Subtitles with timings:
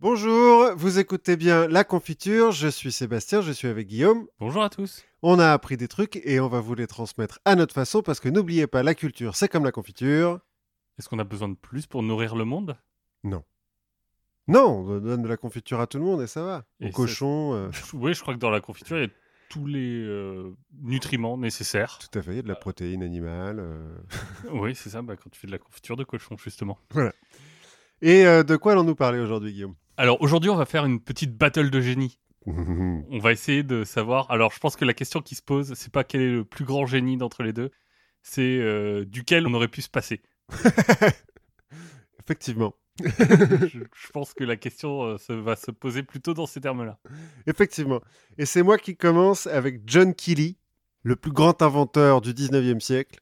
[0.00, 4.26] Bonjour, vous écoutez bien La Confiture, je suis Sébastien, je suis avec Guillaume.
[4.38, 5.04] Bonjour à tous.
[5.22, 8.18] On a appris des trucs et on va vous les transmettre à notre façon parce
[8.18, 10.40] que n'oubliez pas, la culture, c'est comme la confiture.
[10.98, 12.78] Est-ce qu'on a besoin de plus pour nourrir le monde?
[13.24, 13.44] Non.
[14.48, 16.64] Non, on donne de la confiture à tout le monde et ça va.
[16.80, 19.10] Aux Et ça- cochons, euh, Oui, je crois que dans la confiture, il y a
[19.50, 21.98] tous les euh, nutriments nécessaires.
[21.98, 23.58] tout à fait, il y a de la protéine animale.
[23.60, 23.98] euh.
[24.50, 26.78] oui, c'est ça, bah, quand tu fais de la confiture de cochon, justement.
[28.00, 29.74] Et euh, de quoi allons-nous parler aujourd'hui, Guillaume?
[30.00, 32.18] Alors aujourd'hui, on va faire une petite battle de génie.
[32.46, 34.30] On va essayer de savoir.
[34.30, 36.64] Alors, je pense que la question qui se pose, c'est pas quel est le plus
[36.64, 37.70] grand génie d'entre les deux,
[38.22, 40.22] c'est euh, duquel on aurait pu se passer.
[42.18, 42.74] Effectivement.
[43.04, 46.98] je, je pense que la question euh, se- va se poser plutôt dans ces termes-là.
[47.46, 48.00] Effectivement.
[48.38, 50.56] Et c'est moi qui commence avec John Keely,
[51.02, 53.20] le plus grand inventeur du 19e siècle,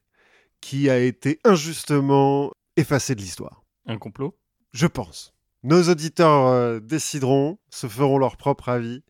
[0.61, 3.65] qui a été injustement effacé de l'histoire.
[3.87, 4.39] Un complot?
[4.73, 5.35] Je pense.
[5.63, 9.03] Nos auditeurs euh, décideront, se feront leur propre avis,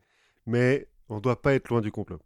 [0.47, 2.21] mais on ne doit pas être loin du complot.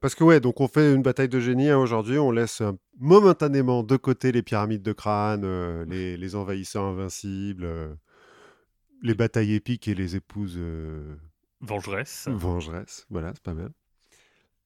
[0.00, 2.72] Parce que ouais, donc on fait une bataille de génie hein, aujourd'hui, on laisse euh,
[2.98, 7.96] momentanément de côté les pyramides de crâne, euh, les, les envahisseurs invincibles,
[9.02, 11.16] les batailles épiques et les épouses euh,
[11.60, 12.28] Vengeresse.
[12.30, 13.06] vengeresses.
[13.08, 13.70] Voilà, c'est pas mal.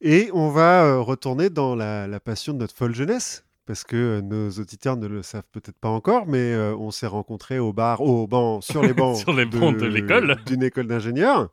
[0.00, 4.48] Et on va retourner dans la, la passion de notre folle jeunesse, parce que nos
[4.50, 8.26] auditeurs ne le savent peut-être pas encore, mais euh, on s'est rencontrés au bar, au
[8.26, 10.38] banc, sur les bancs, Sur les bancs de l'école.
[10.46, 11.50] d'une école d'ingénieurs,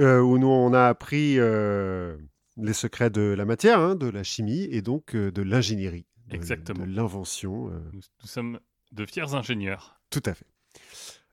[0.00, 2.16] euh, où nous on a appris euh,
[2.56, 6.86] les secrets de la matière, hein, de la chimie et donc de l'ingénierie, de- Exactement.
[6.86, 7.64] de l'invention.
[7.92, 8.60] Nous, nous sommes
[8.92, 10.00] de fiers ingénieurs.
[10.10, 10.46] tout à fait.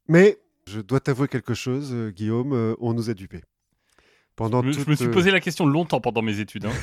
[0.07, 3.43] Mais je dois t'avouer quelque chose, Guillaume, on nous a dupés.
[4.35, 6.65] Pendant Je me, je me suis posé la question longtemps pendant mes études.
[6.65, 6.71] hein.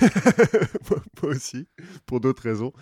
[1.26, 1.66] aussi,
[2.06, 2.72] pour d'autres raisons.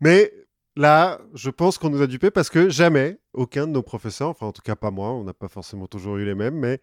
[0.00, 0.32] Mais
[0.76, 4.46] là, je pense qu'on nous a dupés parce que jamais aucun de nos professeurs, enfin
[4.46, 6.80] en tout cas pas moi, on n'a pas forcément toujours eu les mêmes, mais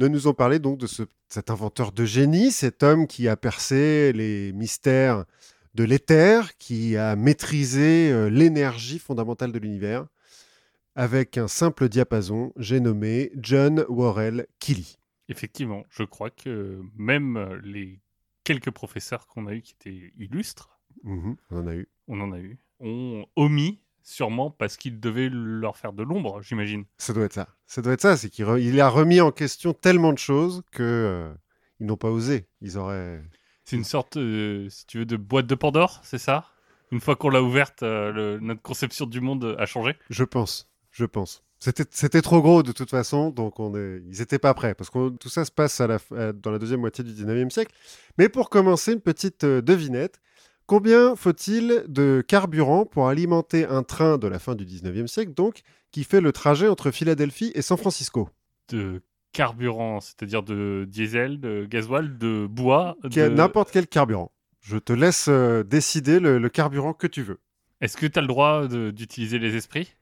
[0.00, 3.36] ne nous ont parlé donc de ce- cet inventeur de génie, cet homme qui a
[3.36, 5.24] percé les mystères
[5.74, 10.06] de l'éther, qui a maîtrisé euh, l'énergie fondamentale de l'univers
[10.94, 14.98] avec un simple diapason, j'ai nommé John Worrell Keely.
[15.30, 17.98] Effectivement, je crois que même les
[18.44, 21.88] quelques professeurs qu'on a eus qui étaient illustres, Mhm, on en a eu.
[22.08, 26.84] on en a eu, ont omis, sûrement parce qu'ils devaient leur faire de l'ombre, j'imagine.
[26.98, 27.48] Ça doit être ça.
[27.66, 28.16] Ça doit être ça.
[28.16, 31.34] C'est qu'il re- il a remis en question tellement de choses que euh,
[31.80, 32.46] ils n'ont pas osé.
[32.60, 33.22] Ils auraient.
[33.64, 36.48] C'est une sorte, euh, si tu veux, de boîte de Pandore, c'est ça?
[36.90, 39.96] Une fois qu'on l'a ouverte, euh, le- notre conception du monde a changé?
[40.10, 40.68] Je pense.
[40.90, 41.42] Je pense.
[41.90, 44.02] C'était, trop gros de toute façon, donc on est...
[44.10, 46.50] ils n'étaient pas prêts, parce que tout ça se passe à la f- à- dans
[46.50, 47.72] la deuxième moitié du 19e siècle.
[48.18, 50.20] Mais pour commencer, une petite euh, devinette.
[50.66, 55.62] Combien faut-il de carburant pour alimenter un train de la fin du 19e siècle, donc,
[55.92, 58.28] qui fait le trajet entre Philadelphie et San Francisco?
[58.70, 59.02] De
[59.32, 62.96] carburant, c'est-à-dire de diesel, de gasoil, de bois.
[63.04, 64.32] De- N'importe quel carburant.
[64.60, 67.38] Je te laisse euh, décider le- le carburant que tu veux.
[67.80, 69.94] Est-ce que tu as le droit d'utiliser les esprits?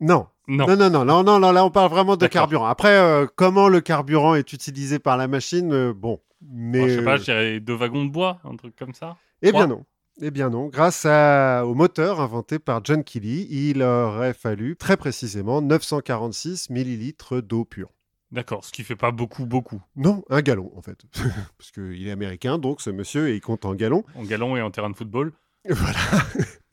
[0.00, 0.66] Non, Non.
[0.66, 2.66] non, non, non, non, non, non, là on parle vraiment de carburant.
[2.66, 6.78] Après, euh, comment le carburant est utilisé par la machine, euh, bon, mais...
[6.80, 9.16] Moi, je sais pas, euh, je dirais deux wagons de bois, un truc comme ça.
[9.42, 9.84] eh bien non,
[10.20, 10.66] eh bien non.
[10.68, 17.40] Grâce à- au moteur inventé par John Keely, il aurait fallu très précisément 946 millilitres
[17.40, 17.88] d'eau pure.
[18.32, 19.80] D'accord, ce qui fait pas beaucoup, beaucoup.
[19.96, 20.98] Non, un gallon en fait,
[21.56, 24.02] parce qu'il est américain, donc ce monsieur, et il compte en gallons.
[24.16, 25.32] En galon et en terrain de football.
[25.70, 25.98] Voilà,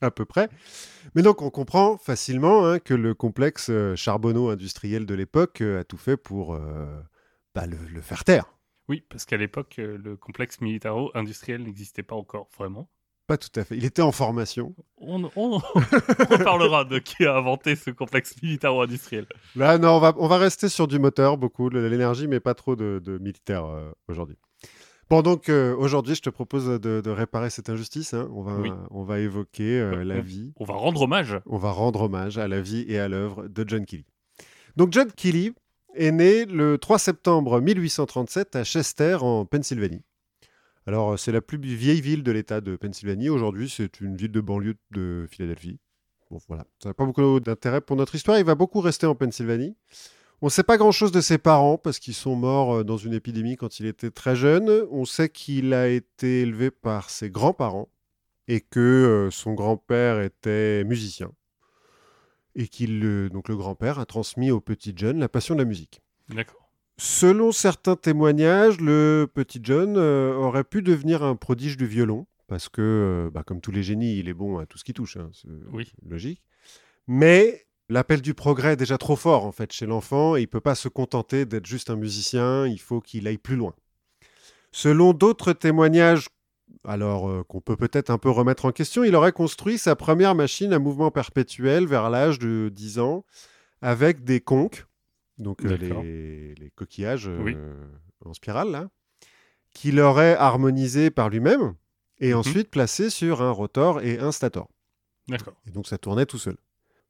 [0.01, 0.49] à peu près.
[1.15, 5.83] Mais donc, on comprend facilement hein, que le complexe euh, charbonneau-industriel de l'époque euh, a
[5.83, 7.01] tout fait pour euh,
[7.55, 8.45] bah, le, le faire taire.
[8.89, 12.89] Oui, parce qu'à l'époque, le complexe militaro-industriel n'existait pas encore vraiment.
[13.27, 13.77] Pas tout à fait.
[13.77, 14.75] Il était en formation.
[14.97, 19.25] On, on, on parlera de qui a inventé ce complexe militaro-industriel.
[19.55, 22.55] Là, non, on va, on va rester sur du moteur, beaucoup, de l'énergie, mais pas
[22.55, 24.37] trop de, de militaire euh, aujourd'hui.
[25.21, 28.13] Donc euh, aujourd'hui, je te propose de, de réparer cette injustice.
[28.13, 28.29] hein.
[28.33, 28.71] On, va, Oui.
[28.91, 31.37] on va évoquer euh, la vie On va rendre hommage.
[31.45, 34.05] on va rendre hommage à la vie et à l'œuvre de John Keely.
[34.77, 35.51] Donc John Keely
[35.95, 40.01] est né le 3 septembre 1837 à Chester en Pennsylvanie.
[40.87, 43.27] Alors euh, c'est la plus vieille ville de l'État de Pennsylvanie.
[43.29, 45.77] Aujourd'hui c'est une ville de banlieue de Philadelphie.
[46.31, 48.39] Bon voilà, ça n'a pas beaucoup d'intérêt pour notre histoire.
[48.39, 49.75] Il va beaucoup rester en Pennsylvanie.
[50.41, 53.13] On ne sait pas grand-chose de ses parents parce qu'ils sont morts euh, dans une
[53.13, 54.85] épidémie quand il était très jeune.
[54.91, 57.89] On sait qu'il a été élevé par ses grands-parents
[58.47, 61.31] et que euh, son grand-père était musicien
[62.55, 65.65] et qu'il euh, donc le grand-père a transmis au petit John la passion de la
[65.65, 66.01] musique.
[66.29, 66.69] D'accord.
[66.97, 72.67] Selon certains témoignages, le petit John euh, aurait pu devenir un prodige du violon parce
[72.67, 75.15] que, euh, bah, comme tous les génies, il est bon à tout ce qui touche,
[75.17, 75.91] hein, c'est Oui.
[76.05, 76.43] logique.
[77.07, 80.61] Mais L'appel du progrès est déjà trop fort en fait chez l'enfant et il peut
[80.61, 83.73] pas se contenter d'être juste un musicien, il faut qu'il aille plus loin.
[84.71, 86.29] Selon d'autres témoignages,
[86.85, 90.35] alors euh, qu'on peut peut-être un peu remettre en question, il aurait construit sa première
[90.35, 93.25] machine à mouvement perpétuel vers l'âge de 10 ans
[93.81, 94.85] avec des conques,
[95.37, 97.57] donc euh, les, les coquillages euh, Oui.
[98.25, 98.89] en spirale là,
[99.73, 101.73] qu'il aurait harmonisé par lui-même
[102.21, 102.39] et Mhm.
[102.39, 104.69] ensuite placé sur un rotor et un stator.
[105.27, 105.55] D'accord.
[105.67, 106.55] Et donc ça tournait tout seul.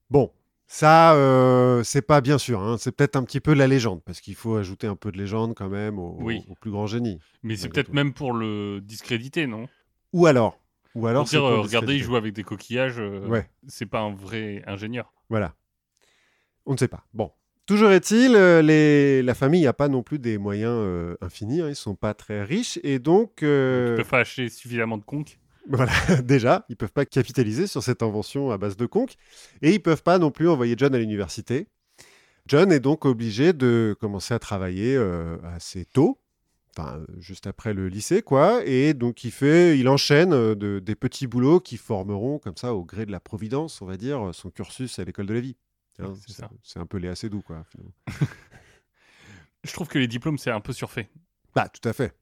[0.09, 0.31] Bon,
[0.73, 2.61] ça, euh, c'est pas bien sûr.
[2.61, 5.17] hein, C'est peut-être un petit peu la légende, parce qu'il faut ajouter un peu de
[5.17, 6.45] légende quand même au, Oui.
[6.49, 7.19] au plus grand génie.
[7.43, 9.67] Mais c'est peut-être même pour le discréditer, non?
[10.13, 10.57] Ou alors,
[10.95, 13.49] ou Pour alors, dire, euh, regardez, il joue avec des coquillages, euh, Ouais.
[13.67, 15.13] c'est pas un vrai ingénieur.
[15.29, 15.55] Voilà.
[16.65, 17.05] On ne sait pas.
[17.13, 17.31] Bon.
[17.65, 19.21] Toujours est-il, les...
[19.23, 21.61] la famille n'a pas non plus des moyens infinis.
[21.61, 23.45] hein, Ils sont pas très riches et donc, Ils
[23.97, 25.37] peuvent pas acheter suffisamment de conques.
[25.69, 25.93] voilà,
[26.23, 29.15] déjà, ils peuvent pas capitaliser sur cette invention à base de conques
[29.61, 31.67] et ils peuvent pas non plus envoyer John à l'université.
[32.47, 36.19] John est donc obligé de commencer à travailler euh, assez tôt,
[36.75, 38.65] enfin euh, juste après le lycée, quoi.
[38.65, 42.73] Et donc il fait, il enchaîne euh, de- des petits boulots qui formeront comme ça,
[42.73, 45.55] au gré de la providence, on va dire, son cursus à l'école de la vie.
[45.99, 46.13] Hein,
[46.63, 47.63] c'est un peu Léa Seydoux, quoi.
[47.69, 47.93] finalement.
[49.63, 51.09] Je trouve que les diplômes, c'est un peu surfait.
[51.53, 52.13] Bah, tout à fait.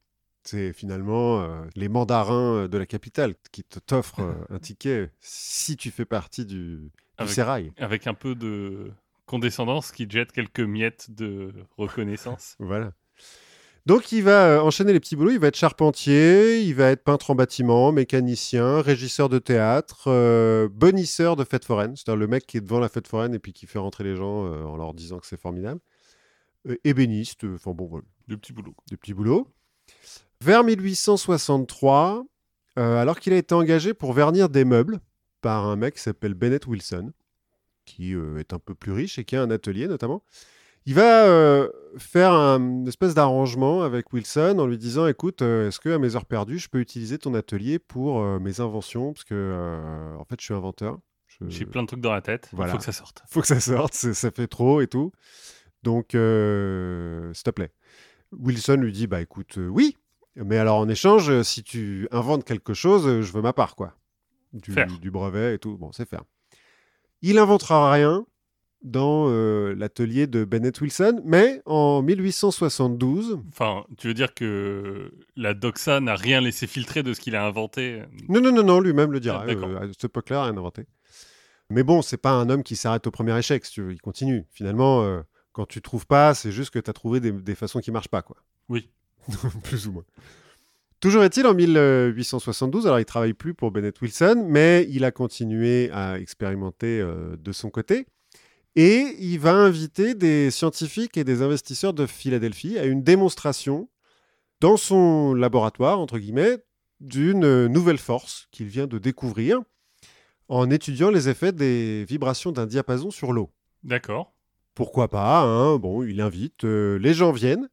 [0.44, 5.12] C'est finalement euh, les mandarins euh, de la capitale qui te- t'offrent euh, un ticket
[5.19, 7.71] si tu fais partie du, du Avec- sérail.
[7.77, 8.91] Avec un peu de
[9.25, 12.56] condescendance qui jette quelques miettes de reconnaissance.
[12.59, 12.94] Voilà.
[13.86, 17.31] Donc il va enchaîner les petits boulots, il va être charpentier, il va être peintre
[17.31, 22.57] en bâtiment, mécanicien, régisseur de théâtre, euh, bonisseur de fête foraine, c'est-à-dire le mec qui
[22.57, 24.94] est devant la fête foraine et puis qui fait rentrer les gens euh, en leur
[24.94, 25.80] disant que c'est formidable,
[26.68, 28.75] Euh, ébéniste, enfin bon, voilà, de petits boulots.
[28.92, 29.47] des petits boulots.
[30.41, 32.25] Vers 1863,
[32.77, 35.00] euh, alors qu'il a été engagé pour vernir des meubles
[35.41, 37.12] par un mec qui s'appelle Bennett Wilson,
[37.86, 40.24] qui euh, est un peu plus riche et qui a un atelier notamment,
[40.86, 45.68] il va euh, faire un une espèce d'arrangement avec Wilson en lui disant écoute, euh,
[45.68, 49.12] est-ce que à mes heures perdues, je peux utiliser ton atelier pour euh, mes inventions?
[49.12, 51.00] Parce que, en fait, je suis inventeur.
[51.27, 52.50] Je- J'ai plein de trucs dans la tête.
[52.53, 53.24] Il faut que ça sorte.
[53.27, 55.12] faut que ça sorte, ça fait trop et tout.
[55.83, 57.71] Donc, s'il te plaît.
[58.31, 59.97] Wilson lui dit, bah écoute, oui,
[60.35, 63.75] mais alors en échange, euh, si tu inventes quelque chose, euh, je veux ma part,
[63.75, 63.95] quoi.
[64.53, 66.23] Du, du brevet et tout, bon, c'est faire.
[67.21, 68.25] Il inventera rien
[68.81, 75.53] dans euh, l'atelier de Bennett Wilson, mais en 1872, Enfin, tu veux dire que la
[75.53, 78.03] doxa n'a rien laissé filtrer de ce qu'il a inventé?
[78.29, 80.85] Non, non, non, non, lui-même le dira, Ah, euh, à cette époque-là, rien inventé.
[81.69, 84.01] Mais bon, c'est pas un homme qui s'arrête au premier échec, si tu veux, il
[84.01, 84.45] continue.
[84.51, 85.21] Finalement, euh,
[85.51, 88.07] quand tu trouves pas, c'est juste que tu as trouvé des, des façons qui marchent
[88.07, 88.37] pas, quoi.
[88.69, 88.89] Oui.
[89.63, 90.06] plus ou moins.
[91.00, 95.89] Toujours est-il, en 1872, alors il travaille plus pour Bennett Wilson, mais il a continué
[95.94, 98.06] à expérimenter euh, de son côté.
[98.75, 103.89] Et il va inviter des scientifiques et des investisseurs de Philadelphie à une démonstration
[104.60, 106.57] dans son laboratoire, entre guillemets,
[107.00, 109.62] d'une euh, nouvelle force qu'il vient de découvrir
[110.50, 113.51] en étudiant les effets des vibrations d'un diapason sur l'eau
[113.83, 114.33] D'accord.
[114.75, 117.69] pourquoi pas, hein, bon, il invite, euh, les gens viennent.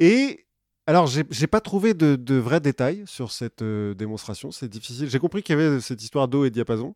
[0.00, 0.46] Et
[0.86, 5.08] alors, j'ai j'ai pas trouvé de, de vrais détails sur cette euh, démonstration, c'est difficile.
[5.08, 6.94] J'ai compris qu'il y avait cette histoire d'eau et diapason.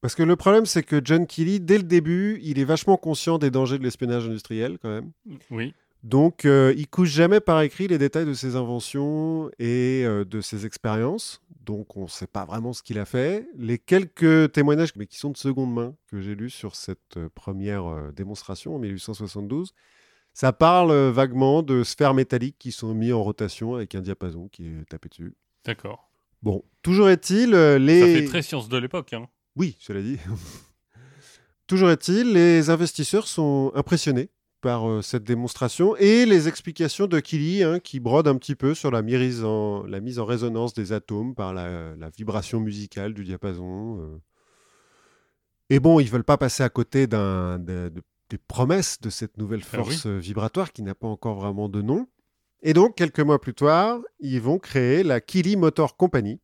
[0.00, 3.38] Parce que le problème, c'est que John Kelly, dès le début, il est vachement conscient
[3.38, 5.12] des dangers de l'espionnage industriel, quand même.
[5.50, 5.74] Oui.
[6.02, 10.40] Donc, euh, il couche jamais par écrit les détails de ses inventions et euh, de
[10.40, 11.42] ses expériences.
[11.66, 13.46] Donc, on ne sait pas vraiment ce qu'il a fait.
[13.54, 17.28] Les quelques témoignages, mais qui sont de seconde main, que j'ai lus sur cette euh,
[17.34, 19.74] première démonstration en 1872,
[20.32, 24.48] ça parle euh, vaguement de sphères métalliques qui sont mises en rotation avec un diapason
[24.48, 25.34] qui est tapé dessus.
[25.64, 26.08] D'accord.
[26.42, 28.00] Bon, toujours est-il, euh, les...
[28.00, 29.12] Ça fait très science de l'époque.
[29.12, 29.26] Hein.
[29.56, 30.18] Oui, cela dit.
[31.66, 37.62] Toujours est-il, les investisseurs sont impressionnés par euh, cette démonstration et les explications de Killy
[37.62, 40.92] hein, qui brode un petit peu sur la mise en, la mise en résonance des
[40.92, 44.00] atomes par la, la vibration musicale du diapason.
[44.00, 44.18] euh.
[45.70, 49.36] Et bon, ils veulent pas passer à côté d'un, de- de- des promesses de cette
[49.36, 49.84] nouvelle Ah oui.
[49.84, 52.06] force euh, vibratoire qui n'a pas encore vraiment de nom.
[52.62, 56.40] Et donc, quelques mois plus tard, ils vont créer la Killy Motor Company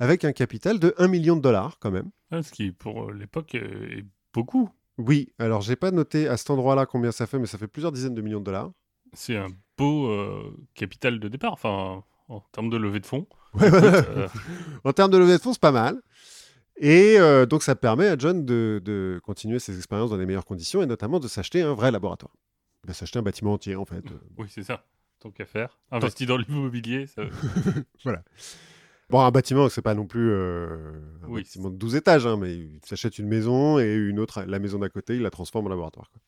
[0.00, 2.10] avec un capital de 1 million de dollars quand même.
[2.30, 4.70] Ouais, ce qui, pour euh, l'époque, euh, est beaucoup.
[4.96, 7.92] Oui, alors j'ai pas noté à cet endroit-là combien ça fait, mais ça fait plusieurs
[7.92, 8.70] dizaines de millions de dollars.
[9.12, 11.52] C'est un beau euh, capital de départ.
[11.52, 13.26] Enfin, en termes de levée de fonds.
[13.54, 13.68] Ouais.
[13.72, 14.28] Euh,
[14.84, 16.00] en termes de levée de fonds, c'est pas mal.
[16.80, 20.44] Et euh, donc ça permet à John de, de continuer ses expériences dans les meilleures
[20.44, 22.32] conditions et notamment de s'acheter un vrai laboratoire.
[22.84, 24.04] Il va s'acheter un bâtiment entier en fait.
[24.38, 24.84] oui, c'est ça.
[25.20, 25.76] Tant qu'à faire.
[25.90, 27.06] Investi dans l'immobilier.
[27.08, 27.22] ça-
[29.10, 31.40] Bon, un bâtiment, c'est pas non plus euh, un Oui.
[31.42, 34.78] bâtiment de 12 étages, hein, mais il s'achète une maison et une autre, la maison
[34.78, 36.10] d'à côté, il la transforme en laboratoire.
[36.10, 36.20] quoi.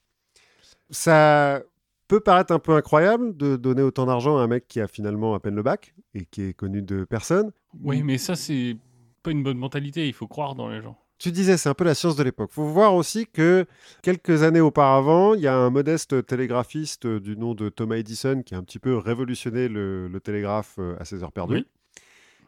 [0.88, 1.62] Ça
[2.09, 5.35] peut paraître un peu incroyable de donner autant d'argent à un mec qui a finalement
[5.35, 7.52] à peine le bac et qui est connu de personne.
[7.83, 8.76] Oui, mais ça, c'est
[9.23, 10.07] pas une bonne mentalité.
[10.07, 10.99] Il faut croire dans les gens.
[11.19, 12.50] Tu disais, c'est un peu la science de l'époque.
[12.50, 13.67] faut voir aussi que
[14.03, 18.55] quelques années auparavant, il y a un modeste télégraphiste du nom de Thomas Edison qui
[18.55, 21.57] a un petit peu révolutionné le, le télégraphe euh, à ses heures perdues.
[21.57, 21.67] Oui.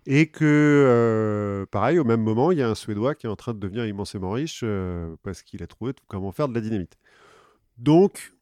[0.06, 3.36] Et que, euh, pareil, au même moment, il y a un Suédois qui est en
[3.36, 6.96] train de devenir immensément riche euh, parce qu'il a trouvé comment faire de la dynamite.
[7.78, 8.32] Donc,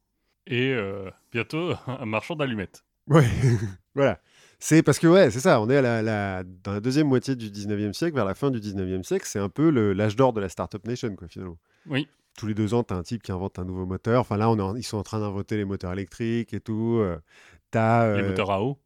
[0.47, 2.83] Et euh, bientôt, un marchand d'allumettes.
[3.07, 3.27] ouais,
[3.95, 4.19] voilà.
[4.63, 7.35] C'est parce que, ouais, c'est ça, on est à la, la- dans la deuxième moitié
[7.35, 10.39] du 19e siècle, vers la fin du 19e siècle, c'est un peu l'âge d'or de
[10.39, 11.57] la Startup Nation, quoi, finalement.
[11.89, 12.07] Oui.
[12.37, 14.21] tous les deux ans, tu as un type qui invente un nouveau moteur.
[14.21, 16.99] Enfin, là, on en- ils sont en train d'inventer les moteurs électriques et tout.
[16.99, 17.17] Euh,
[17.73, 18.77] Les euh, moteurs à eau.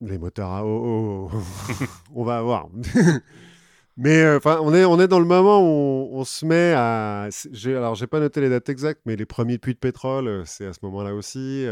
[0.00, 1.28] les moteurs à eau.
[1.30, 1.84] oh, oh.
[2.14, 2.68] on va voir.
[3.96, 6.72] mais euh, enfin, on, est, on est dans le moment où on, on se met
[6.76, 7.28] à.
[7.66, 10.72] Alors, j'ai pas noté les dates exactes, mais les premiers puits de pétrole, c'est à
[10.72, 11.66] ce moment-là aussi.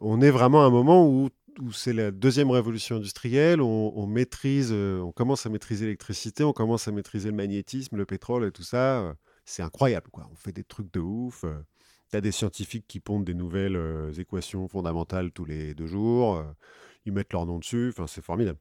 [0.00, 1.28] on est vraiment à un moment où,
[1.60, 3.60] où c'est la deuxième révolution industrielle.
[3.60, 8.06] On, maîtrise, euh, on commence à maîtriser l'électricité, on commence à maîtriser le magnétisme, le
[8.06, 9.00] pétrole et tout ça.
[9.00, 10.28] euh, c'est incroyable, quoi.
[10.32, 11.44] On fait des trucs de ouf.
[11.44, 11.54] euh,
[12.10, 13.78] T'as des scientifiques qui pondent des nouvelles
[14.18, 16.42] équations fondamentales tous les deux jours.
[17.04, 17.90] ils mettent leur nom dessus.
[17.90, 18.58] Enfin, c'est formidable.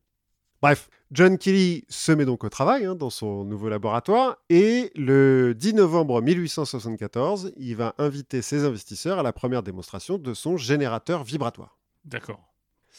[0.62, 5.54] Bref, John Kelly se met donc au travail hein, dans son nouveau laboratoire et le
[5.56, 11.24] 10 novembre 1874, il va inviter ses investisseurs à la première démonstration de son générateur
[11.24, 11.78] vibratoire.
[12.04, 12.42] D'accord.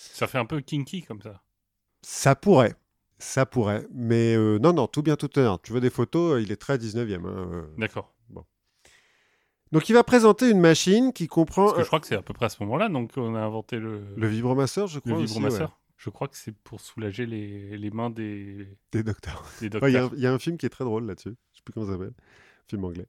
[0.00, 1.42] Ça fait un peu kinky comme ça.
[2.02, 2.74] Ça pourrait,
[3.18, 5.60] ça pourrait, mais euh, non, non, tout bien tout honneur.
[5.60, 7.24] Tu veux des photos, euh, il est très 19e.
[7.26, 7.66] hein, euh.
[7.76, 8.14] D'accord.
[9.70, 12.22] Donc il va présenter une machine qui comprend Parce que je crois que c'est à
[12.22, 15.12] peu près à ce moment-là donc on a inventé le, le vibromasseur, je le crois.
[15.18, 15.68] aussi, vibromasseur.
[15.68, 19.44] ouais, Je crois que c'est pour soulager les, les mains des, des docteurs.
[19.60, 21.36] des Il y, a un- il y a un film qui est très drôle là-dessus.
[21.52, 22.14] Je sais plus comment ça s'appelle.
[22.66, 23.06] Film anglais.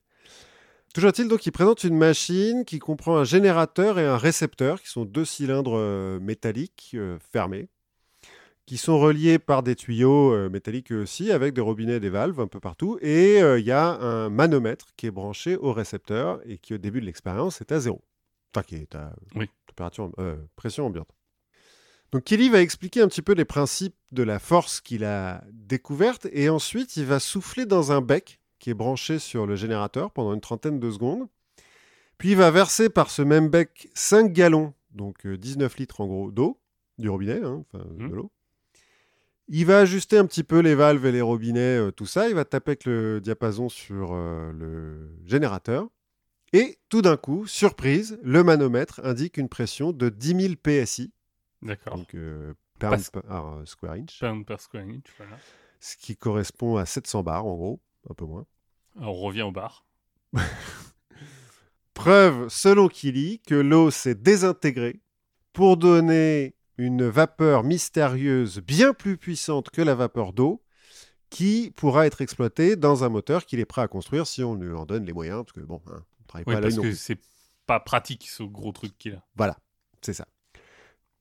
[0.94, 4.90] Toujours est-il donc, il présente une machine qui comprend un générateur et un récepteur, qui
[4.90, 7.68] sont deux cylindres euh, métalliques euh, fermés,
[8.66, 12.10] qui sont reliés par des tuyaux euh, métalliques eux aussi, avec des robinets et des
[12.10, 12.98] valves un peu partout.
[13.02, 17.02] Et il y a un manomètre qui est branché au récepteur et qui, au début
[17.02, 18.02] de l'expérience, est à zéro.
[18.56, 19.48] Enfin, qui est à Oui.
[19.68, 20.12] température,
[20.56, 21.10] pression ambiante.
[22.12, 26.28] Donc Kelly va expliquer un petit peu les principes de la force qu'il a découverte
[26.32, 30.34] et ensuite il va souffler dans un bec qui est branché sur le générateur pendant
[30.34, 31.28] une trentaine de secondes.
[32.18, 36.08] Puis il va verser par ce même bec 5 gallons, donc euh, 19 litres en
[36.08, 36.60] gros d'eau,
[36.98, 38.10] du robinet, hein, enfin Mhm.
[38.10, 38.32] de l'eau.
[39.52, 42.30] Il va ajuster un petit peu les valves et les robinets, euh, tout ça.
[42.30, 45.88] Il va taper avec le diapason sur euh, le générateur.
[46.54, 51.12] Et tout d'un coup, surprise, le manomètre indique une pression de 10 000 PSI,
[51.62, 51.96] D'accord.
[51.98, 53.22] donc euh, pound per
[53.66, 55.38] square inch, Pound per square inch, voilà.
[55.80, 58.46] ce qui correspond à 700 bars en gros, un peu moins.
[58.98, 59.86] Alors, on revient au bar.
[61.94, 65.02] Preuve, selon Killy, que l'eau s'est désintégrée
[65.54, 70.64] pour donner une vapeur mystérieuse bien plus puissante que la vapeur d'eau
[71.30, 74.74] qui pourra être exploitée dans un moteur qu'il est prêt à construire si on lui
[74.74, 77.20] en donne les moyens, parce que bon, hein, on travaille Oui, pas parce que c'est
[77.66, 79.24] pas pratique ce gros truc qu'il a.
[79.36, 79.58] Voilà,
[80.02, 80.26] c'est ça.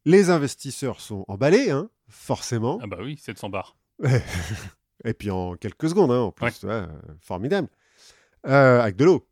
[0.04, 2.78] Les investisseurs sont emballés, hein, forcément.
[2.82, 3.76] Ah bah oui, 700 bars.
[5.04, 6.52] Et puis en quelques secondes, hein, en plus, Ouais.
[6.52, 6.86] tu vois, euh,
[7.20, 7.68] formidable.
[8.46, 9.26] Euh, avec de l'eau.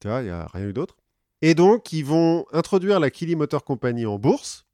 [0.00, 0.96] Tu vois, il n'y a rien eu d'autre.
[1.42, 4.66] Et donc, ils vont introduire la Kili Motor Company en bourse,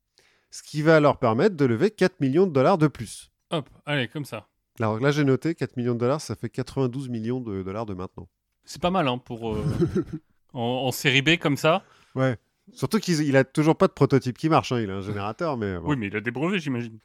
[0.50, 3.30] ce qui va leur permettre de lever 4 millions de dollars de plus.
[3.50, 4.46] Hop, allez, comme ça.
[4.78, 7.94] Alors là, j'ai noté 4 millions de dollars, ça fait 92 millions de dollars de
[7.94, 8.28] maintenant.
[8.64, 9.54] C'est pas mal, hein, pour...
[9.54, 9.64] euh,
[10.52, 11.82] en, en série B, comme ça.
[12.14, 12.36] Ouais.
[12.74, 14.72] Surtout qu'il n'a toujours pas de prototype qui marche.
[14.72, 15.78] hein, Il a un générateur, mais.
[15.78, 15.88] bon.
[15.90, 16.98] Oui, mais il a des brevets, j'imagine.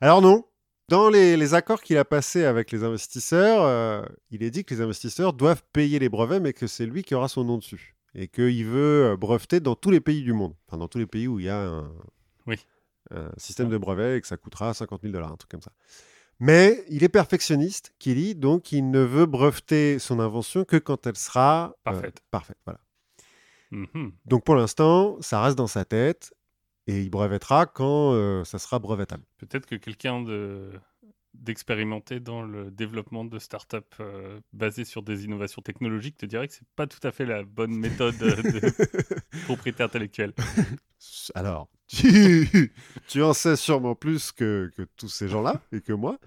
[0.00, 0.44] Alors non.
[0.88, 4.74] Dans les, les accords qu'il a passés avec les investisseurs, euh, il est dit que
[4.74, 7.94] les investisseurs doivent payer les brevets, mais que c'est lui qui aura son nom dessus.
[8.14, 10.54] Et qu'il veut euh, breveter dans tous les pays du monde.
[10.66, 11.92] Enfin, dans tous les pays où il y a un,
[12.46, 12.56] Oui.
[13.10, 15.72] un système de brevet et que ça coûtera 50 000 dollars, un truc comme ça.
[16.40, 21.16] Mais il est perfectionniste, Kelly, donc il ne veut breveter son invention que quand elle
[21.16, 22.20] sera euh, Parfaite.
[22.30, 22.58] parfaite.
[22.64, 22.80] Voilà.
[23.72, 24.12] Mhm.
[24.24, 26.32] Donc pour l'instant, ça reste dans sa tête
[26.88, 29.22] et il brevettera quand euh, ça sera brevetable.
[29.38, 30.72] Peut-être que quelqu'un de
[31.34, 36.54] d'expérimenter dans le développement de startups euh, basées sur des innovations technologiques te dirait que
[36.54, 38.72] c'est pas tout à fait la bonne méthode de
[39.44, 40.32] propriété intellectuelle.
[41.36, 42.72] Alors, tu,
[43.06, 46.18] tu en sais sûrement plus que, que tous ces gens-là et que moi.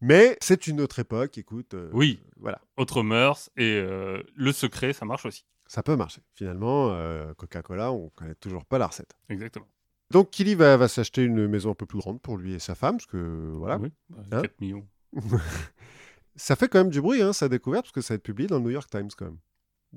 [0.00, 1.74] Mais c'est une autre époque, écoute.
[1.74, 2.20] euh, Oui.
[2.40, 5.44] Voilà, Autre mœurs et euh, le secret, ça marche aussi.
[5.72, 6.20] Ça peut marcher.
[6.34, 9.14] Finalement, euh, Coca-Cola, on connaît toujours pas la recette.
[9.30, 9.66] Exactement.
[10.10, 12.74] Donc Killy va, va s'acheter une maison un peu plus grande pour lui et sa
[12.74, 13.78] femme, parce que voilà.
[13.78, 14.86] Oui, bah, Hein 4 millions.
[16.36, 18.46] Ça fait quand même du bruit, hein, sa découverte, parce que ça va être publié
[18.48, 19.38] dans le New York Times quand même.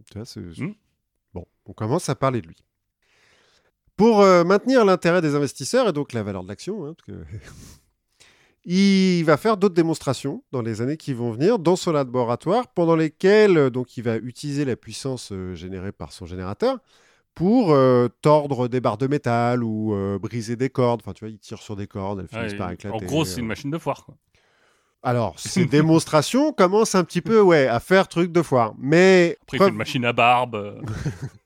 [0.09, 0.75] Tu vois, c'est- Mm.
[1.33, 2.57] Bon, on commence à parler de lui.
[3.97, 7.25] Pour euh, maintenir l'intérêt des investisseurs et donc la valeur de l'action, hein, parce que-
[8.65, 12.95] il va faire d'autres démonstrations dans les années qui vont venir dans son laboratoire, pendant
[12.95, 16.79] lesquelles euh, donc, il va utiliser la puissance euh, générée par son générateur
[17.35, 21.01] pour euh, tordre des barres de métal ou euh, briser des cordes.
[21.03, 23.05] Enfin, tu vois, il tire sur des cordes, elles finissent Ouais, par en éclater.
[23.05, 24.05] gros, c'est une machine de foire.
[24.05, 24.15] Quoi.
[25.03, 28.73] Alors, ces démonstrations commencent un petit peu ouais, à faire truc de foire.
[28.79, 29.37] Mais.
[29.43, 30.81] Après, preuve- une machine à barbe.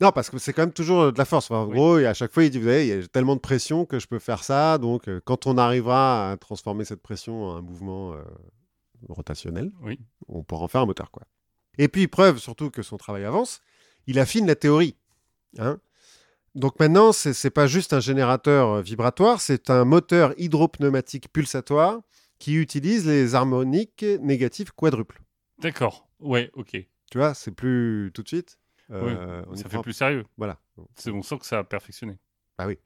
[0.00, 1.50] Non, parce que c'est quand même toujours euh, de la force.
[1.50, 1.74] Enfin, en Oui.
[1.74, 3.84] gros, et à chaque fois, il dit Vous savez, il y a tellement de pression
[3.84, 4.78] que je peux faire ça.
[4.78, 8.22] Donc, euh, quand on arrivera à transformer cette pression en un mouvement euh,
[9.08, 9.98] rotationnel, Oui.
[10.28, 11.10] on pourra en faire un moteur.
[11.10, 11.24] Quoi.
[11.78, 13.60] Et puis, preuve surtout que son travail avance,
[14.06, 14.96] il affine la théorie.
[15.58, 15.78] Hein
[16.56, 22.00] donc maintenant, c'est c'est pas juste un générateur vibratoire, c'est un moteur hydropneumatique pulsatoire
[22.40, 25.20] qui utilise les harmoniques négatives quadruples.
[25.58, 26.08] D'accord.
[26.18, 26.70] Ouais, ok.
[27.10, 28.58] Tu vois, c'est plus tout de suite.
[28.92, 30.24] Euh, ça fait prend- plus sérieux.
[30.36, 30.58] Voilà.
[30.96, 32.18] C'est on sent que ça a perfectionné.
[32.58, 32.78] Bah oui.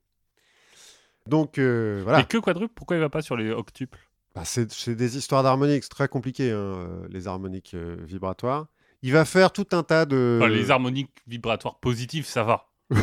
[1.26, 2.20] Donc euh, voilà.
[2.20, 3.99] Et que quadruple Pourquoi il va pas sur les octuples?
[4.34, 8.66] Bah, c'est des histoires d'harmoniques, c'est très compliqué, hein, euh, les harmoniques euh, vibratoires.
[9.02, 10.40] Il va faire tout un tas de.
[10.42, 12.66] Enfin, Les harmoniques vibratoires positives, ça va.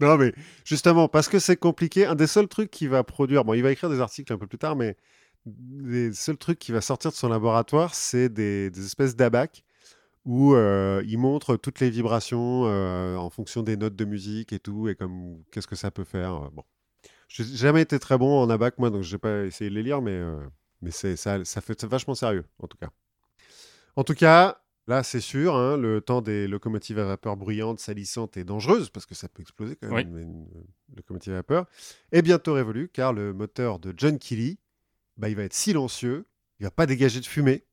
[0.00, 0.32] non, mais
[0.64, 3.72] justement, parce que c'est compliqué, un des seuls trucs qu'il va produire, bon, il va
[3.72, 4.96] écrire des articles un peu plus tard, mais
[5.82, 9.64] les seuls trucs qui va sortir de son laboratoire, c'est des, des espèces d'abacs
[10.24, 14.58] où euh, il montre toutes les vibrations euh, en fonction des notes de musique et
[14.58, 16.50] tout, et comme qu'est-ce que ça peut faire.
[16.52, 16.62] Bon,
[17.28, 20.02] j'ai jamais été très bon en abac, moi, donc j'ai pas essayé de les lire,
[20.02, 20.40] mais, euh,
[20.82, 22.90] mais c'est, ça, ça fait vachement sérieux, en tout cas.
[23.96, 28.36] En tout cas, là, c'est sûr, hein, le temps des locomotives à vapeur bruyantes, salissantes
[28.36, 30.22] et dangereuses, parce que ça peut exploser quand même, Oui.
[30.22, 30.46] une,
[30.96, 31.66] locomotive à vapeur,
[32.12, 34.58] est bientôt révolu, car le moteur de John Kelly,
[35.16, 36.26] bah, il va être silencieux,
[36.58, 37.64] il va pas dégager de fumée,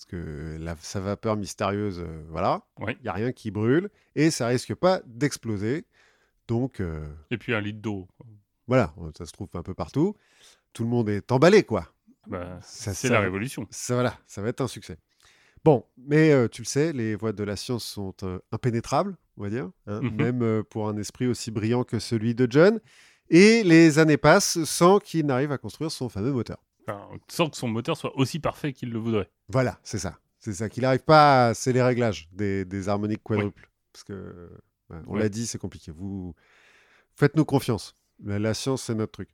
[0.00, 2.96] parce que la, sa vapeur mystérieuse, euh, voilà, il Oui.
[3.02, 5.84] n'y a rien qui brûle, et ça risque pas d'exploser.
[6.48, 8.08] Donc, euh, Et puis un litre d'eau.
[8.66, 10.16] voilà, ça se trouve un peu partout.
[10.72, 11.86] Tout le monde est emballé, quoi.
[12.26, 13.66] Bah, Ça, c'est la révolution.
[13.70, 14.96] ça, voilà, ça va être un succès.
[15.64, 18.14] Bon, mais euh, tu le sais, les voies de la science sont
[18.52, 20.14] impénétrables, on va dire, hein, Mhm.
[20.16, 22.80] même pour un esprit aussi brillant que celui de John.
[23.28, 26.56] Et les années passent sans qu'il n'arrive à construire son fameux moteur.
[26.88, 29.28] Enfin, sans que son moteur soit aussi parfait qu'il le voudrait.
[29.50, 30.18] Voilà, c'est ça.
[30.38, 31.54] C'est ça, qu'il n'arrive pas à...
[31.54, 33.68] C'est les réglages des, des harmoniques quadruples.
[33.92, 34.50] Parce que,
[34.88, 35.92] ouais, on l'a dit, c'est compliqué.
[35.92, 36.34] Vous
[37.14, 37.94] Faites-nous confiance.
[38.24, 39.28] La, la science, c'est notre truc.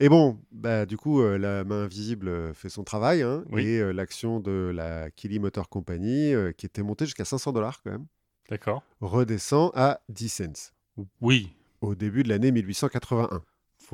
[0.00, 3.22] Et bon, bah, du coup, euh, la main invisible euh, fait son travail.
[3.22, 3.64] hein, Oui.
[3.66, 7.82] Et euh, l'action de la Kelly Motor Company, euh, qui était montée jusqu'à 500 dollars
[7.82, 8.06] quand même,
[8.50, 10.72] D'accord redescend à 10 cents
[11.20, 11.54] Oui.
[11.80, 13.42] au début de l'année 1881.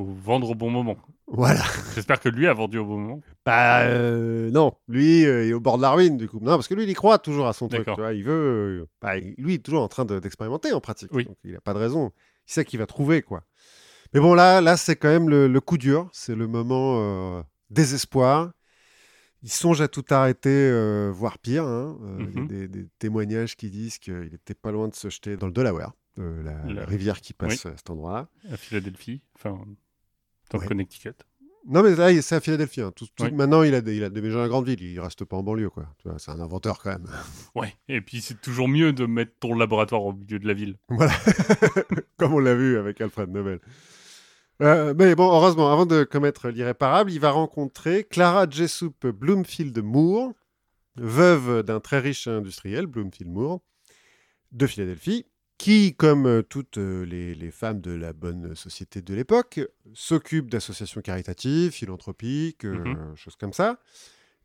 [0.05, 0.97] Faut vendre au bon moment.
[1.27, 1.63] Voilà.
[1.95, 3.21] J'espère que lui a vendu au bon moment.
[3.45, 6.39] Bah euh, non, lui euh, il est au bord de la ruine du coup.
[6.41, 7.81] Non, parce que lui il y croit toujours à son truc.
[7.81, 7.97] D'accord.
[7.97, 8.33] Tu vois, il veut,
[8.83, 11.11] euh, bah, lui il est toujours en train de- d'expérimenter en pratique.
[11.13, 11.25] Oui.
[11.27, 12.13] Donc il n'a pas de raison.
[12.49, 13.43] Il sait qu'il va trouver quoi.
[14.15, 16.09] Mais bon là, là c'est quand même le, le coup dur.
[16.13, 18.51] C'est le moment désespoir.
[19.43, 20.71] Il songe à tout arrêter,
[21.13, 21.65] voire pire.
[21.65, 21.97] hein.
[22.19, 22.47] Il y a Mhm.
[22.49, 25.93] des, des témoignages qui disent qu'il était pas loin de se jeter dans le Delaware,
[26.19, 28.29] la rivière qui passe à cet endroit-là.
[28.53, 29.23] À Philadelphie.
[29.37, 29.59] Enfin,
[30.51, 30.65] dans Ouais.
[30.65, 31.15] le Connecticut.
[31.69, 32.81] Non, mais là, c'est à Philadelphie.
[32.81, 32.91] hein.
[32.97, 33.33] Tout- tout- Oui.
[33.33, 34.83] Maintenant, il a, il a déménagé dans la grande ville.
[34.83, 35.87] Il reste pas en banlieue, quoi.
[36.19, 37.07] C'est un inventeur quand même.
[37.55, 37.75] Ouais.
[37.89, 40.77] Et puis c'est toujours mieux de mettre ton laboratoire au milieu de la ville.
[40.89, 41.13] Voilà,
[42.17, 43.61] comme on l'a vu avec Alfred Nobel.
[44.63, 50.33] Euh, mais bon, heureusement, avant de commettre l'irréparable, il va rencontrer Clara Jessup Bloomfield Moore,
[50.97, 53.61] veuve d'un très riche industriel, Bloomfield Moore,
[54.53, 55.25] de Philadelphie,
[55.61, 59.61] qui, comme euh, toutes euh, les, les femmes de la bonne société de l'époque,
[59.93, 63.15] s'occupe d'associations caritatives, philanthropiques, euh, Mhm.
[63.15, 63.79] choses comme ça,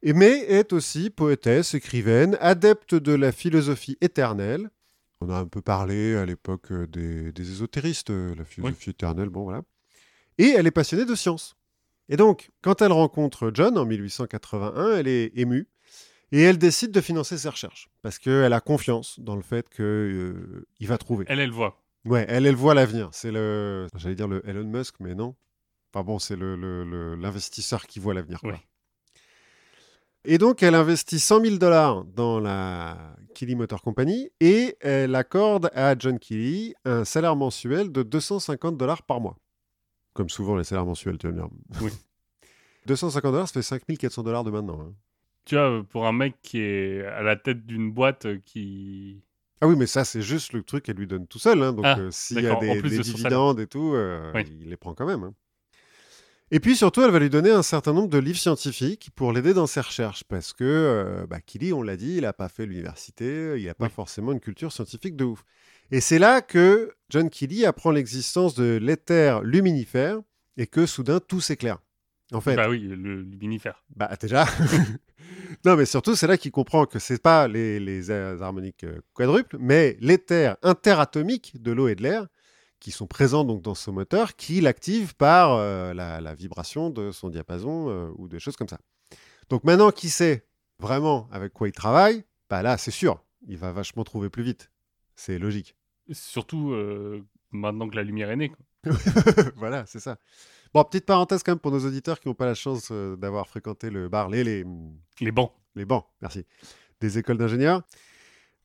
[0.03, 4.69] et, mais est aussi poétesse, écrivaine, adepte de la philosophie éternelle.
[5.21, 9.61] On a un peu parlé à l'époque des, des ésotéristes, la philosophie éternelle, bon voilà.
[10.37, 11.55] Et elle est passionnée de science.
[12.09, 15.69] Et donc, quand elle rencontre John en 1881, elle est émue
[16.37, 20.87] et elle décide de financer ses recherches parce qu'elle a confiance dans le fait qu'il
[20.87, 21.25] va trouver.
[21.29, 21.81] Elle, elle voit.
[22.05, 23.09] Ouais, elle, elle voit l'avenir.
[23.13, 25.35] C'est le, j'allais dire le Elon Musk, mais non.
[25.93, 28.39] Enfin bon, c'est le- le- le- l'investisseur qui voit l'avenir.
[28.43, 28.53] Oui.
[30.27, 35.69] Et donc, elle investit 100 000 dollars dans la Kelly Motor Company et elle accorde
[35.73, 39.37] à John Kelly un salaire mensuel de 250 dollars par mois.
[40.13, 41.49] Comme souvent, les salaires mensuels, tu vas me dire.
[41.81, 41.91] Oui.
[42.87, 44.81] 250 dollars, ça fait 5400 dollars de maintenant.
[44.81, 44.93] hein.
[45.45, 49.21] Tu vois, pour un mec qui est à la tête d'une boîte euh, qui
[49.61, 51.61] Ah oui, mais ça, c'est juste le truc qu'elle lui donne tout seul.
[51.61, 51.71] hein.
[51.73, 54.43] Donc, Ah, euh, s'il y a des, des de dividendes et tout, euh, Oui.
[54.61, 55.23] il les prend quand même.
[55.23, 55.33] hein.
[56.51, 59.53] Et puis surtout, elle va lui donner un certain nombre de livres scientifiques pour l'aider
[59.53, 60.23] dans ses recherches.
[60.23, 63.73] Parce que euh, bah, Killy, on l'a dit, il n'a pas fait l'université, il n'a
[63.73, 63.91] pas Oui.
[63.91, 65.43] forcément une culture scientifique de ouf.
[65.91, 70.19] Et c'est là que John Killy apprend l'existence de l'éther luminifère
[70.57, 71.79] et que soudain tout s'éclaire.
[72.31, 73.83] En fait, Bah oui, le luminifère.
[73.95, 74.45] bah déjà.
[75.65, 79.01] non, mais surtout, c'est là qu'il comprend que c'est pas les, les euh, harmoniques euh,
[79.13, 82.27] quadruples, mais l'éther interatomique de l'eau et de l'air
[82.79, 87.11] qui sont présents donc dans ce moteur, qui l'active par euh, la, la vibration de
[87.11, 88.79] son diapason euh, ou des choses comme ça.
[89.49, 90.45] Donc maintenant qu'il sait
[90.79, 94.71] vraiment avec quoi il travaille, bah là, c'est sûr, il va vachement trouver plus vite.
[95.15, 95.75] C'est logique.
[96.11, 98.51] Surtout euh, maintenant que la lumière est née.
[99.55, 100.17] voilà, c'est ça.
[100.75, 103.47] Bon, petite parenthèse quand même pour nos auditeurs qui n'ont pas la chance euh, d'avoir
[103.47, 104.65] fréquenté le bar, les, les,
[105.21, 105.53] Les bancs.
[105.73, 106.43] les bancs, merci,
[106.99, 107.81] des écoles d'ingénieurs.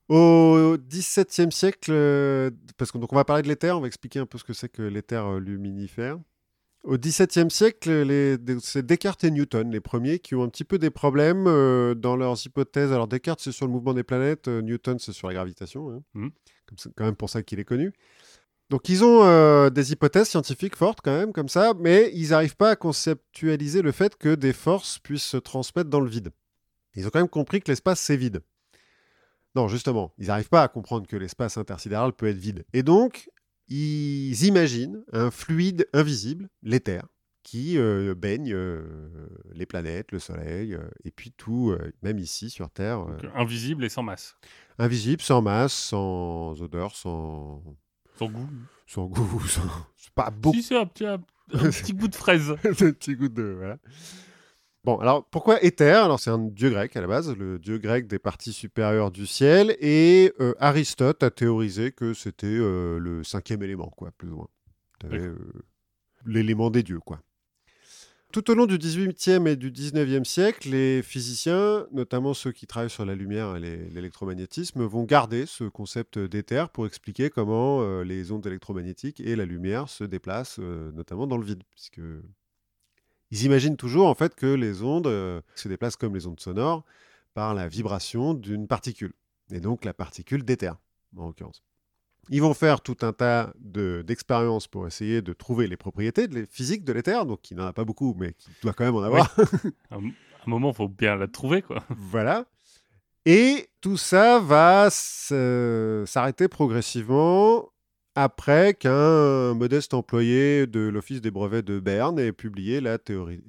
[0.09, 4.39] Au XVIIe siècle, euh, parce qu'on va parler de l'éther, on va expliquer un peu
[4.39, 6.19] ce que c'est que l'éther euh, luminifère.
[6.83, 10.79] Au XVIIe siècle, les- c'est Descartes et Newton, les premiers, qui ont un petit peu
[10.79, 12.91] des problèmes euh, dans leurs hypothèses.
[12.93, 15.91] Alors Descartes, c'est sur le mouvement des planètes, euh, Newton, c'est sur la gravitation.
[15.93, 16.01] hein.
[16.67, 17.93] Comme c'est quand même pour ça qu'il est connu.
[18.71, 22.57] Donc ils ont euh, des hypothèses scientifiques fortes quand même, comme ça, mais ils n'arrivent
[22.57, 26.31] pas à conceptualiser le fait que des forces puissent se transmettre dans le vide.
[26.95, 28.43] Ils ont quand même compris que l'espace, c'est vide.
[29.57, 32.65] Non, justement, ils n'arrivent pas à comprendre que l'espace intersidéral peut être vide.
[32.73, 33.29] Et donc,
[33.67, 37.03] ils imaginent un fluide invisible, l'éther,
[37.43, 42.71] qui euh, baigne euh, les planètes, le Soleil, euh, et puis tout, même ici sur
[42.71, 44.37] Terre, Donc, invisible et sans masse.
[44.79, 47.63] invisible, sans masse, sans odeur, sans,
[48.21, 48.49] Sans goût.
[48.87, 49.63] sans goût, sans...
[49.97, 50.57] c'est pas beaucoup.
[50.57, 51.15] Si, c'est un petit, un,
[51.55, 52.51] un petit goût de fraise.
[52.65, 53.55] un petit goût de.
[53.59, 53.79] Voilà.
[54.85, 58.07] Bon, alors pourquoi éther Alors c'est un dieu grec à la base, le dieu grec
[58.07, 63.63] des parties supérieures du ciel, et euh, Aristote a théorisé que c'était euh, le cinquième
[63.63, 64.49] élément, quoi, plus ou moins.
[65.13, 65.35] Euh,
[66.27, 67.21] L'élément des dieux, quoi.
[68.33, 72.89] Tout au long du 18e et du 19e siècle, les physiciens, notamment ceux qui travaillent
[72.89, 78.31] sur la lumière et l'électromagnétisme, vont garder ce concept d'éther pour expliquer comment euh, les
[78.31, 82.01] ondes électromagnétiques et la lumière se déplacent, euh, notamment dans le vide, puisque
[83.33, 86.85] ils imaginent toujours en fait que les ondes euh, se déplacent comme les ondes sonores
[87.35, 89.13] par la vibration d'une particule,
[89.51, 90.77] et donc la particule d'éther,
[91.17, 91.65] en l'occurrence.
[92.33, 96.35] Ils vont faire tout un tas de- d'expériences pour essayer de trouver les propriétés de
[96.37, 98.95] les- physiques de l'éther, donc il n'en a pas beaucoup, mais qui doit quand même
[98.95, 99.35] en avoir.
[99.91, 101.83] À un, à un moment, faut bien la trouver, quoi.
[101.91, 102.47] Voilà.
[103.27, 107.69] Et tout ça va s'arrêter progressivement
[108.15, 113.43] après qu'un modeste employé de l'Office des brevets de Berne ait publié la théorie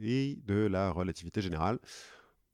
[0.46, 1.80] de la relativité générale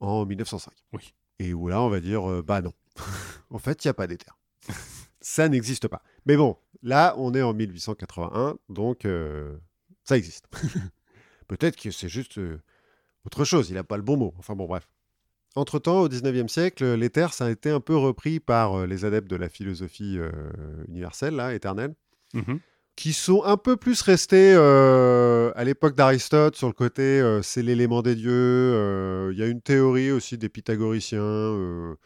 [0.00, 0.72] en 1905.
[0.92, 1.12] Oui.
[1.38, 2.72] Et où là, on va dire, euh, bah non,
[3.50, 4.36] en fait, il n'y a pas d'éther.
[5.28, 6.02] ça n'existe pas.
[6.26, 9.56] Mais bon, là, on est en 1881, donc euh,
[10.04, 10.46] ça existe.
[11.48, 12.58] Peut-être que c'est juste euh,
[13.26, 14.34] autre chose, il n'a pas le bon mot.
[14.38, 14.88] Enfin bon, bref.
[15.54, 19.28] Entre-temps, au 19e siècle, l'éther, ça a été un peu repris par euh, les adeptes
[19.30, 20.18] de la philosophie
[20.88, 21.94] universelle, là, éternelle,
[22.34, 22.60] Mhm.
[22.96, 27.62] qui sont un peu plus restés euh, à l'époque d'Aristote sur le côté euh, c'est
[27.62, 28.30] l'élément des dieux.
[28.32, 31.96] euh, Il y a une théorie aussi des pythagoriciens,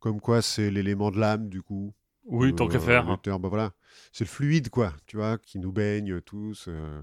[0.00, 1.92] comme quoi c'est l'élément de l'âme, du coup.
[2.26, 3.08] Oui, tant qu'à Euh, faire.
[3.08, 3.18] hein.
[3.38, 3.72] bah voilà.
[4.12, 7.02] C'est le fluide, quoi, tu vois, qui nous baigne tous, euh,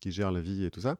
[0.00, 0.96] qui gère la vie et tout ça.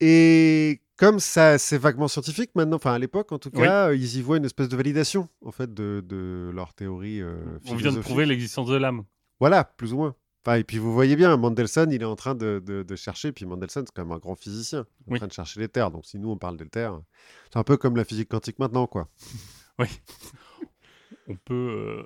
[0.00, 3.62] Et comme ça, c'est vaguement scientifique maintenant, enfin à l'époque en tout Oui.
[3.62, 7.36] cas, ils y voient une espèce de validation, en fait, de, de leur théorie euh,
[7.66, 9.04] On vient de prouver l'existence de l'âme.
[9.40, 10.14] Voilà, plus ou moins.
[10.46, 13.32] Enfin, et puis vous voyez bien, Mendelssohn, il est en train de, de- de chercher,
[13.32, 15.18] puis Mendelssohn, c'est quand même un grand physicien, en Oui.
[15.18, 15.90] train de chercher l'éther.
[15.90, 16.92] Donc si nous, on parle d'éther,
[17.52, 19.08] c'est un peu comme la physique quantique maintenant, quoi.
[21.28, 22.02] On peut euh,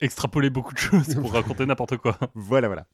[0.00, 2.18] extrapoler beaucoup de choses pour raconter n'importe quoi.
[2.34, 2.86] Voilà, voilà.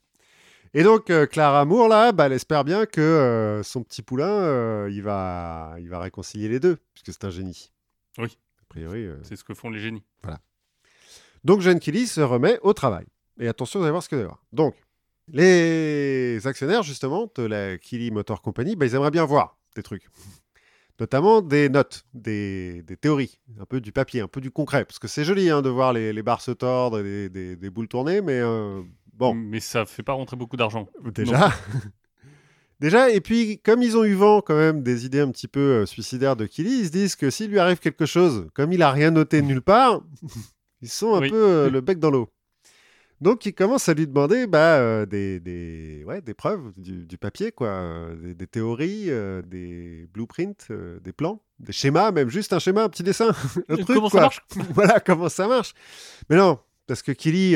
[0.73, 4.31] Et donc, euh, Clara Moore, là, bah, elle espère bien que euh, son petit poulain,
[4.31, 7.73] euh, il, va, il va réconcilier les deux, puisque c'est un génie.
[8.19, 8.39] Oui.
[8.61, 9.09] A priori.
[9.23, 10.05] C'est ce que font les génies.
[11.43, 13.07] Donc, Jeanne Kelly se remet au travail.
[13.41, 14.45] Et attention, vous allez voir ce qu'il va y avoir.
[14.53, 14.77] Donc,
[15.27, 20.09] les actionnaires, justement, de la Kelly Motor Company, bah, ils aimeraient bien voir des trucs.
[21.01, 24.85] Notamment des notes, des, des théories, un peu du papier, un peu du concret.
[24.85, 27.89] Parce que c'est joli hein, de voir les, les barres se tordre et des, boules
[27.89, 28.83] tourner, mais euh,
[29.15, 29.33] bon.
[29.35, 30.89] Mais ça fait pas rentrer beaucoup d'argent.
[31.15, 31.51] Déjà.
[32.81, 35.61] Déjà, et puis, comme ils ont eu vent quand même des idées un petit peu
[35.61, 38.83] euh, suicidaires de Killy, ils se disent que s'il lui arrive quelque chose, comme il
[38.83, 40.03] a rien noté nulle part,
[40.83, 41.31] ils sont un Oui.
[41.31, 42.31] peu euh, le bec dans l'eau.
[43.21, 47.19] Donc, ils commencent à lui demander bah, euh, des, des, ouais, des preuves, du, du
[47.19, 52.55] papier, quoi, euh, des, des théories, euh, des blueprints, des plans, des schémas, même juste
[52.55, 53.29] un schéma, un petit dessin,
[53.69, 54.11] un truc, Comment quoi.
[54.11, 54.41] ça marche?
[54.75, 55.75] Voilà comment ça marche.
[56.31, 57.53] Mais non, parce que Killy,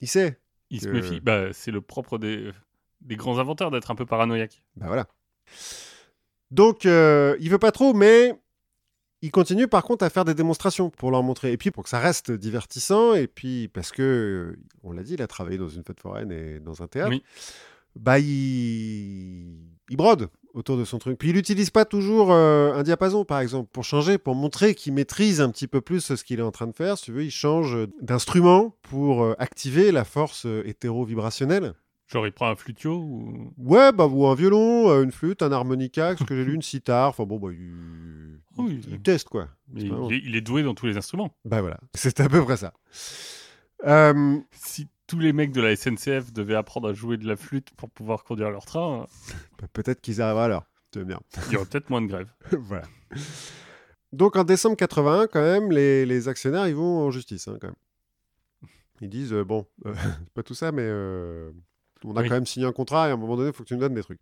[0.00, 0.38] il sait.
[0.70, 1.20] Il se méfie.
[1.20, 2.52] Bah, c'est le propre des,
[3.00, 4.62] des grands inventeurs d'être un peu paranoïaque.
[4.76, 5.08] Bah voilà.
[6.52, 8.34] Donc, il veut pas trop, mais
[9.22, 11.52] il continue par contre à faire des démonstrations pour leur montrer.
[11.52, 15.22] Et puis pour que ça reste divertissant, et puis parce que, on l'a dit, il
[15.22, 17.10] a travaillé dans une fête foraine et dans un théâtre.
[17.10, 17.22] Oui.
[17.96, 19.56] Bah, il...
[19.88, 21.18] il brode autour de son truc.
[21.18, 24.92] Puis il n'utilise pas toujours euh, un diapason, par exemple, pour changer, pour montrer qu'il
[24.92, 26.98] maîtrise un petit peu plus ce qu'il est en train de faire.
[26.98, 31.74] Si tu veux, il change d'instrument pour euh, activer la force euh, hétéro-vibrationnelle.
[32.08, 33.52] Genre, il prend un flutio ou?
[33.58, 36.62] Ouais, bah, ou un violon, euh, une flûte, un harmonica, ce que j'ai lu, une
[36.62, 37.10] sitar.
[37.10, 39.48] Enfin bon, bah, il, Oui, il teste quoi.
[39.74, 41.34] Il, est, il est doué dans tous les instruments.
[41.44, 42.72] Bah voilà, c'est à peu près ça.
[43.86, 47.70] Euh, Si tous les mecs de la SNCF devaient apprendre à jouer de la flûte
[47.76, 49.06] pour pouvoir conduire leur train,
[49.60, 50.64] bah, Peut-être qu'ils arrivent à l'heure.
[50.90, 51.20] Tu veux bien.
[51.48, 52.32] il y aurait peut-être moins de grèves.
[52.58, 52.84] voilà.
[54.12, 57.66] Donc en décembre 81, quand même, les, les actionnaires, ils vont en justice, hein, quand
[57.68, 57.76] même.
[59.02, 60.88] Ils disent, euh, bon, euh, c'est pas tout ça, mais
[62.04, 62.28] on a Oui.
[62.28, 63.80] quand même signé un contrat et à un moment donné, il faut que tu nous
[63.80, 64.20] donnes des trucs.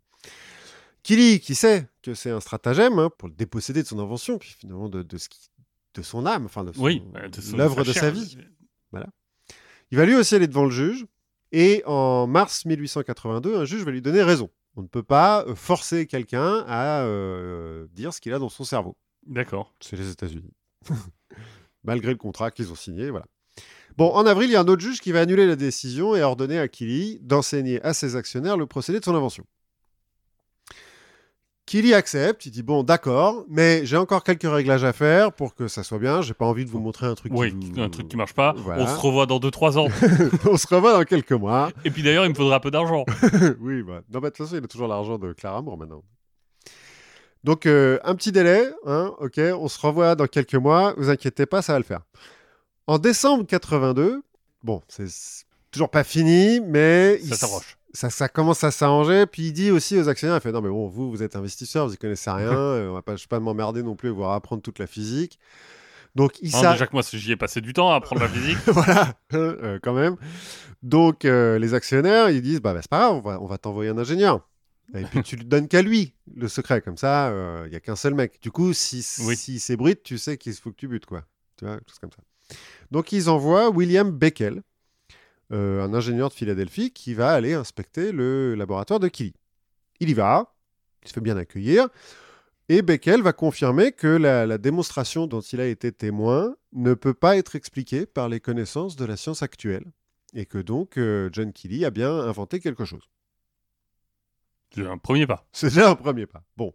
[1.02, 4.50] Killy, qui sait que c'est un stratagème hein, pour le déposséder de son invention, puis
[4.58, 5.48] finalement de, de, ce qui-
[5.94, 8.36] de son âme, enfin de, son- Oui, bah, de l'œuvre de sa vie.
[9.92, 11.06] Il va lui aussi aller devant le juge.
[11.52, 14.50] Et en mars 1882, un juge va lui donner raison.
[14.74, 18.64] On ne peut pas euh, forcer quelqu'un à euh, dire ce qu'il a dans son
[18.64, 18.96] cerveau.
[19.26, 19.72] D'accord.
[19.80, 20.52] C'est les États-Unis.
[21.84, 23.26] Malgré le contrat qu'ils ont signé, voilà.
[23.96, 26.22] Bon, en avril, il y a un autre juge qui va annuler la décision et
[26.22, 29.44] ordonner à Killy d'enseigner à ses actionnaires le procédé de son invention.
[31.64, 35.66] Killy accepte, il dit bon, d'accord, mais j'ai encore quelques réglages à faire pour que
[35.66, 36.22] ça soit bien.
[36.22, 37.32] J'ai pas envie de vous montrer un truc.
[37.32, 37.36] qui
[37.72, 38.54] vous- un truc qui marche pas.
[38.56, 38.84] Voilà.
[38.84, 39.88] On se revoit dans 2-3 ans.
[40.48, 41.72] On se revoit dans quelques mois.
[41.84, 43.04] Et puis d'ailleurs, il me faudra un peu d'argent.
[43.60, 46.04] oui, bah, non, bah, de toute façon, il a toujours l'argent de Clara Moore maintenant.
[47.42, 51.46] Donc, euh, un petit délai, hein, ok, on se revoit dans quelques mois, vous inquiétez
[51.46, 52.02] pas, ça va le faire.
[52.86, 54.22] En décembre 82,
[54.62, 55.06] bon, c'est
[55.70, 57.78] toujours pas fini, mais Ça s- s'arroche.
[57.92, 59.26] ça, ça commence à s'arranger.
[59.26, 61.86] Puis il dit aussi aux actionnaires, il fait non mais bon, vous, vous êtes investisseurs,
[61.88, 64.24] vous y connaissez rien, euh, on va pas, je vais pas m'emmerder non plus, vous
[64.24, 65.38] apprendre toute la physique.
[66.14, 68.56] Donc il s'a- déjà que moi, j'y ai passé du temps à apprendre la physique.
[68.66, 70.16] voilà, euh, quand même.
[70.82, 73.58] Donc, euh, les actionnaires, ils disent, bah, bah, c'est pas grave, on va, on va
[73.58, 74.48] t'envoyer un ingénieur.
[74.94, 76.80] Et puis, tu lui donnes qu'à lui le secret.
[76.80, 78.40] Comme ça, euh, il y a qu'un seul mec.
[78.40, 79.36] Du coup, si, Oui.
[79.36, 81.24] si c'est bride, tu sais qu'il faut que tu butes, quoi.
[81.58, 82.18] Tu vois, chose comme ça.
[82.90, 84.62] Donc, ils envoient William Beckel,
[85.52, 89.34] euh, un ingénieur de Philadelphie, qui va aller inspecter le laboratoire de Killy.
[90.00, 90.54] Il y va,
[91.02, 91.88] il se fait bien accueillir.
[92.68, 97.14] Et Beckel va confirmer que la, la démonstration dont il a été témoin ne peut
[97.14, 99.84] pas être expliquée par les connaissances de la science actuelle.
[100.34, 103.08] Et que donc euh, John Kelly a bien inventé quelque chose.
[104.74, 105.46] C'est un premier pas.
[105.52, 106.42] C'est déjà un premier pas.
[106.56, 106.74] Bon.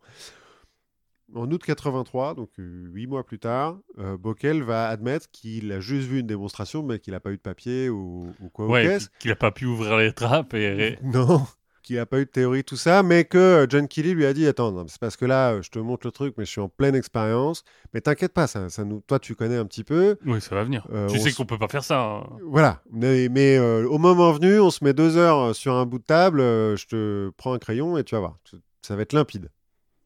[1.35, 5.79] En août 83, donc euh, huit mois plus tard, euh, Beckel va admettre qu'il a
[5.79, 8.97] juste vu une démonstration, mais qu'il n'a pas eu de papier ou, ou quoi Ouais,
[9.19, 10.97] qu'il a pas pu ouvrir les trappes et.
[11.03, 11.45] Non,
[11.83, 14.33] qu'il n'a pas eu de théorie, tout ça, mais que euh, John Kelly lui a
[14.33, 16.61] dit Attends, c'est parce que là, euh, je te montre le truc, mais je suis
[16.61, 17.63] en pleine expérience.
[17.93, 19.01] Mais t'inquiète pas, ça, ça nous...
[19.07, 20.17] toi, tu connais un petit peu.
[20.25, 20.85] Oui, ça va venir.
[20.91, 22.01] Euh, tu on sais s- qu'on peut pas faire ça.
[22.01, 22.27] hein.
[22.45, 22.81] Voilà.
[22.91, 26.03] Mais, mais, euh, au moment venu, on se met deux heures sur un bout de
[26.03, 28.37] table, je te prends un crayon et tu vas voir.
[28.83, 29.49] Ça va être limpide.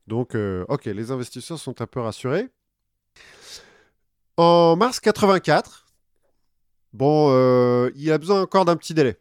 [0.07, 2.49] Donc, euh, ok, les investisseurs sont un peu rassurés.
[4.37, 5.85] En mars 84,
[6.93, 9.17] bon, euh, il a besoin encore d'un petit délai.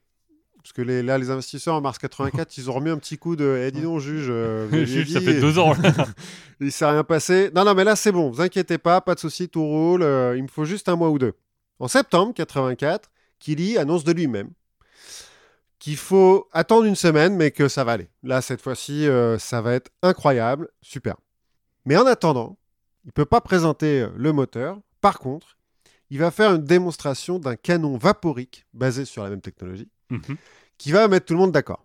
[0.63, 3.37] Parce que les, là, les investisseurs en mars 84, ils ont remis un petit coup
[3.37, 4.27] de Eh, dis donc, juge.
[4.29, 5.73] euh, Juge, ça fait deux ans.
[6.61, 7.51] il s'est rien passé.
[7.55, 8.31] Non, non, mais là, c'est bon.
[8.31, 10.03] Vous inquiétez pas, pas de souci, tout roule.
[10.37, 11.35] il me faut juste un mois ou deux.
[11.79, 14.51] En septembre 84, Killy annonce de lui-même
[15.85, 18.09] qu'il faut attendre une semaine, mais que ça va aller.
[18.23, 20.71] Là, cette fois-ci, euh, ça va être incroyable.
[20.81, 21.15] Super.
[21.85, 22.57] Mais en attendant,
[23.05, 24.81] il peut pas présenter euh, le moteur.
[25.03, 25.59] Par contre,
[26.09, 30.37] il va faire une démonstration d'un canon vaporique basé sur la même technologie Mhm.
[30.79, 31.85] qui va mettre tout le monde d'accord.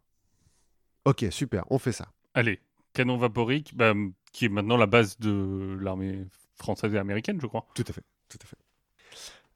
[1.03, 2.07] Ok, super, on fait ça.
[2.33, 2.61] Allez,
[2.93, 3.93] canon vaporique, bah,
[4.31, 7.65] qui est maintenant la base de l'armée française et américaine, je crois.
[7.75, 8.57] Tout à fait, tout à fait.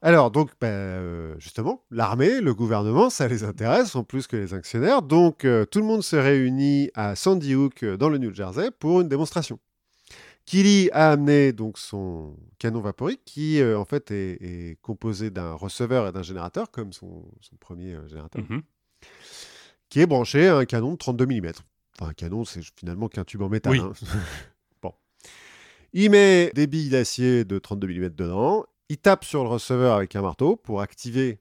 [0.06, 4.54] Alors, donc, bah, euh, justement, l'armée, le gouvernement, ça les intéresse en plus que les
[4.54, 5.02] actionnaires.
[5.02, 8.70] Donc, euh, tout le monde se réunit à Sandy Hook, euh, dans le New Jersey,
[8.72, 9.60] pour une démonstration.
[10.46, 15.54] Killy a amené donc son canon vaporique, qui euh, en fait est, est composé d'un
[15.54, 18.62] receveur et d'un générateur, comme son, son premier euh, générateur, Mhm.
[19.88, 21.52] qui est branché à un canon de 32 mm.
[21.98, 23.72] Enfin, un canon, c'est finalement qu'un tube en métal.
[23.72, 23.80] Oui.
[23.80, 23.94] hein.
[24.82, 24.92] bon.
[25.94, 28.66] Il met des billes d'acier de 32 mm dedans.
[28.94, 31.40] Il tape sur le receveur avec un marteau pour activer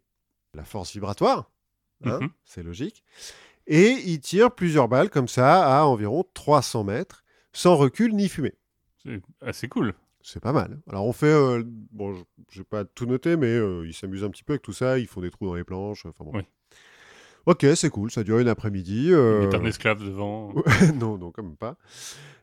[0.55, 1.51] la force vibratoire.
[2.03, 2.31] hein, Mhm.
[2.45, 3.05] C'est logique.
[3.67, 8.55] Et il tire plusieurs balles comme ça à environ 300 mètres, sans recul ni fumée.
[9.05, 9.93] C'est assez cool.
[10.23, 10.81] C'est pas mal.
[10.89, 14.31] Alors on fait, euh, bon, je- j'ai pas tout noté, mais euh, ils s'amusent un
[14.31, 14.99] petit peu avec tout ça.
[14.99, 16.07] Ils font des trous dans les planches.
[16.07, 16.33] Enfin bon.
[16.35, 16.43] Oui.
[17.47, 18.11] Ok, c'est cool.
[18.11, 19.07] Ça dure une après-midi.
[19.07, 20.53] Il est un esclave devant.
[21.01, 21.77] non, non, quand même pas.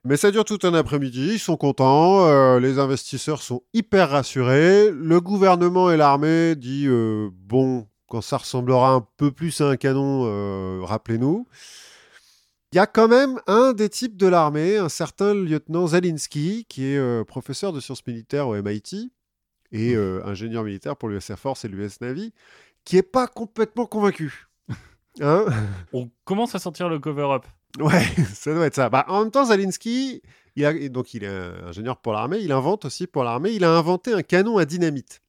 [0.05, 4.91] Mais ça dure tout un après-midi, ils sont contents, euh, les investisseurs sont hyper rassurés,
[4.91, 9.75] le gouvernement et l'armée dit euh, bon, quand ça ressemblera un peu plus à un
[9.75, 11.45] canon, euh, rappelez-nous.
[12.71, 16.85] Il y a quand même un des types de l'armée, un certain lieutenant Zalinski, qui
[16.85, 19.11] est euh, professeur de sciences militaires au MIT
[19.71, 22.33] et ingénieur militaire pour l'US Air Force et l'US Navy,
[22.85, 24.48] qui est pas complètement convaincu.
[25.21, 25.45] Hein
[25.93, 27.45] On commence à sortir le cover-up.
[27.79, 28.03] Ouais,
[28.33, 28.89] ça doit être ça.
[28.89, 30.21] Bah, en même temps, Zalinski,
[30.55, 33.71] il a, donc il est ingénieur pour l'armée, il invente aussi pour l'armée, il a
[33.77, 35.21] inventé un canon à dynamite.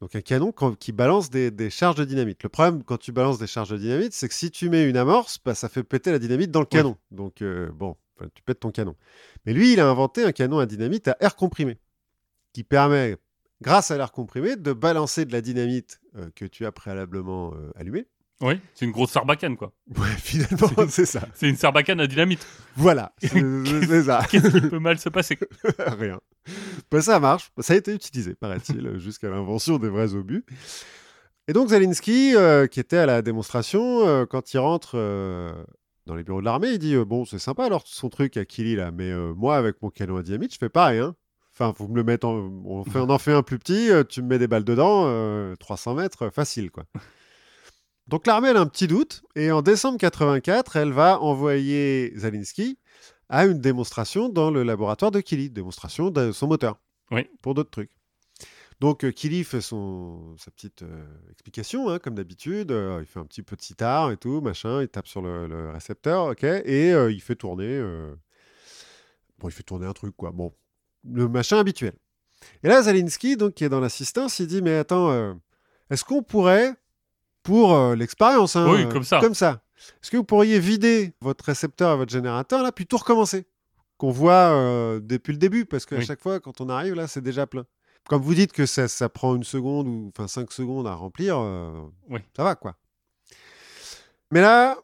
[0.00, 2.42] Donc un canon qui balance des, des charges de dynamite.
[2.42, 4.96] Le problème quand tu balances des charges de dynamite, c'est que si tu mets une
[4.96, 6.78] amorce, bah, ça fait péter la dynamite dans le Oui.
[6.78, 6.96] canon.
[7.10, 7.96] Donc euh, bon,
[8.34, 8.96] tu pètes ton canon.
[9.44, 11.78] Mais lui, il a inventé un canon à dynamite à air comprimé,
[12.54, 13.16] qui permet,
[13.60, 17.70] grâce à l'air comprimé, de balancer de la dynamite euh, que tu as préalablement euh,
[17.76, 18.06] allumée.
[18.42, 19.72] Oui, c'est une grosse sarbacane, quoi.
[19.96, 21.28] Ouais, finalement, c'est ça.
[21.34, 22.46] C'est une sarbacane à dynamite.
[22.74, 24.22] Voilà, c'est ça.
[24.30, 25.38] Qu'est-ce qui peut mal se passer
[25.78, 26.20] Rien.
[26.90, 27.50] Bah, ça marche.
[27.58, 30.44] Ça a été utilisé, paraît-il, jusqu'à l'invention des vrais obus.
[31.48, 35.52] Et donc Zelensky, euh, qui était à la démonstration, euh, quand il rentre euh,
[36.06, 38.76] dans les bureaux de l'armée, il dit Bon, c'est sympa alors son truc à Kili,
[38.76, 41.00] là, mais moi, avec mon canon à dynamite, je fais pareil.
[41.00, 41.14] Hein.
[41.52, 42.50] Enfin, vous me le mettez en...
[42.64, 45.56] On, fait, on en fait un plus petit, tu me mets des balles dedans, euh,
[45.56, 46.84] 300 mètres, facile, quoi.
[48.10, 52.76] Donc l'armée, elle a un petit doute, et en décembre 84, elle va envoyer Zelensky
[53.28, 56.80] à une démonstration dans le laboratoire de Kili, démonstration de son moteur,
[57.12, 57.28] Oui.
[57.40, 57.92] pour d'autres trucs.
[58.80, 63.20] Donc euh, Kili fait son, sa petite euh, explication, hein, comme d'habitude, Euh, il fait
[63.20, 66.42] un petit peu de sitar et tout, machin, il tape sur le, le récepteur, ok,
[66.42, 67.80] et euh, il fait tourner,
[69.38, 70.52] bon, il fait tourner un truc, quoi, bon,
[71.04, 71.92] le machin habituel.
[72.64, 75.38] Et là, Zalinski, donc, qui est dans l'assistance, il dit, mais attends,
[75.90, 76.74] est-ce qu'on pourrait,
[77.42, 79.20] pour euh, l'expérience, hein, Oui, euh, comme ça.
[79.20, 79.62] comme ça,
[80.02, 83.46] est-ce que vous pourriez vider votre récepteur et votre générateur, là, puis tout recommencer?
[83.98, 86.04] Qu'on voit euh, depuis le début, parce qu'à Oui.
[86.04, 87.64] chaque fois, quand on arrive, là, c'est déjà plein.
[88.08, 91.38] Comme vous dites que ça, ça prend une seconde ou enfin cinq secondes à remplir,
[92.08, 92.20] Oui.
[92.36, 92.76] ça va, quoi.
[94.30, 94.76] Mais là,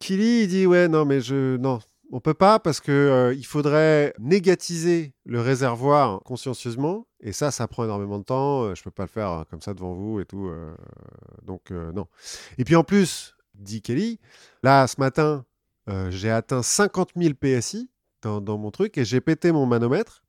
[0.00, 1.56] Kili, il dit, ouais, non, mais je...
[1.58, 1.80] Non,
[2.14, 7.66] on peut pas parce que euh, il faudrait négatiser le réservoir consciencieusement et ça ça
[7.68, 10.20] prend énormément de temps euh, je peux pas le faire euh, comme ça devant vous
[10.20, 10.74] et tout euh,
[11.44, 12.06] donc euh, non
[12.58, 14.20] et puis en plus dit Kelly
[14.62, 15.44] là ce matin
[16.10, 17.90] j'ai atteint 50 000 PSI
[18.22, 20.22] dans, dans mon truc et j'ai pété mon manomètre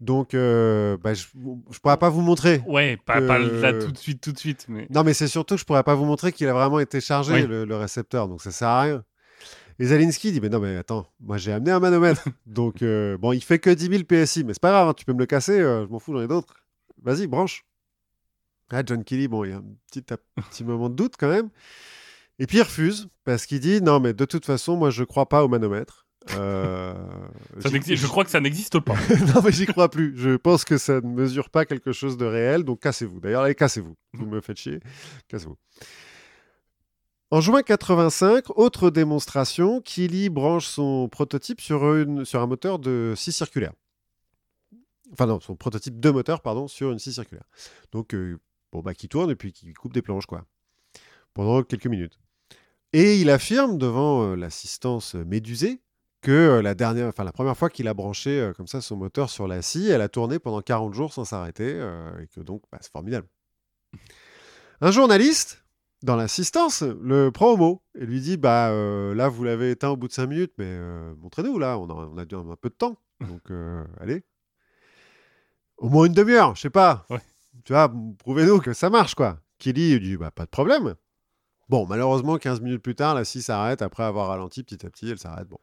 [0.00, 1.26] donc euh, bah, je,
[1.70, 4.66] je pourrais pas vous montrer Ouais, pas, pas là tout de suite, tout de suite.
[4.68, 4.86] Mais...
[4.90, 7.32] non, mais c'est surtout que je pourrais pas vous montrer qu'il a vraiment été chargé,
[7.34, 7.46] Oui.
[7.46, 9.04] le, le récepteur, donc ça sert à rien.
[9.78, 12.24] Et Zalinski dit, mais non, mais attends, moi j'ai amené un manomètre.
[12.46, 15.04] donc, euh, bon, il fait que 10 000 PSI, mais c'est pas grave, hein, tu
[15.04, 16.54] peux me le casser, euh, je m'en fous, j'en ai d'autres.
[17.02, 17.64] Vas-y, branche.
[18.70, 21.28] Ah, John Kelly, bon, il y a un petit, un petit moment de doute quand
[21.28, 21.50] même.
[22.38, 25.28] Et puis il refuse, parce qu'il dit, non, mais de toute façon, moi je crois
[25.28, 26.06] pas au manomètre.
[26.32, 26.94] Euh,
[27.60, 28.94] Ça je crois que ça n'existe pas.
[29.34, 30.14] non, mais j'y crois plus.
[30.16, 33.20] Je pense que ça ne mesure pas quelque chose de réel, donc cassez-vous.
[33.20, 33.94] D'ailleurs, allez, cassez-vous.
[34.14, 34.80] Vous me faites chier.
[35.28, 35.56] Cassez-vous.
[37.30, 43.72] En juin 85, autre démonstration, Kili branche son prototype sur, un moteur de scie circulaire.
[45.12, 47.44] Enfin non, son prototype de moteur, pardon, sur une scie circulaire.
[47.92, 48.38] Donc, euh,
[48.72, 50.44] bon, bah, qui tourne et puis qui coupe des planches, quoi.
[51.32, 52.18] Pendant quelques minutes.
[52.94, 55.80] Et il affirme devant euh, l'assistance médusée
[56.20, 59.30] que euh, la, dernière, la première fois qu'il a branché euh, comme ça son moteur
[59.30, 61.70] sur la scie, elle a tourné pendant 40 jours sans s'arrêter,
[62.20, 63.26] et que donc bah, c'est formidable.
[64.80, 65.63] Un journaliste,
[66.04, 69.88] dans l'assistance, le prend au mot et lui dit Bah euh, là, vous l'avez éteint
[69.88, 72.48] au bout de 5 minutes, mais euh, montrez-nous, là, on a, on a dû un,
[72.50, 72.98] un peu de temps.
[73.20, 74.22] Donc, euh, allez.
[75.78, 77.06] Au moins une demi-heure, je sais pas.
[77.10, 77.20] Ouais.
[77.64, 79.40] Tu vois, prouvez-nous que ça marche, quoi.
[79.58, 80.94] Kelly il dit Bah pas de problème.
[81.70, 83.80] Bon, malheureusement, 15 minutes plus tard, la scie s'arrête.
[83.80, 85.48] Après avoir ralenti petit à petit, elle s'arrête.
[85.48, 85.58] Bon.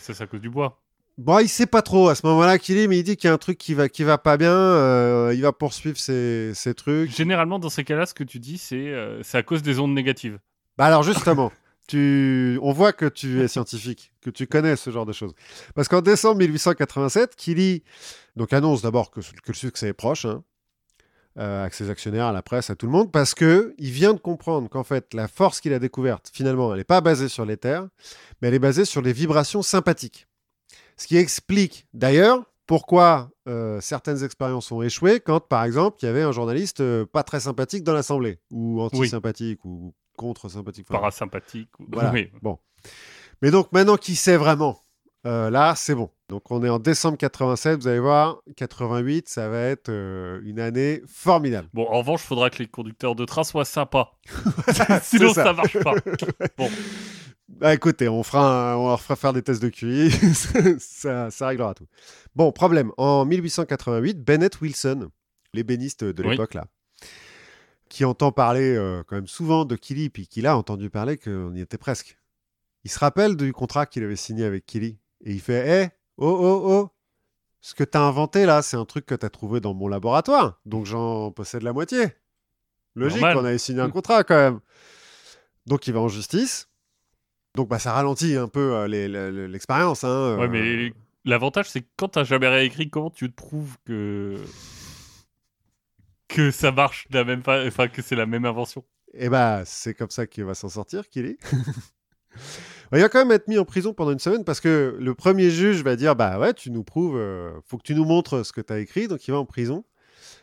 [0.00, 0.82] Ça, c'est à cause du bois.
[1.18, 3.30] Bon, il sait pas trop à ce moment-là qu'il est, mais il dit qu'il y
[3.30, 4.52] a un truc qui va, qui va pas bien.
[4.52, 7.10] euh, il va poursuivre ses, ses trucs.
[7.10, 9.92] Généralement, dans ces cas-là, ce que tu dis, c'est euh, c'est à cause des ondes
[9.94, 10.38] négatives.
[10.76, 11.50] Bah alors justement,
[11.88, 12.56] tu...
[12.62, 15.34] on voit que tu es scientifique, que tu connais ce genre de choses.
[15.74, 17.82] Parce qu'en décembre 1887, Killy
[18.36, 20.44] donc annonce d'abord que, que le succès est proche, hein,
[21.36, 24.14] euh, à ses actionnaires, à la presse, à tout le monde, parce que il vient
[24.14, 27.44] de comprendre qu'en fait la force qu'il a découverte, finalement, elle n'est pas basée sur
[27.44, 27.88] l'éther,
[28.40, 30.27] mais elle est basée sur les vibrations sympathiques.
[30.98, 36.08] Ce qui explique d'ailleurs pourquoi euh, certaines expériences ont échoué quand, par exemple, il y
[36.08, 40.86] avait un journaliste euh, pas très sympathique dans l'assemblée, ou anti-sympathique, ou contre-sympathique.
[40.90, 41.70] enfin, Parasympathique.
[41.80, 42.10] ou- voilà.
[42.14, 42.30] Oui.
[42.42, 42.58] Bon.
[43.40, 44.80] Mais donc maintenant qu'il sait vraiment?
[45.26, 46.10] Euh, là, c'est bon.
[46.28, 47.80] Donc, on est en décembre 87.
[47.80, 51.68] Vous allez voir, 88, ça va être euh, une année formidable.
[51.74, 54.12] Bon, en revanche, il faudra que les conducteurs de train soient sympas.
[55.02, 55.44] Sinon, ça.
[55.44, 55.52] ça.
[55.52, 55.94] marche pas.
[56.56, 56.68] Bon,
[57.48, 60.10] Bah, écoutez, on, fera un- on leur fera faire des tests de QI.
[60.78, 61.86] ça, ça réglera tout.
[62.36, 62.92] Bon, problème.
[62.98, 65.08] En 1888, Bennett Wilson,
[65.54, 66.30] l'ébéniste de Oui.
[66.30, 66.66] l'époque, là,
[67.88, 71.54] qui entend parler euh, quand même souvent de Killy, puis qui a entendu parler qu'on
[71.54, 72.18] y était presque.
[72.84, 74.98] Il se rappelle du contrat qu'il avait signé avec Killy?
[75.24, 76.90] Et il fait Hé, oh, oh, oh,
[77.60, 79.88] ce que tu as inventé là, c'est un truc que tu as trouvé dans mon
[79.88, 80.60] laboratoire.
[80.64, 82.06] Donc j'en possède la moitié.
[82.94, 83.38] Logique, Normal.
[83.38, 84.60] on avait signé un contrat quand même.
[85.66, 86.68] Donc il va en justice.
[87.54, 90.04] Donc bah, ça ralentit un peu euh, l'expérience.
[90.04, 90.92] Hein, ouais, euh, mais
[91.24, 94.36] l'avantage, c'est que quand t'as jamais réécrit, comment tu te prouves que.
[96.28, 98.84] que ça marche de la même fa- enfin que c'est la même invention?
[99.14, 101.38] Et bah, c'est comme ça qu'il va s'en sortir, qu'il est.
[102.92, 105.50] Il va quand même être mis en prison pendant une semaine parce que le premier
[105.50, 108.52] juge va dire Bah ouais, tu nous prouves, euh, faut que tu nous montres ce
[108.52, 109.08] que tu as écrit.
[109.08, 109.84] Donc il va en prison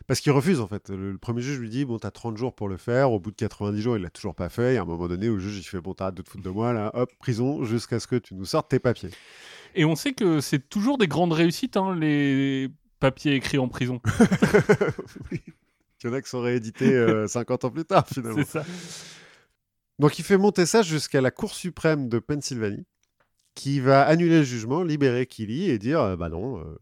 [0.07, 0.89] parce qu'il refuse en fait.
[0.89, 3.11] Le, le premier juge lui dit Bon, tu as 30 jours pour le faire.
[3.11, 4.75] Au bout de 90 jours, il l'a toujours pas fait.
[4.75, 6.49] Et à un moment donné, le juge il fait Bon, t'arrêtes de te foutre de
[6.49, 9.09] moi là, hop, prison jusqu'à ce que tu nous sortes tes papiers.
[9.73, 12.69] Et on sait que c'est toujours des grandes réussites, hein, les
[12.99, 14.01] papiers écrits en prison.
[15.31, 15.41] Oui.
[16.03, 18.43] Il y en a qui sont réédités euh, 50 ans plus tard finalement.
[18.43, 18.65] c'est ça.
[19.99, 22.85] Donc il fait monter ça jusqu'à la Cour suprême de Pennsylvanie,
[23.53, 26.77] qui va annuler le jugement, libérer Killy et dire euh, bah non, euh,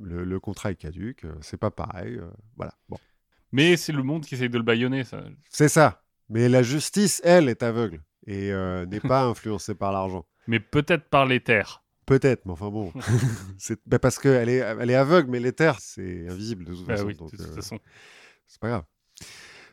[0.00, 2.74] le, le contrat est caduque, euh, c'est pas pareil, euh, voilà.
[2.88, 2.96] Bon,
[3.52, 5.22] Mais c'est le monde qui essaye de le baïonner, ça.
[5.50, 6.02] c'est ça.
[6.28, 8.52] Mais la justice, elle, est aveugle et
[8.86, 10.26] n'est pas influencée par l'argent.
[10.46, 11.82] Mais peut-être par les terres.
[12.06, 12.92] Peut-être, mais enfin bon,
[13.58, 16.86] c'est bah, parce qu'elle est, elle est aveugle, mais les terres, c'est invisible de toute
[16.88, 17.78] Ah façon, oui, donc de toute façon.
[18.46, 18.84] c'est pas grave.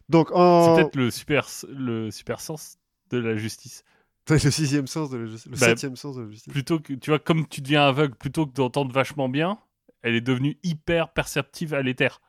[0.10, 2.78] Donc C'est peut-être le super, le super sens
[3.10, 3.84] de la justice.
[4.30, 6.52] le sixième sens de la justice, le Bah, septième sens de la justice.
[6.52, 9.58] Plutôt que, tu vois, comme tu deviens aveugle, plutôt que d'entendre vachement bien,
[10.02, 12.22] elle est devenue hyper perceptive à l'éther.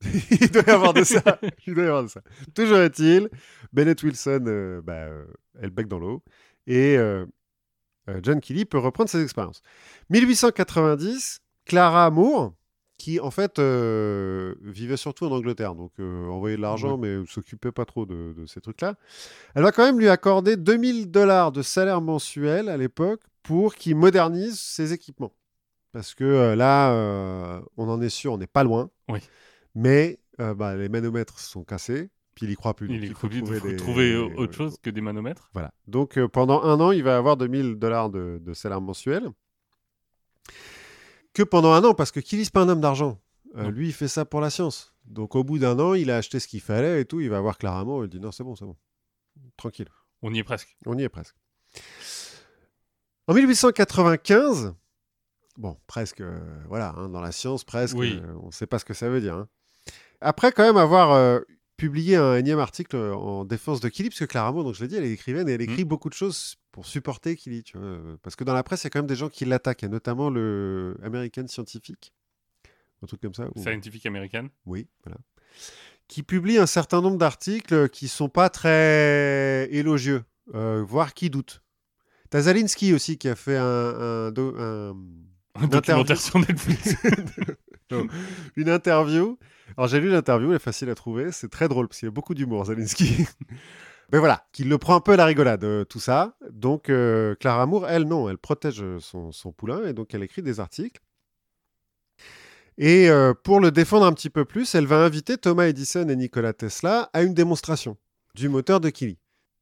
[0.30, 1.22] il doit y avoir de ça.
[1.66, 2.22] Il doit y avoir de ça.
[2.54, 3.28] Toujours est-il,
[3.72, 5.26] Bennett Wilson, euh, bah, euh,
[5.60, 6.24] elle bec dans l'eau.
[6.66, 7.24] Et euh,
[8.22, 9.62] John Kelly peut reprendre ses expériences.
[10.10, 12.52] 1890, Clara Moore,
[13.02, 17.72] qui en fait euh, vivait surtout en Angleterre, donc euh, envoyait de l'argent, mais s'occupait
[17.72, 18.94] pas trop de, de ces trucs-là.
[19.56, 23.96] Elle va quand même lui accorder 2000 dollars de salaire mensuel à l'époque pour qu'il
[23.96, 25.32] modernise ses équipements.
[25.90, 28.88] Parce que euh, là, on en est sûr, on n'est pas loin.
[29.08, 29.18] Oui.
[29.74, 32.88] Mais bah, les manomètres sont cassés, puis il y croit plus.
[32.88, 35.50] Il il faut, faut trouver, des- trouver autre chose que des manomètres.
[35.54, 35.72] Voilà.
[35.88, 39.28] Donc pendant un an, il va avoir 2000 dollars de, de salaire mensuel.
[41.34, 43.18] Que pendant un an, parce que Killy, c'est pas un homme d'argent.
[43.56, 44.94] Euh, lui, il fait ça pour la science.
[45.04, 47.20] Donc au bout d'un an, il a acheté ce qu'il fallait et tout.
[47.20, 48.76] Il va voir Clara Moore, il dit non, c'est bon, c'est bon.
[49.56, 49.88] Tranquille.
[50.22, 50.76] On y est presque.
[50.86, 51.34] On y est presque.
[53.28, 54.74] En 1895,
[55.56, 58.20] bon, presque, euh, voilà, hein, dans la science, presque, Oui.
[58.22, 59.34] euh, on ne sait pas ce que ça veut dire.
[59.34, 59.48] hein.
[60.20, 61.40] Après, quand même, avoir
[61.76, 64.88] publié un énième article en défense de Killy, parce que Clara Moore, donc je l'ai
[64.88, 67.86] dit, elle est écrivaine et elle écrit beaucoup de choses pour supporter Killy, tu vois,
[67.86, 69.84] euh, parce que dans la presse, il y a quand même des gens qui l'attaquent,
[69.84, 72.12] et notamment le American Scientific,
[73.02, 73.46] un truc comme ça.
[73.54, 74.48] ou- Scientifique américaine.
[74.66, 75.18] oui, voilà.
[76.08, 81.62] Qui publie un certain nombre d'articles qui sont pas très élogieux, euh, voire qui doutent.
[82.30, 84.96] T'as Zalinski aussi qui a fait un, un un-
[85.54, 86.94] Un documentaire sur Netflix.
[88.56, 89.38] une interview.
[89.76, 92.08] Alors j'ai lu l'interview, elle est facile à trouver, c'est très drôle parce qu'il y
[92.08, 93.26] a beaucoup d'humour, Zalinski.
[94.12, 96.36] Mais voilà, qu'il le prend un peu à la rigolade, euh, tout ça.
[96.50, 100.42] Donc euh, Clara Moore, elle, non, elle protège son, son poulain et donc elle écrit
[100.42, 101.00] des articles.
[102.78, 106.16] Et euh, pour le défendre un petit peu plus, elle va inviter Thomas Edison et
[106.16, 107.96] Nikola Tesla à une démonstration
[108.34, 109.18] du moteur de Killy.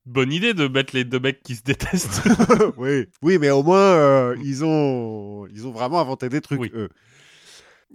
[0.07, 2.23] Bonne idée de mettre les deux mecs qui se détestent.
[2.77, 3.07] oui.
[3.23, 6.71] oui, mais au moins, euh, ils, ont, ils ont vraiment inventé des trucs, Oui.
[6.75, 6.89] eux.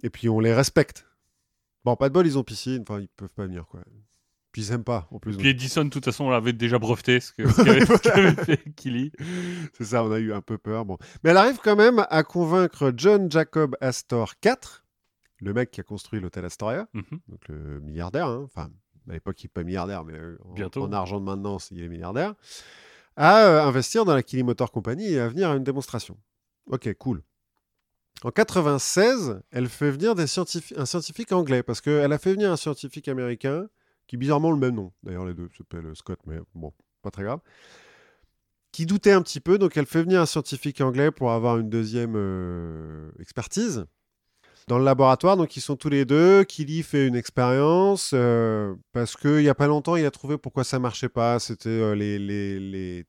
[0.04, 1.08] Et puis, on les respecte.
[1.84, 2.84] Bon, pas de bol, ils ont piscine.
[2.88, 3.80] Enfin, ils peuvent pas venir, quoi.
[4.64, 5.36] Puis, pas, en plus.
[5.36, 9.12] Puis Edison, de toute façon, l'avait déjà breveté, ce qu'avait ce qu'avait fait Killy.
[9.74, 10.86] C'est ça, on a eu un peu peur.
[10.86, 10.98] Bon.
[11.24, 14.54] Mais elle arrive quand même à convaincre John Jacob Astor IV,
[15.42, 17.04] le mec qui a construit l'hôtel Astoria, Mhm.
[17.28, 18.44] donc le milliardaire, hein.
[18.46, 18.70] enfin,
[19.10, 20.84] à l'époque, il n'est pas milliardaire, mais euh, en, Bientôt.
[20.84, 22.34] en argent de maintenance, il est milliardaire,
[23.18, 26.18] à euh, investir dans la Killy Motor Company et à venir à une démonstration.
[26.68, 27.22] Ok, cool.
[28.24, 32.52] En 96, elle fait venir des scientifi- un scientifique anglais, parce qu'elle a fait venir
[32.52, 33.68] un scientifique américain,
[34.08, 37.40] qui bizarrement le même nom, d'ailleurs les deux s'appellent Scott, mais bon, pas très grave,
[38.72, 41.70] qui doutait un petit peu, donc elle fait venir un scientifique anglais pour avoir une
[41.70, 43.86] deuxième euh, expertise
[44.68, 45.38] dans le laboratoire.
[45.38, 46.44] Donc ils sont tous les deux.
[46.44, 50.64] Killy fait une expérience euh, parce qu'il n'y a pas longtemps, il a trouvé pourquoi
[50.64, 51.40] ça marchait pas.
[51.40, 53.06] C'était euh, les, les, les,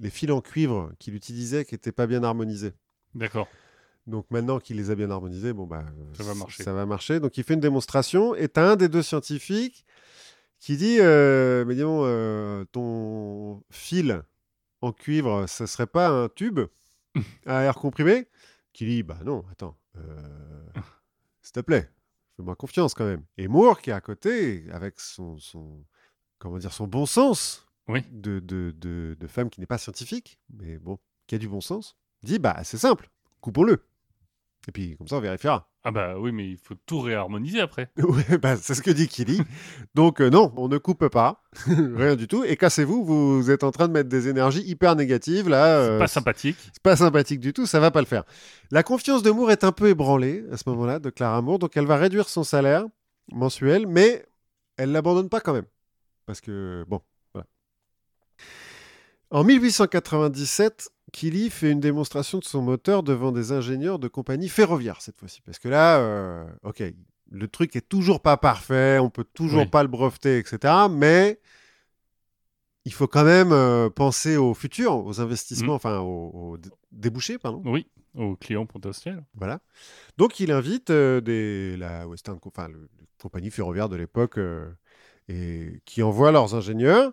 [0.00, 2.72] les fils en cuivre qu'il utilisait qui n'étaient pas bien harmonisés.
[3.14, 3.48] D'accord.
[4.06, 5.84] Donc maintenant qu'il les a bien harmonisés, bon bah
[6.14, 6.62] Ça va marcher.
[6.62, 7.20] Ça va marcher.
[7.20, 9.84] Donc il fait une démonstration et t'as un des deux scientifiques
[10.62, 14.22] qui dit euh, mais disons euh, ton fil
[14.80, 16.60] en cuivre, ça serait pas un tube
[17.46, 18.28] à air comprimé?
[18.72, 20.68] Qui dit bah non, attends, euh,
[21.42, 21.90] s'il te plaît,
[22.36, 23.24] fais-moi confiance quand même.
[23.38, 25.84] Et Moore qui est à côté avec son, son
[26.38, 28.04] comment dire son bon sens Oui.
[28.12, 30.96] de, de, de, de femme qui n'est pas scientifique, mais bon,
[31.26, 33.10] qui a du bon sens, dit bah c'est simple,
[33.40, 33.84] coupons-le.
[34.68, 35.68] Et puis comme ça on vérifiera.
[35.84, 37.90] Ah bah oui, mais il faut tout réharmoniser après.
[37.98, 39.40] Ouais, bah, c'est ce que dit Killy.
[39.96, 42.44] Donc euh, non, on ne coupe pas, rien du tout.
[42.44, 45.78] Et cassez-vous, vous êtes en train de mettre des énergies hyper négatives là.
[45.78, 46.56] euh, Pas sympathique.
[46.72, 48.22] c'est pas sympathique du tout, ça va pas le faire.
[48.70, 51.76] La confiance de Moore est un peu ébranlée à ce moment-là de Clara Moore, donc
[51.76, 52.84] elle va réduire son salaire
[53.32, 54.24] mensuel, mais
[54.76, 55.66] elle l'abandonne pas quand même,
[56.26, 57.00] parce que bon,
[57.34, 57.46] voilà.
[59.30, 65.00] En 1897, Killy fait une démonstration de son moteur devant des ingénieurs de compagnie ferroviaire
[65.00, 66.82] cette fois-ci, parce que là, euh, ok,
[67.30, 69.68] le truc est toujours pas parfait, on peut toujours Oui.
[69.68, 70.74] pas le breveter, etc.
[70.90, 71.38] Mais
[72.84, 77.38] il faut quand même euh, penser au futur, aux investissements, enfin aux, aux dé- débouchés,
[77.38, 77.62] pardon.
[77.64, 79.22] Oui, aux clients potentiels.
[79.34, 79.60] Voilà.
[80.18, 84.68] Donc il invite euh, des, la Western, enfin le, le compagnie ferroviaire de l'époque, euh,
[85.28, 87.12] et qui envoie leurs ingénieurs.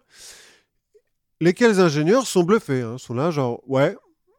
[1.42, 3.96] Lesquels ingénieurs sont bluffés, hein, sont là genre ouais,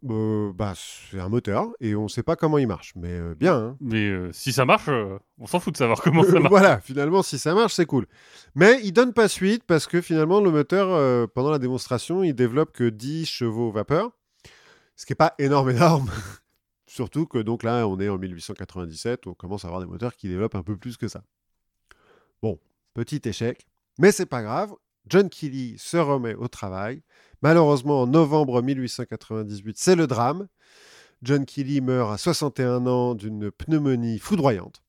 [0.09, 3.55] euh, bah c'est un moteur et on sait pas comment il marche, mais euh, bien.
[3.57, 3.77] hein.
[3.81, 4.89] Mais euh, si ça marche,
[5.39, 6.49] on s'en fout de savoir comment ça marche.
[6.51, 8.07] voilà, finalement, si ça marche, c'est cool.
[8.55, 12.73] Mais il donne pas suite parce que finalement, le moteur, pendant la démonstration, il développe
[12.73, 14.11] que 10 chevaux vapeur,
[14.97, 16.11] ce qui n'est pas énorme, énorme.
[16.87, 20.29] Surtout que donc là, on est en 1897, on commence à avoir des moteurs qui
[20.29, 21.23] développent un peu plus que ça.
[22.43, 22.59] Bon,
[22.95, 23.67] petit échec,
[23.99, 24.73] mais c'est pas grave.
[25.07, 27.03] John Kelly se remet au travail.
[27.43, 30.47] Malheureusement, en novembre 1898, c'est le drame.
[31.23, 34.83] John Kelly meurt à 61 ans d'une pneumonie foudroyante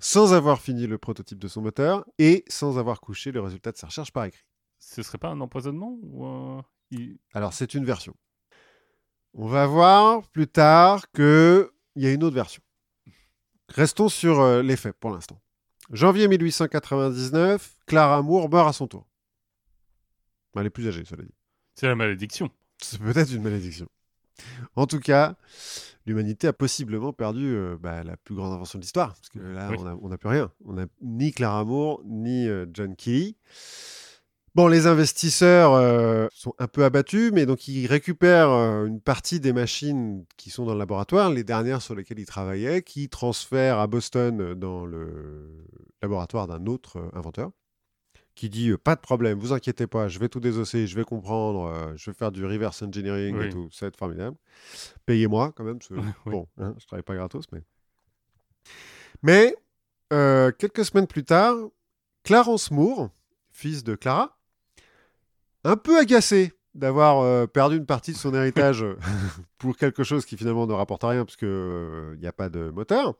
[0.00, 3.76] sans avoir fini le prototype de son moteur et sans avoir couché le résultat de
[3.76, 4.44] sa recherche par écrit.
[4.80, 8.14] Ce serait pas un empoisonnement ou un- il- Alors, c'est une version.
[9.34, 12.62] On va voir plus tard qu'il y a une autre version.
[13.68, 15.40] Restons sur euh, les faits pour l'instant.
[15.92, 19.06] Janvier 1899, Clara Moore meurt à son tour.
[20.56, 21.34] Elle est plus âgée, cela dit.
[21.74, 22.50] C'est la malédiction.
[22.78, 23.86] C'est peut-être une malédiction.
[24.74, 25.36] En tout cas,
[26.06, 29.14] l'humanité a possiblement perdu euh, bah, la plus grande invention de l'histoire.
[29.14, 29.76] Parce que là, Oui.
[29.78, 30.50] on n'a on n'a plus rien.
[30.64, 33.36] On n'a ni Clara Moore, ni euh, John Kelly.
[34.54, 39.40] Bon, les investisseurs euh, sont un peu abattus, mais donc ils récupèrent euh, une partie
[39.40, 43.78] des machines qui sont dans le laboratoire, les dernières sur lesquelles ils travaillaient, qui transfèrent
[43.78, 45.64] à Boston euh, dans le
[46.02, 47.50] laboratoire d'un autre euh, inventeur,
[48.34, 51.94] qui dit pas de problème, vous inquiétez pas, je vais tout désosser, je vais comprendre,
[51.96, 54.36] je vais faire du reverse engineering et tout, ça va être formidable.
[55.06, 55.94] Payez-moi quand même, parce que,
[56.26, 56.32] Oui.
[56.32, 57.62] bon, hein, je travaille pas gratos, mais.
[59.22, 59.56] Mais
[60.58, 61.56] quelques semaines plus tard,
[62.22, 63.10] Clarence Moore,
[63.50, 64.38] fils de Clara,
[65.64, 68.96] un peu agacé d'avoir euh, perdu une partie de son héritage euh,
[69.58, 73.14] pour quelque chose qui finalement ne rapporte rien parce qu'il n'y a pas de moteur,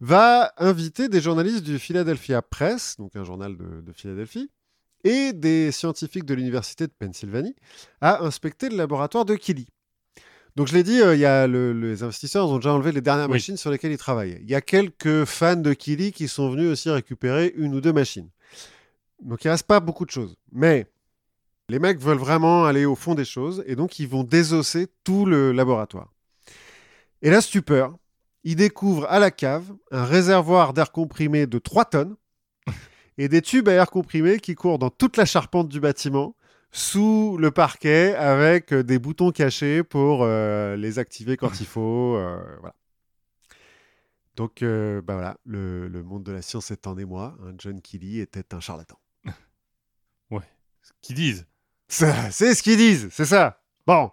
[0.00, 4.50] va inviter des journalistes du Philadelphia Press, donc un journal de, de Philadelphie,
[5.02, 7.54] et des scientifiques de l'université de Pennsylvanie
[8.00, 9.66] à inspecter le laboratoire de Kelly.
[10.56, 13.00] Donc je l'ai dit, euh, il y a le- les investisseurs ont déjà enlevé les
[13.00, 13.32] dernières Oui.
[13.32, 14.40] machines sur lesquelles ils travaillaient.
[14.42, 17.92] Il y a quelques fans de Kelly qui sont venus aussi récupérer une ou deux
[17.92, 18.28] machines.
[19.20, 20.36] Donc il reste pas beaucoup de choses.
[20.52, 20.86] Mais
[21.68, 25.24] les mecs veulent vraiment aller au fond des choses et donc ils vont désosser tout
[25.26, 26.12] le laboratoire.
[27.22, 27.96] Et la stupeur,
[28.42, 32.16] ils découvrent à la cave un réservoir d'air comprimé de 3 tonnes
[33.18, 36.36] et des tubes à air comprimé qui courent dans toute la charpente du bâtiment
[36.70, 42.16] sous le parquet avec euh, des boutons cachés pour euh, les activer quand il faut.
[42.16, 42.74] euh, voilà.
[44.36, 47.36] Donc, euh, bah voilà, le, le monde de la science est en émoi.
[47.44, 47.54] hein.
[47.58, 48.98] John Kelly était un charlatan.
[51.00, 51.53] Qui disent Ça,
[51.88, 53.60] C'est ce qu'ils disent, c'est ça.
[53.86, 54.10] Bon,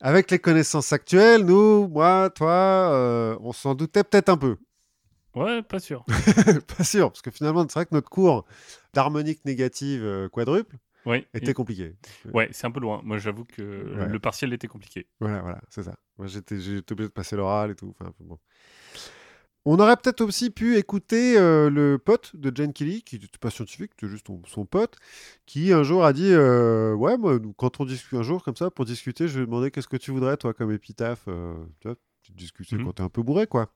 [0.00, 4.56] avec les connaissances actuelles, nous, moi, toi, euh, on s'en doutait peut-être un peu.
[5.34, 6.04] Ouais, pas sûr.
[6.76, 8.44] Pas sûr, parce que finalement, c'est vrai que notre cours
[8.92, 10.76] d'harmonique négative euh, quadruple
[11.06, 11.96] Ouais, était compliqué.
[12.32, 13.00] ouais c'est un peu loin.
[13.02, 13.62] Moi, j'avoue que
[13.98, 14.06] Ouais.
[14.08, 15.08] le partiel était compliqué.
[15.20, 15.96] Voilà, voilà, c'est ça.
[16.18, 17.94] Moi, j'étais obligé de passer l'oral et tout.
[17.98, 18.38] Enfin, bon.
[19.64, 23.50] On aurait peut-être aussi pu écouter euh, le pote de Jane Kelly, qui n'était pas
[23.50, 24.96] scientifique, c'était juste son, son pote,
[25.46, 28.70] qui un jour a dit euh, Ouais, moi, quand on discute un jour comme ça,
[28.70, 31.86] pour discuter, je lui ai demandé Qu'est-ce que tu voudrais, toi, comme épitaphe euh, Tu
[31.88, 32.84] vois, petite discussion Mhm.
[32.86, 33.68] quand t'es un peu bourré, quoi.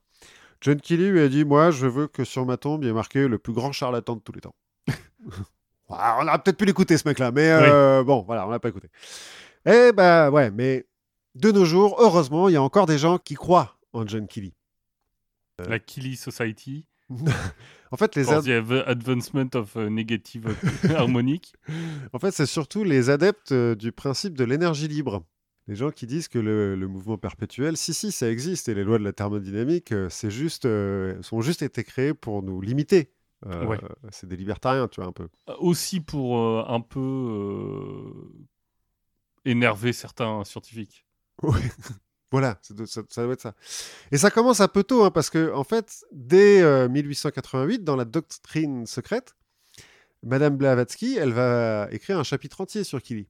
[0.61, 2.93] John Kelly lui a dit Moi, je veux que sur ma tombe, il y ait
[2.95, 4.55] marqué le plus grand charlatan de tous les temps.
[5.89, 8.89] On aurait peut-être pu l'écouter, ce mec-là, mais euh, bon, voilà, on l'a pas écouté.
[9.65, 10.85] Eh ben, ouais, mais
[11.37, 14.53] de nos jours, heureusement, il y a encore des gens qui croient en John Kelly.
[15.59, 16.87] La Killy Society.
[17.93, 20.57] En fait, les Advancement of uh, Negative
[20.97, 21.55] Harmonic.
[22.13, 25.25] En fait, c'est surtout les adeptes euh, du principe de l'énergie libre.
[25.69, 28.83] Les gens qui disent que le, le mouvement perpétuel, si, si, ça existe, et les
[28.83, 33.13] lois de la thermodynamique, euh, c'est juste, euh, sont juste été créées pour nous limiter.
[33.47, 33.79] Euh, Ouais.
[34.11, 35.29] C'est des libertariens, tu vois, un peu.
[35.59, 38.47] Aussi pour euh, un peu euh,
[39.45, 41.05] énerver certains scientifiques.
[41.43, 41.61] Oui.
[42.39, 43.55] Voilà, ça, ça doit être ça.
[44.13, 47.97] Et ça commence un peu tôt, hein, parce que, en fait, dès euh, 1888, dans
[47.97, 49.35] la doctrine secrète,
[50.23, 53.01] Madame Blavatsky, elle va écrire un chapitre entier sur.
[53.11, 53.27] Et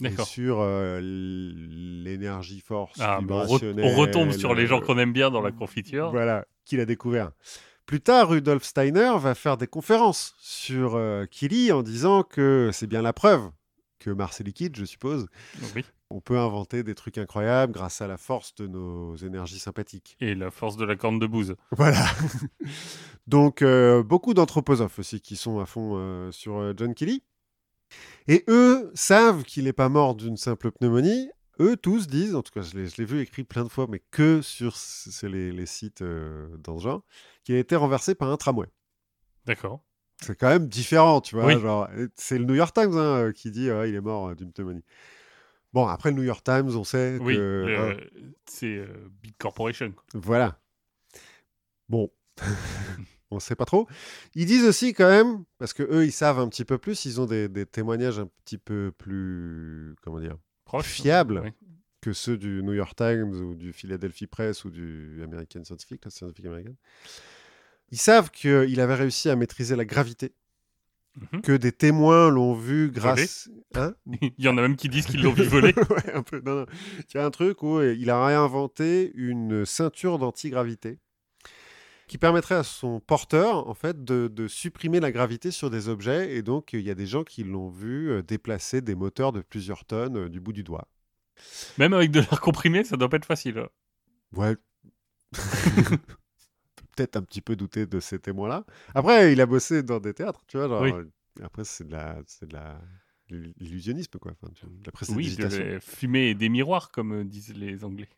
[0.00, 0.26] D'accord.
[0.26, 4.84] sur euh, l'énergie force Ah, mais on, re- vibrationnelle, on retombe sur les gens euh,
[4.84, 6.10] qu'on aime bien dans la confiture.
[6.10, 7.30] Voilà, qu'il a découvert.
[7.86, 12.86] Plus tard, Rudolf Steiner va faire des conférences sur euh, Killy en disant que c'est
[12.86, 13.50] bien la preuve
[14.02, 15.28] que Mars est liquide, je suppose.
[15.74, 15.84] Oui.
[16.10, 20.16] On peut inventer des trucs incroyables grâce à la force de nos énergies sympathiques.
[20.20, 21.56] Et la force de la corne de bouse.
[21.70, 22.04] Voilà.
[23.26, 27.22] Donc, euh, beaucoup d'anthroposophes aussi qui sont à fond euh, sur euh, John Kelly.
[28.28, 31.30] Et eux savent qu'il n'est pas mort d'une simple pneumonie.
[31.60, 34.40] Eux tous disent, en tout cas je l'ai vu écrit plein de fois, mais que
[34.42, 34.74] sur
[35.22, 37.04] les, les sites euh, dans ce genre,
[37.44, 38.66] qu'il a été renversé par un tramway.
[39.46, 39.84] D'accord.
[40.22, 41.46] C'est quand même différent, tu vois.
[41.46, 41.60] Oui.
[41.60, 44.34] genre, c'est le New York Times hein, euh, qui dit euh, il est mort euh,
[44.34, 44.84] d'une pneumonie.
[45.72, 47.40] Bon, après le New York Times, on sait Oui, que...
[47.40, 47.96] euh, hein,
[48.46, 48.86] c'est euh,
[49.22, 49.92] Big Corporation.
[50.14, 50.58] Voilà.
[51.88, 52.10] Bon,
[53.30, 53.88] on ne sait pas trop.
[54.34, 57.20] Ils disent aussi quand même, parce que eux, ils savent un petit peu plus, ils
[57.20, 60.86] ont des, des témoignages un petit peu plus, comment dire, Proche.
[60.86, 61.40] Fiable.
[61.44, 61.50] Oui.
[62.00, 66.10] que ceux du New York Times ou du Philadelphia Press ou du American Scientific, la
[66.10, 66.74] Scientific American.
[67.92, 70.32] Ils savent qu'il avait réussi à maîtriser la gravité,
[71.32, 71.42] Mhm.
[71.42, 73.50] que des témoins l'ont vu grâce...
[73.74, 73.92] Hein?
[74.38, 75.74] Il y en a même qui disent qu'ils l'ont vu voler.
[75.90, 76.40] ouais, un peu.
[76.44, 76.66] Non, non.
[77.00, 80.98] Il y a un truc où euh, il a réinventé une ceinture d'antigravité
[82.08, 86.34] qui permettrait à son porteur, en fait, de, de supprimer la gravité sur des objets.
[86.34, 89.42] Et donc, il y a des gens qui l'ont vu euh, déplacer des moteurs de
[89.42, 90.88] plusieurs tonnes euh, du bout du doigt.
[91.76, 93.58] Même avec de l'air comprimé, ça doit pas être facile.
[93.58, 93.68] hein.
[94.34, 94.56] Ouais.
[96.96, 98.64] Peut-être un petit peu douter de ces témoins-là.
[98.94, 100.68] Après, il a bossé dans des théâtres, tu vois.
[100.68, 100.92] genre, Oui.
[100.92, 101.04] euh,
[101.42, 102.80] Après, c'est de la, c'est de la,
[103.28, 104.32] l'illusionnisme, quoi.
[104.32, 108.08] Enfin, tu la Oui, de et des miroirs, comme euh, disent les Anglais.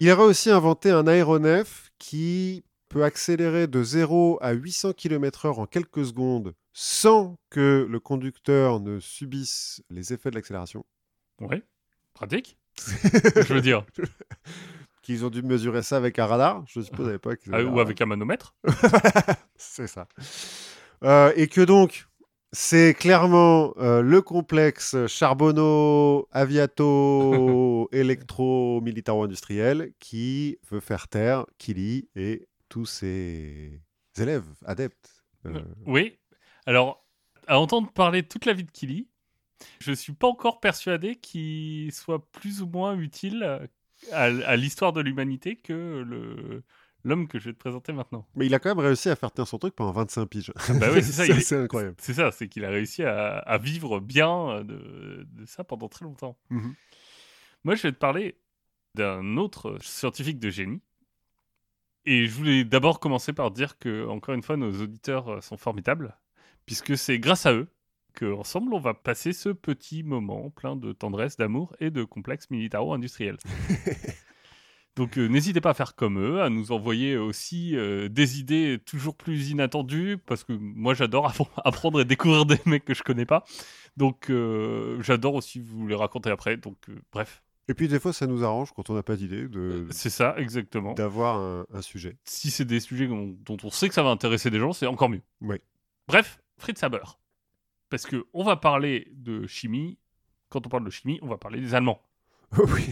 [0.00, 5.66] Il aurait aussi inventé un aéronef qui peut accélérer de 0 à 800 km/h en
[5.66, 10.84] quelques secondes sans que le conducteur ne subisse les effets de l'accélération.
[11.40, 11.62] Ouais,
[12.12, 12.58] pratique.
[12.86, 13.86] Je veux dire.
[15.04, 17.38] Qu'ils ont dû mesurer ça avec un radar, je suppose à l'époque.
[17.46, 18.54] ils Ah, avaient ou avec un manomètre.
[19.56, 20.08] C'est ça.
[21.04, 22.06] Euh, et que donc,
[22.52, 32.86] c'est clairement euh, le complexe charbonno, aviato, électro-militaro-industriel qui veut faire taire Killy et tous
[32.86, 33.82] ses
[34.16, 35.22] élèves, adeptes.
[35.46, 36.16] Euh, Oui.
[36.66, 37.04] Alors,
[37.46, 39.08] à entendre parler toute la vie de Killy,
[39.80, 43.68] je suis pas encore persuadé qu'il soit plus ou moins utile
[44.12, 46.62] à, à l'histoire de l'humanité que le
[47.04, 48.26] l'homme que je vais te présenter maintenant.
[48.34, 50.52] Mais il a quand même réussi à faire tenir son truc pendant 25 piges.
[50.80, 51.96] Bah oui, c'est ça, c'est incroyable.
[51.98, 56.04] C'est ça, c'est qu'il a réussi à, à vivre bien de, de ça pendant très
[56.04, 56.38] longtemps.
[56.48, 56.74] Mhm.
[57.64, 58.38] Moi, je vais te parler
[58.94, 60.80] d'un autre scientifique de génie.
[62.06, 65.56] Et je voulais d'abord commencer par dire que, encore une fois, nos auditeurs euh, sont
[65.56, 66.14] formidables,
[66.66, 67.66] puisque c'est grâce à eux
[68.14, 73.36] qu'ensemble, on va passer ce petit moment plein de tendresse, d'amour et de complexe militaro-industriel.
[74.96, 78.78] Donc euh, n'hésitez pas à faire comme eux, à nous envoyer aussi euh, des idées
[78.86, 83.02] toujours plus inattendues, parce que moi j'adore app- apprendre et découvrir des mecs que je
[83.02, 83.44] connais pas.
[83.96, 86.56] Donc euh, j'adore aussi vous les raconter après.
[86.56, 86.76] Donc
[87.12, 90.10] bref, Et puis des fois, ça nous arrange quand on n'a pas d'idée de- c'est
[90.10, 90.94] ça exactement.
[90.94, 92.16] d'avoir un, un sujet.
[92.24, 94.86] Si c'est des sujets dont, dont on sait que ça va intéresser des gens, c'est
[94.86, 95.22] encore mieux.
[95.40, 95.56] Oui.
[96.06, 97.18] Bref, Fritz Haber.
[97.90, 99.98] Parce que on va parler de chimie.
[100.48, 102.00] Quand on parle de chimie, on va parler des Allemands.
[102.58, 102.84] oui.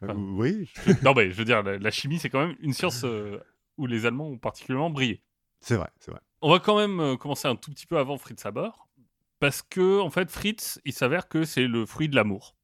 [0.00, 0.70] Enfin, Euh, oui,
[1.02, 3.38] non mais je veux dire, la, la chimie c'est quand même une science euh,
[3.76, 5.20] où les Allemands ont particulièrement brillé.
[5.60, 6.20] c'est vrai, c'est vrai.
[6.40, 8.70] On va quand même euh, commencer un tout petit peu avant Fritz Haber,
[9.40, 12.54] parce que en fait Fritz, il s'avère que c'est le fruit de l'amour,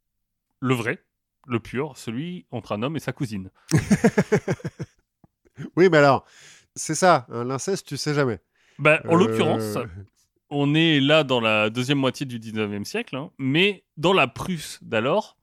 [0.61, 1.03] le vrai,
[1.49, 3.51] le pur, celui entre un homme et sa cousine.
[5.77, 6.25] Oui, mais alors,
[6.75, 8.41] c'est ça, hein, l'inceste, tu sais jamais.
[8.79, 9.79] Bah, en Euh, l'occurrence,
[10.55, 14.78] on est là dans la deuxième moitié du 19e siècle, hein, mais dans la Prusse
[14.82, 15.36] d'alors,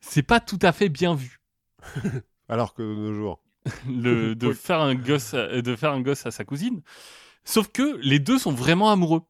[0.00, 1.40] c'est pas tout à fait bien vu
[2.48, 3.42] Alors que de nos jours.
[3.88, 4.54] le, de, Oui.
[4.54, 6.80] faire un gosse à, de faire un gosse à sa cousine.
[7.44, 9.20] Sauf que les deux sont vraiment amoureux.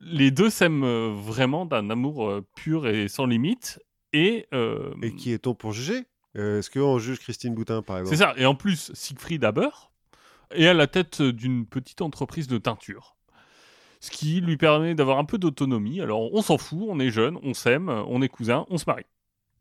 [0.00, 3.80] Les deux s'aiment euh, vraiment d'un amour euh, pur et sans limite.
[4.12, 6.04] Et, euh, Et qui est-on pour juger?
[6.36, 8.16] Euh, Est-ce qu'on juge Christine Boutin, par exemple?
[8.16, 8.34] C'est ça.
[8.36, 9.68] Et en plus, Siegfried Haber
[10.50, 13.15] est à la tête d'une petite entreprise de teinture.
[14.06, 16.00] Ce qui lui permet d'avoir un peu d'autonomie.
[16.00, 19.06] Alors, on s'en fout, on est jeune, on s'aime, on est cousins, on se marie.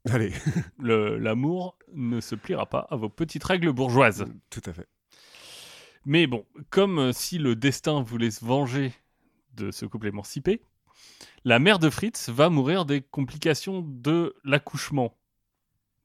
[0.09, 0.31] Allez,
[0.79, 4.25] Le- L'amour ne se pliera pas à vos petites règles bourgeoises.
[4.51, 4.87] tout à fait.
[6.05, 8.93] Mais bon, comme euh, si le destin voulait se venger
[9.55, 10.61] de ce couple émancipé,
[11.43, 15.17] la mère de Fritz va mourir des complications de l'accouchement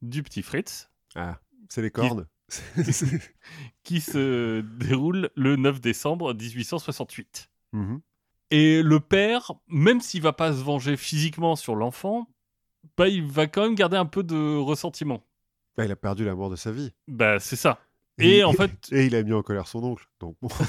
[0.01, 1.39] du petit Fritz, Ah,
[1.69, 2.25] c'est les cornes.
[3.83, 7.49] qui se déroule le 9 décembre 1868.
[7.73, 8.01] Mhm.
[8.51, 12.27] Et le père, même s'il va pas se venger physiquement sur l'enfant,
[12.97, 15.25] bah, il va quand même garder un peu de ressentiment.
[15.77, 16.91] Bah, il a perdu l'amour de sa vie.
[17.07, 17.79] Bah, c'est ça.
[18.17, 20.05] Et en fait, Et il a mis en colère son oncle.
[20.19, 20.49] Donc, bon.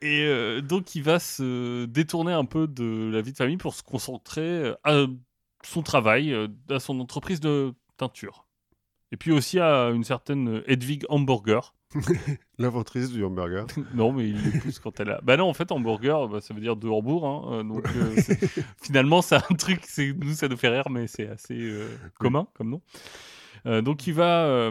[0.00, 3.74] Et euh, donc, il va se détourner un peu de la vie de famille pour
[3.74, 5.06] se concentrer euh, à
[5.64, 8.46] son travail, euh, à son entreprise de teinture.
[9.10, 11.74] Et puis aussi à une certaine Hedwig Hamburger.
[12.58, 13.66] L'inventrice du hamburger.
[13.94, 15.20] non, mais il l'épouse quand elle a.
[15.22, 17.26] Bah non, en fait, Hamburger, bah, ça veut dire de Hambourg.
[17.26, 18.14] hein, euh, donc, euh,
[18.82, 22.46] finalement, c'est un truc, c'est- nous, ça nous fait rire, mais c'est assez euh, commun
[22.54, 22.82] comme nom.
[23.82, 24.70] Donc, il va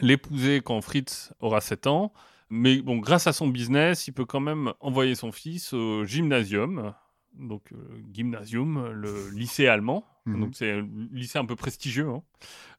[0.00, 2.12] l'épouser quand Fritz aura 7 ans.
[2.50, 6.94] Mais bon, grâce à son business, il peut quand même envoyer son fils au gymnasium.
[7.34, 7.72] Donc,
[8.12, 10.04] gymnasium, le lycée allemand.
[10.26, 10.40] Mhm.
[10.40, 12.22] Donc, c'est un lycée un peu prestigieux, hein,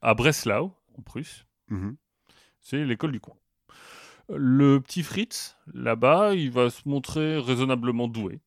[0.02, 1.45] à Breslau, en Prusse.
[1.70, 1.98] Mhm.
[2.70, 3.36] C'est l'école du coin.
[4.28, 8.41] Le petit Fritz, là-bas, il va se montrer raisonnablement doué.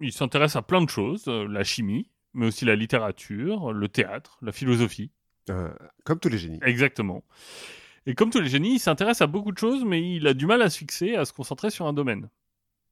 [0.00, 4.36] Il s'intéresse à plein de choses, euh, la chimie, mais aussi la littérature, le théâtre,
[4.42, 5.12] la philosophie.
[5.48, 5.72] Euh,
[6.02, 6.58] comme tous les génies.
[6.62, 7.22] Exactement.
[8.06, 10.46] Et comme tous les génies, il s'intéresse à beaucoup de choses, mais il a du
[10.46, 12.28] mal à se fixer, à se concentrer sur un domaine.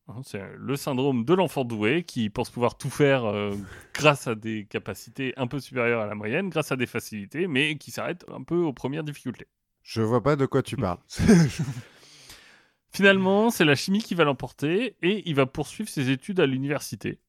[0.06, 3.56] Hein, C'est le syndrome de l'enfant doué qui pense pouvoir tout faire euh,
[3.92, 7.76] grâce à des capacités un peu supérieures à la moyenne, grâce à des facilités, mais
[7.76, 9.48] qui s'arrête un peu aux premières difficultés.
[9.84, 10.98] Je vois pas de quoi tu parles.
[12.90, 17.20] Finalement, c'est la chimie qui va l'emporter et il va poursuivre ses études à l'université,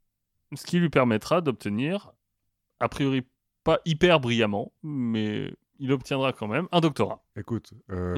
[0.55, 2.11] ce qui lui permettra d'obtenir,
[2.79, 3.23] a priori
[3.63, 7.23] pas hyper brillamment, mais il obtiendra quand même un doctorat.
[7.35, 8.15] Écoute, euh,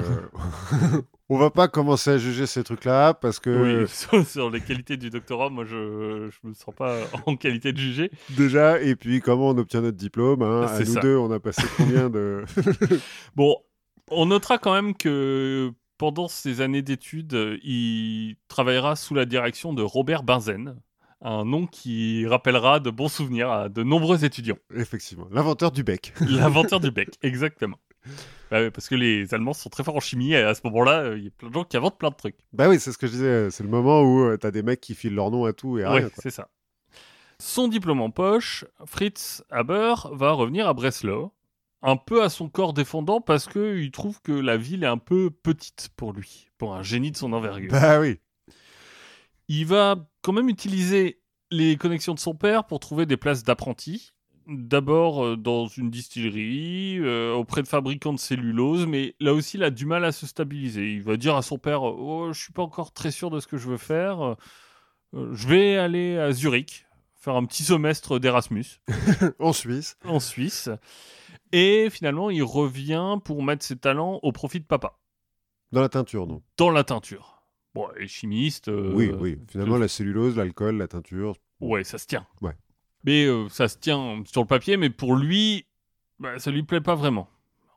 [1.30, 4.96] on va pas commencer à juger ces trucs-là parce que Oui, sur, sur les qualités
[4.96, 8.10] du doctorat, moi je, je me sens pas en qualité de juger.
[8.36, 11.00] déjà, et puis comment on obtient notre diplôme hein, À nous ça.
[11.00, 12.44] deux, on a passé combien de...
[13.34, 13.56] Bon,
[14.10, 19.82] on notera quand même que pendant ces années d'études, il travaillera sous la direction de
[19.82, 20.76] Robert Benzen,
[21.20, 24.58] un nom qui rappellera de bons souvenirs à de nombreux étudiants.
[24.74, 26.14] Effectivement, l'inventeur du bec.
[26.20, 27.78] L'inventeur du bec, exactement.
[28.50, 31.18] Bah parce que les Allemands sont très forts en chimie et à ce moment-là, euh,
[31.18, 32.36] il y a plein de gens qui inventent plein de trucs.
[32.52, 33.50] bah oui, c'est ce que je disais.
[33.50, 35.84] C'est le moment où euh, t'as des mecs qui filent leur nom à tout et
[35.84, 36.10] à Ouais, rien.
[36.16, 36.48] c'est ça.
[37.40, 41.32] Son diplôme en poche, Fritz Haber va revenir à Breslau,
[41.82, 45.30] un peu à son corps défendant parce qu'il trouve que la ville est un peu
[45.30, 47.70] petite pour lui, pour un génie de son envergure.
[47.70, 48.18] Bah oui.
[49.48, 51.20] Il va quand même utiliser
[51.50, 54.12] les connexions de son père pour trouver des places d'apprentis.
[54.46, 59.62] D'abord euh, dans une distillerie, euh, auprès de fabricants de cellulose, mais là aussi il
[59.62, 60.92] a du mal à se stabiliser.
[60.94, 63.46] Il va dire à son père Oh, je suis pas encore très sûr de ce
[63.46, 64.22] que je veux faire.
[64.22, 64.34] Euh,
[65.32, 68.64] je vais aller à Zurich, faire un petit semestre d'Erasmus
[69.38, 69.96] En Suisse.
[70.04, 70.70] en Suisse.
[71.52, 74.98] Et finalement, il revient pour mettre ses talents au profit de papa,
[75.72, 77.42] Dans la teinture, non dans la teinture.
[77.74, 78.68] Bon, est chimiste.
[78.68, 79.38] euh, Oui, oui.
[79.48, 81.36] Finalement, la cellulose, l'alcool, la teinture.
[81.60, 82.26] Ouais, ça se tient.
[82.40, 82.54] Ouais.
[83.04, 85.66] Mais euh, ça se tient sur le papier, mais pour lui,
[86.18, 87.28] bah, ça lui plaît pas vraiment.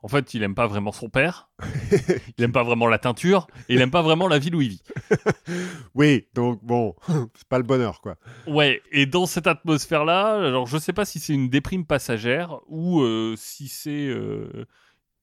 [0.04, 1.48] En fait, il aime pas vraiment son père,
[2.36, 4.70] il aime pas vraiment la teinture, et il aime pas vraiment la ville où il
[4.70, 4.82] vit.
[5.94, 6.96] Oui, donc bon,
[7.34, 8.16] c'est pas le bonheur, quoi.
[8.46, 13.02] Ouais, et dans cette atmosphère-là, alors je sais pas si c'est une déprime passagère ou
[13.02, 14.66] euh, si c'est euh,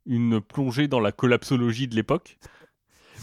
[0.05, 2.37] une plongée dans la collapsologie de l'époque.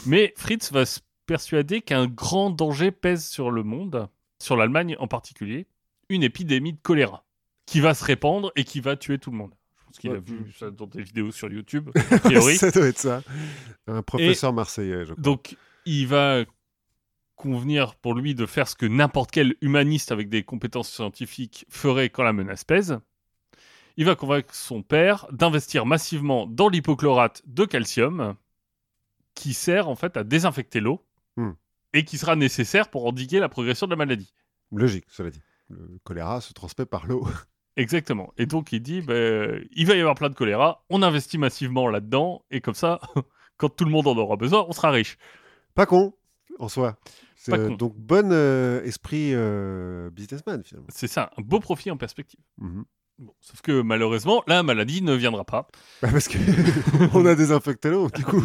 [0.04, 5.08] Mais Fritz va se persuader qu'un grand danger pèse sur le monde, sur l'Allemagne en
[5.08, 5.66] particulier,
[6.08, 7.24] une épidémie de choléra
[7.64, 9.54] qui va se répandre et qui va tuer tout le monde.
[9.96, 11.90] Pense qu'il a vu ça dans des vidéos sur YouTube,
[12.56, 13.22] ça doit être ça.
[13.86, 15.22] Un professeur marseillais, je crois.
[15.22, 16.44] Donc, il va
[17.34, 22.08] convenir pour lui de faire ce que n'importe quel humaniste avec des compétences scientifiques ferait
[22.10, 22.98] quand la menace pèse.
[23.96, 28.34] Il va convaincre son père d'investir massivement dans l'hypochlorate de calcium,
[29.34, 31.02] qui sert en fait à désinfecter l'eau
[31.38, 31.52] Hmm.
[31.92, 34.32] et qui sera nécessaire pour endiguer la progression de la maladie.
[34.72, 35.42] Logique, cela dit.
[35.68, 37.28] Le choléra se transmet par l'eau.
[37.76, 38.32] Exactement.
[38.38, 41.88] Et donc il dit, ben, il va y avoir plein de choléra, on investit massivement
[41.88, 43.00] là-dedans, et comme ça,
[43.58, 45.18] quand tout le monde en aura besoin, on sera riche.
[45.74, 46.14] Pas con,
[46.58, 46.96] en soi.
[47.50, 50.88] Euh, donc bon euh, esprit euh, businessman, finalement.
[50.92, 52.40] C'est ça, un beau profit en perspective.
[52.58, 52.84] Mhm.
[53.18, 55.68] Bon, sauf que malheureusement, la maladie ne viendra pas.
[56.02, 56.38] Bah, parce que
[57.14, 58.42] on a désinfecté l'eau, du coup.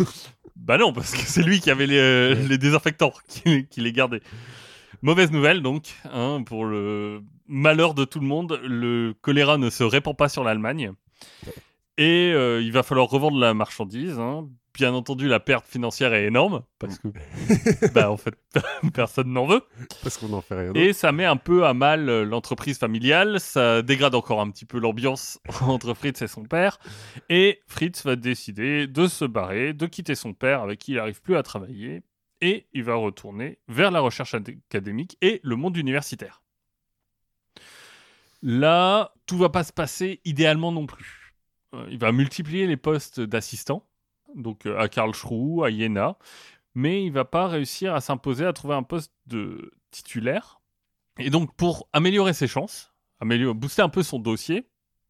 [0.56, 4.22] Bah non, parce que c'est lui qui avait les, les désinfectants, qui, qui les gardait.
[5.02, 9.84] Mauvaise nouvelle donc, hein, pour le malheur de tout le monde, le choléra ne se
[9.84, 10.92] répand pas sur l'Allemagne.
[11.98, 14.20] Et euh, il va falloir revendre la marchandise.
[14.20, 14.48] hein.
[14.74, 17.10] Bien entendu, la perte financière est énorme, parce que,
[17.94, 18.34] bah, en fait,
[18.94, 19.62] personne n'en veut.
[20.02, 20.72] Parce qu'on n'en fait rien.
[20.76, 24.64] Et ça met un peu à mal euh, l'entreprise familiale, ça dégrade encore un petit
[24.66, 26.80] peu l'ambiance entre Fritz et son père.
[27.28, 31.22] Et Fritz va décider de se barrer, de quitter son père avec qui il n'arrive
[31.22, 32.02] plus à travailler.
[32.42, 36.42] Et il va retourner vers la recherche ad- académique et le monde universitaire.
[38.42, 41.36] Là, tout va pas se passer idéalement non plus.
[41.76, 43.88] Euh, il va multiplier les postes d'assistants,
[44.36, 46.18] donc euh, à Karlsruhe, à Jena,
[46.74, 50.62] mais il va pas réussir à s'imposer à trouver un poste de titulaire.
[51.20, 54.68] Et donc, pour améliorer ses chances, améliorer, booster un peu son dossier,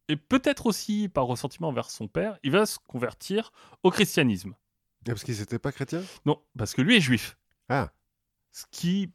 [0.08, 3.52] et peut-être aussi par ressentiment envers son père, il va se convertir
[3.82, 4.54] au christianisme.
[5.02, 6.02] Ah, Parce qu'ils n'étaient pas chrétiens?
[6.26, 7.36] Non, parce que lui est juif.
[7.68, 7.90] Ah.
[8.52, 9.10] Ce qui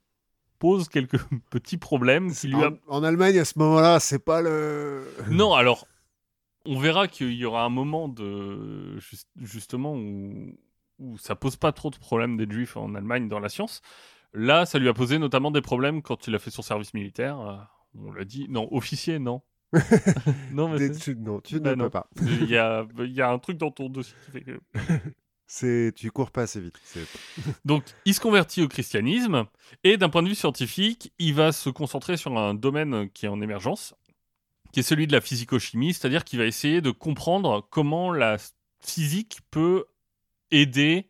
[0.59, 1.19] pose quelques
[1.51, 2.67] petits problèmes qui lui a...
[2.69, 5.05] en, en Allemagne, à ce moment-là, c'est pas le.
[5.29, 5.87] Non, alors,
[6.65, 10.57] on verra qu'il y aura un moment de juste- justement où,
[10.99, 13.81] où ça pose pas trop de problèmes des juifs en Allemagne dans la science.
[14.33, 17.39] Là, ça lui a posé notamment des problèmes quand il a fait son service militaire.
[17.39, 17.55] Euh,
[17.95, 19.41] On l'a dit, non, officier, non.
[20.51, 21.83] non, mais Des- tu- non, tu Bah ne non.
[21.85, 22.09] peux pas.
[22.21, 24.59] il y a, il y a un truc dans ton dossier qui fait que.
[25.49, 26.77] C'est, tu cours pas assez vite.
[27.65, 29.45] Donc, il se convertit au christianisme
[29.85, 33.29] et d'un point de vue scientifique, il va se concentrer sur un domaine qui est
[33.29, 33.95] en émergence,
[34.73, 38.35] qui est celui de la physico-chimie, c'est-à-dire qu'il va essayer de comprendre comment la
[38.81, 39.85] physique peut
[40.51, 41.09] aider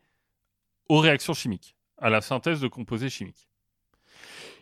[0.88, 3.48] aux réactions chimiques, à la synthèse de composés chimiques.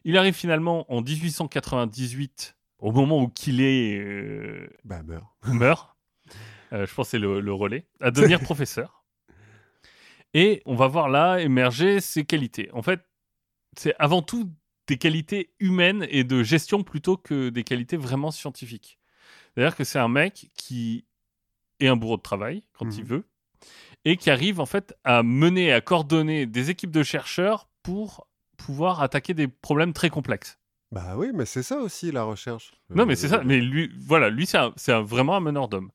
[0.05, 5.37] Il arrive finalement en 1898, au moment où Killet euh, Bah, meurs.
[5.45, 5.97] meurt,
[6.73, 8.96] euh, je pense que c'est le, le relais, à devenir professeur.
[10.39, 12.69] Et on va voir là émerger ses qualités.
[12.75, 13.01] En fait,
[13.75, 14.53] c'est avant tout
[14.87, 18.99] des qualités humaines et de gestion plutôt que des qualités vraiment scientifiques.
[19.55, 21.07] C'est-à-dire que c'est un mec qui
[21.81, 22.93] est un bourreau de travail quand Mhm.
[22.99, 23.25] il veut
[24.05, 28.29] et qui arrive en fait à mener, à coordonner des équipes de chercheurs pour
[28.59, 30.59] pouvoir attaquer des problèmes très complexes.
[30.93, 32.73] Bah oui, mais c'est ça aussi la recherche.
[32.91, 33.39] Non, mais c'est ça.
[33.39, 35.91] Euh, Mais lui, voilà, lui, c'est vraiment un meneur d'hommes.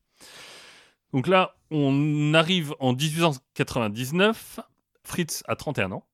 [1.14, 4.60] Donc là, on arrive en 1899.
[5.04, 6.06] Fritz a 31 ans.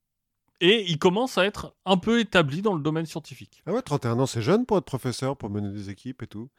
[0.59, 3.61] Et il commence à être un peu établi dans le domaine scientifique.
[3.67, 6.49] Ah ouais, 31 ans, c'est jeune pour être professeur, pour mener des équipes et tout.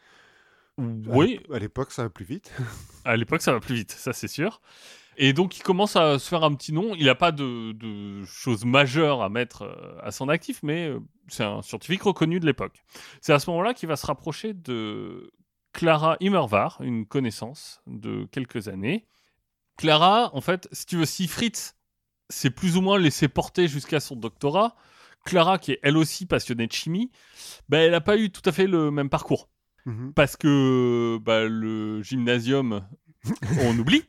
[0.79, 2.53] Oui, À l'époque, ça va plus vite.
[3.05, 4.61] à l'époque, ça va plus vite, ça c'est sûr.
[5.17, 6.95] Et donc, il commence à se faire un petit nom.
[6.95, 11.01] Il n'a pas de, de choses majeures à mettre euh, à son actif, mais euh,
[11.27, 12.85] c'est un scientifique reconnu de l'époque.
[13.21, 15.33] C'est à ce moment-là qu'il va se rapprocher de
[15.73, 19.07] Clara Immerwahr, une connaissance de quelques années.
[19.77, 21.75] Clara, en fait, si tu veux, si Fritz
[22.31, 24.75] s'est plus ou moins laissé porter jusqu'à son doctorat,
[25.25, 27.11] Clara, qui est elle aussi passionnée de chimie,
[27.69, 29.49] ben, elle n'a pas eu tout à fait le même parcours
[29.87, 30.13] Mhm.
[30.15, 32.85] parce que bah, le gymnasium,
[33.63, 34.03] on oublie,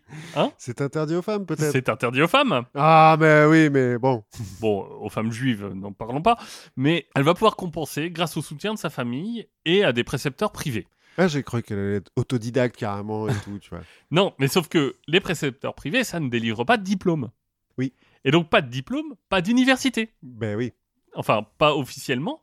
[0.58, 1.72] C'est interdit aux femmes, peut-être.
[1.72, 2.66] c'est interdit aux femmes.
[2.76, 4.24] Ah, mais oui, mais bon.
[4.60, 6.38] Bon, aux femmes juives, n'en parlons pas,
[6.76, 10.52] mais elle va pouvoir compenser grâce au soutien de sa famille et à des précepteurs
[10.52, 10.88] privés.
[11.18, 13.82] Ah, j'ai cru qu'elle allait être autodidacte carrément et tout, tu vois.
[14.12, 17.30] Non, mais sauf que les précepteurs privés, ça ne délivre pas de diplôme.
[17.78, 17.94] Oui.
[18.26, 20.14] Et donc pas de diplôme, pas d'université.
[20.24, 20.74] Ben oui.
[21.16, 22.42] Enfin, pas officiellement,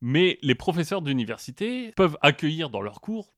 [0.00, 3.32] mais les professeurs d'université peuvent accueillir dans leurs cours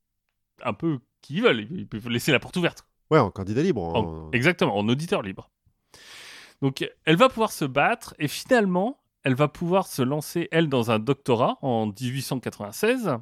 [0.63, 1.67] un peu qui ils veulent.
[1.71, 2.85] Ils peuvent laisser la porte ouverte.
[3.11, 3.81] Ouais, en candidat libre.
[3.83, 5.49] En- en- exactement, en auditeur libre.
[6.61, 10.91] Donc, elle va pouvoir se battre et finalement, elle va pouvoir se lancer, elle, dans
[10.91, 13.17] un doctorat en 1896.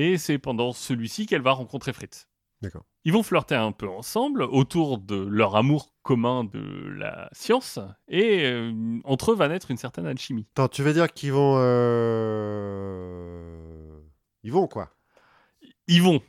[0.00, 2.28] Et c'est pendant celui-ci qu'elle va rencontrer Fritz.
[2.62, 2.84] D'accord.
[3.04, 6.60] Ils vont flirter un peu ensemble autour de leur amour commun de
[6.96, 7.78] la science.
[8.08, 10.46] Et euh, entre eux va naître une certaine alchimie.
[10.52, 11.56] Attends, tu veux dire qu'ils vont.
[12.78, 14.00] euh,
[14.42, 14.90] Ils vont, quoi?
[15.86, 16.20] Ils vont.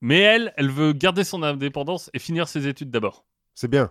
[0.00, 3.24] Mais elle, elle veut garder son indépendance et finir ses études d'abord.
[3.54, 3.90] C'est bien.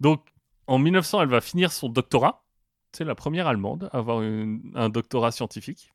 [0.00, 0.26] Donc,
[0.66, 2.44] en 1900, elle va finir son doctorat.
[2.92, 5.92] C'est la première Allemande à avoir une- un doctorat scientifique.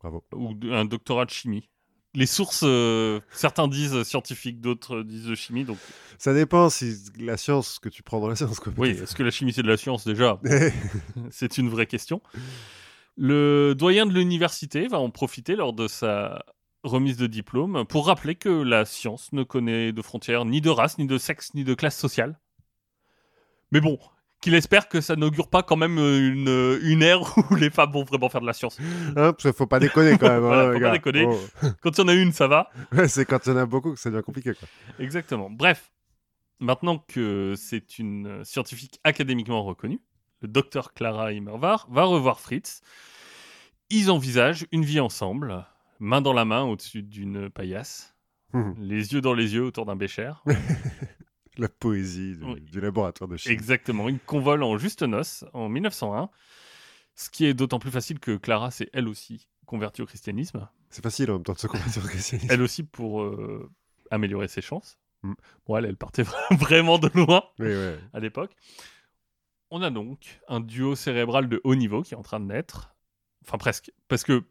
[0.00, 0.24] Bravo.
[0.34, 1.68] Ou un doctorat de chimie.
[2.16, 5.64] Les sources, euh, certains disent scientifique, d'autres disent de chimie.
[5.64, 5.76] Donc,
[6.18, 8.72] Ça dépend si la science, ce que tu prends dans la science, quoi.
[8.78, 10.40] oui, est-ce que la chimie c'est de la science déjà?
[11.30, 12.22] C'est une vraie question.
[13.16, 16.44] Le doyen de l'université va en profiter lors de sa
[16.84, 20.98] remise de diplôme pour rappeler que la science ne connaît de frontières ni de race,
[20.98, 22.38] ni de sexe, ni de classe sociale.
[23.72, 23.98] Mais bon,
[24.40, 27.20] qu'il espère que ça n'augure pas quand même euh, une, une ère
[27.50, 28.78] où les femmes vont vraiment faire de la science.
[29.16, 30.40] Hein, parce qu'il faut pas déconner quand même.
[30.40, 31.26] Voilà, hein, faut pas déconner.
[31.26, 31.66] Oh.
[31.82, 32.70] Quand il y en a une, ça va.
[32.92, 34.52] Ouais, c'est quand il y en a beaucoup que ça devient compliqué.
[34.54, 34.68] Quoi.
[34.98, 35.48] Exactement.
[35.50, 35.90] Bref,
[36.60, 40.00] maintenant que c'est une scientifique académiquement reconnue,
[40.42, 42.82] le docteur Clara Immerwahr va revoir Fritz.
[43.90, 45.64] Ils envisagent une vie ensemble,
[45.98, 48.12] main dans la main au-dessus d'une paillasse,
[48.52, 48.74] Mhm.
[48.78, 50.30] les yeux dans les yeux autour d'un bécher.
[51.58, 52.60] La poésie du, Oui.
[52.60, 53.54] du laboratoire de chimie.
[53.54, 56.30] Exactement, une convole en juste noces en 1901.
[57.14, 60.68] Ce qui est d'autant plus facile que Clara s'est elle aussi convertie au christianisme.
[60.90, 62.48] C'est facile en même temps de se convertir au christianisme.
[62.52, 63.70] Elle aussi pour euh,
[64.10, 64.98] améliorer ses chances.
[65.22, 65.32] Mm.
[65.66, 67.42] Bon, elle, elle partait vraiment de loin.
[67.58, 67.98] Oui, ouais.
[68.12, 68.54] à l'époque.
[69.70, 72.94] On a donc un duo cérébral de haut niveau qui est en train de naître.
[73.46, 73.90] Enfin, presque.
[74.08, 74.44] Parce que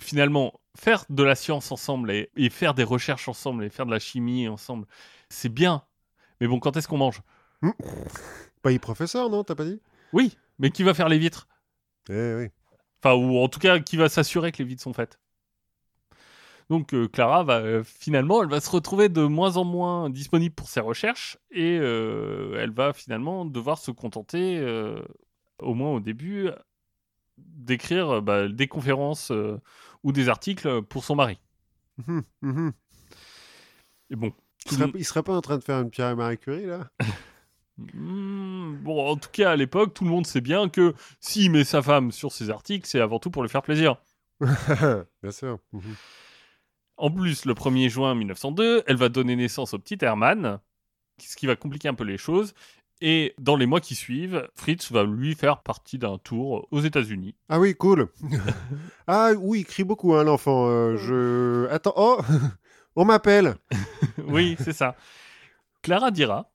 [0.00, 3.90] finalement, faire de la science ensemble et, et faire des recherches ensemble et faire de
[3.92, 4.86] la chimie ensemble,
[5.28, 5.84] c'est bien.
[6.42, 7.22] Mais bon, quand est-ce qu'on mange?
[8.62, 9.80] Pas y professeur, non T'as pas dit?
[10.12, 11.46] Oui, mais qui va faire les vitres?
[12.10, 12.48] Eh oui.
[13.00, 15.20] Enfin, ou en tout cas, qui va s'assurer que les vitres sont faites?
[16.68, 20.52] Donc euh, Clara va euh, finalement, elle va se retrouver de moins en moins disponible
[20.52, 24.60] pour ses recherches et euh, elle va finalement devoir se contenter,
[25.60, 26.50] au moins au début,
[27.38, 29.30] d'écrire bah, des conférences
[30.02, 31.38] ou des articles pour son mari.
[32.04, 32.72] Mhm, mhm.
[34.10, 34.32] Et bon,
[34.66, 36.88] Il, serait, il serait pas en train de faire une Pierre et Marie Curie, là?
[37.78, 41.64] Hmm, bon, en tout cas à l'époque, tout le monde sait bien que s'il met
[41.64, 43.96] sa femme sur ses articles, c'est avant tout pour lui faire plaisir.
[44.40, 45.58] Bien sûr.
[45.72, 45.94] Mhm.
[46.96, 50.60] En plus, le 1er juin 1902, elle va donner naissance au petit Hermann,
[51.18, 52.54] ce qui va compliquer un peu les choses.
[53.00, 57.34] Et dans les mois qui suivent, Fritz va lui faire partie d'un tour aux États-Unis.
[57.48, 58.08] Ah oui, cool.
[59.08, 60.68] ah oui, il crie beaucoup, hein, l'enfant.
[60.68, 61.68] Euh, je...
[61.70, 62.20] Attends, oh
[62.94, 63.56] On m'appelle
[64.26, 64.96] oui, c'est ça.
[65.82, 66.52] Clara dira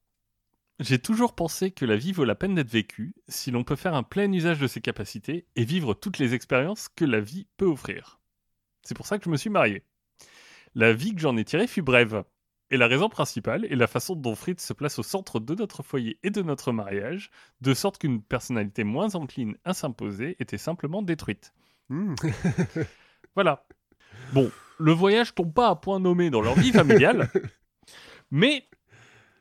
[0.80, 3.96] J'ai toujours pensé que la vie vaut la peine d'être vécue si l'on peut faire
[3.96, 7.66] un plein usage de ses capacités et vivre toutes les expériences que la vie peut
[7.66, 8.20] offrir.
[8.84, 9.84] C'est pour ça que je me suis marié.
[10.76, 12.24] La vie que j'en ai tirée fut brève.
[12.70, 15.84] Et la raison principale est la façon dont Fritz se place au centre de notre
[15.84, 17.32] foyer et de notre mariage,
[17.62, 21.54] de sorte qu'une personnalité moins encline à s'imposer était simplement détruite.
[21.90, 22.16] Hmm.
[23.36, 23.68] Voilà.
[24.34, 27.30] Bon, le voyage tombe pas à point nommé dans leur vie familiale,
[28.32, 28.68] mais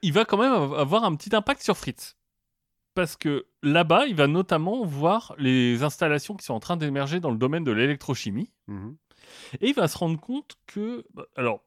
[0.03, 2.17] il va quand même av- avoir un petit impact sur Fritz.
[2.95, 7.31] Parce que là-bas, il va notamment voir les installations qui sont en train d'émerger dans
[7.31, 8.97] le domaine de l'électrochimie, Mhm.
[9.61, 11.05] et il va se rendre compte que...
[11.15, 11.63] bah, Alors,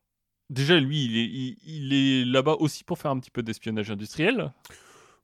[0.49, 3.91] déjà, lui, il est, il- il est là-bas aussi pour faire un petit peu d'espionnage
[3.91, 4.51] industriel.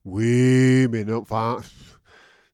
[0.04, 1.58] Oui, mais non, enfin...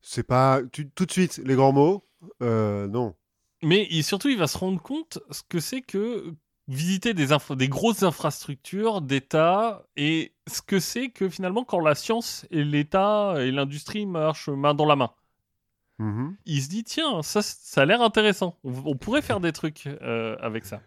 [0.03, 0.61] C'est pas...
[0.71, 2.07] tu- Tout de suite, les grands mots
[2.41, 3.15] euh, Non.
[3.63, 6.33] Mais il- surtout, il va se rendre compte ce que c'est que
[6.67, 7.27] visiter des,
[7.67, 13.51] grosses infrastructures d'État et ce que c'est que finalement quand la science et l'État et
[13.51, 15.11] l'industrie marchent main dans la main.
[15.99, 16.35] Mhm.
[16.45, 18.57] Il se dit, tiens, ça, ça a l'air intéressant.
[18.63, 20.81] On, on pourrait faire des trucs euh, avec ça.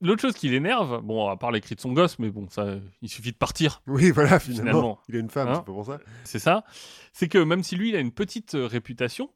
[0.00, 2.74] L'autre chose qui l'énerve, bon, à part les cris de son gosse, mais bon, ça,
[3.02, 4.70] il suffit de partir, Oui, voilà, finalement.
[4.70, 4.98] Finalement.
[5.08, 6.00] Il a une femme, Hein c'est pas pour ça.
[6.24, 6.64] c'est ça.
[7.12, 9.30] C'est que même si lui, il a une petite euh, réputation,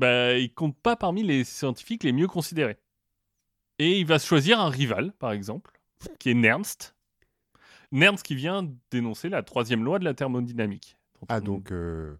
[0.00, 2.78] bah, il compte pas parmi les scientifiques les mieux considérés.
[3.78, 5.80] Et il va choisir un rival, par exemple,
[6.18, 6.96] qui est Nernst.
[7.92, 10.96] Nernst qui vient dénoncer la troisième loi de la thermodynamique.
[11.28, 11.72] Ah, on- donc...
[11.72, 12.16] euh,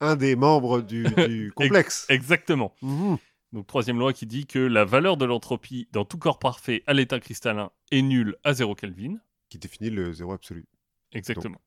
[0.00, 2.06] Un des membres du, du complexe.
[2.08, 2.74] Exactement.
[2.82, 3.18] Mhm.
[3.52, 6.92] Donc troisième loi qui dit que la valeur de l'entropie dans tout corps parfait à
[6.92, 9.16] l'état cristallin est nulle à 0 Kelvin.
[9.48, 10.66] Qui définit le zéro absolu.
[11.12, 11.60] Exactement.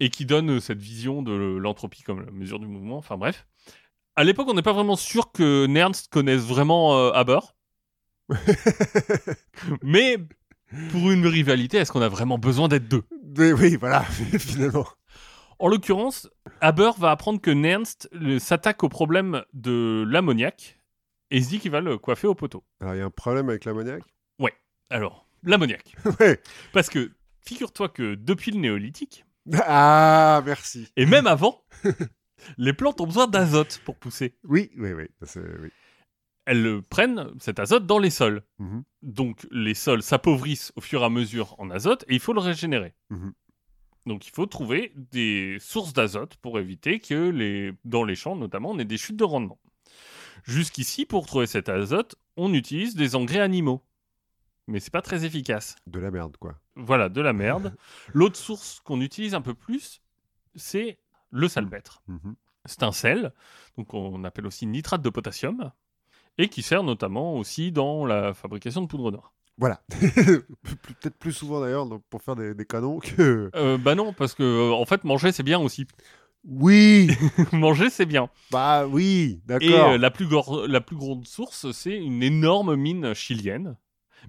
[0.00, 2.98] Et qui donne euh, cette vision de l'entropie comme la mesure du mouvement.
[2.98, 3.46] Enfin bref.
[4.16, 7.40] À l'époque, on n'est pas vraiment sûr que Nernst connaisse vraiment euh, Haber.
[9.82, 10.18] Mais
[10.90, 13.02] pour une rivalité, est-ce qu'on a vraiment besoin d'être deux?
[13.38, 14.02] Mais oui, voilà,
[14.38, 14.86] finalement.
[15.58, 16.28] En l'occurrence,
[16.60, 20.78] Haber va apprendre que Nernst le- s'attaque au problème de l'ammoniac
[21.30, 22.64] et se dit qu'il va le coiffer au poteau.
[22.80, 24.02] Alors, il y a un problème avec l'ammoniac?
[24.90, 25.94] Alors, l'ammoniac.
[26.20, 26.38] Ouais.
[26.74, 27.12] Parce que
[27.46, 29.24] figure-toi que depuis le néolithique,
[29.64, 30.86] Ah, merci.
[30.98, 31.62] et même avant,
[32.58, 34.34] les plantes ont besoin d'azote pour pousser.
[34.44, 35.06] Oui, oui, oui.
[36.44, 38.42] Elles euh, prennent cet azote dans les sols.
[38.58, 38.82] Mhm.
[39.02, 42.40] Donc les sols s'appauvrissent au fur et à mesure en azote et il faut le
[42.40, 42.94] régénérer.
[43.10, 43.32] Mhm.
[44.06, 48.70] Donc il faut trouver des sources d'azote pour éviter que les, dans les champs notamment
[48.70, 49.60] on ait des chutes de rendement.
[50.44, 53.84] Jusqu'ici, pour trouver cet azote, on utilise des engrais animaux.
[54.66, 55.76] Mais c'est pas très efficace.
[55.86, 56.58] De la merde, quoi.
[56.76, 57.76] Voilà, de la merde.
[58.12, 60.00] L'autre source qu'on utilise un peu plus,
[60.54, 60.98] c'est
[61.32, 62.02] le salpêtre.
[62.06, 62.36] Mhm.
[62.66, 63.32] C'est un sel,
[63.76, 65.72] donc on appelle aussi nitrate de potassium.
[66.38, 69.34] et qui sert notamment aussi dans la fabrication de poudre noire.
[69.58, 69.82] Voilà.
[70.62, 73.50] Peut-être plus souvent d'ailleurs pour faire des, des canons que.
[73.54, 75.86] Euh, bah non, parce que euh, en fait, manger c'est bien aussi.
[76.44, 77.10] Oui
[77.52, 78.28] manger c'est bien.
[78.50, 79.90] Bah oui, Et d'accord.
[79.90, 80.26] euh, la, plus
[80.68, 83.76] la plus grande source, c'est une énorme mine chilienne.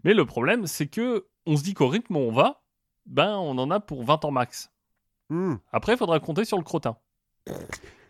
[0.03, 2.63] Mais le problème, c'est que on se dit qu'au rythme où on va,
[3.05, 4.71] ben on en a pour 20 ans max.
[5.29, 5.55] Hmm.
[5.71, 6.97] Après, il faudra compter sur le crottin.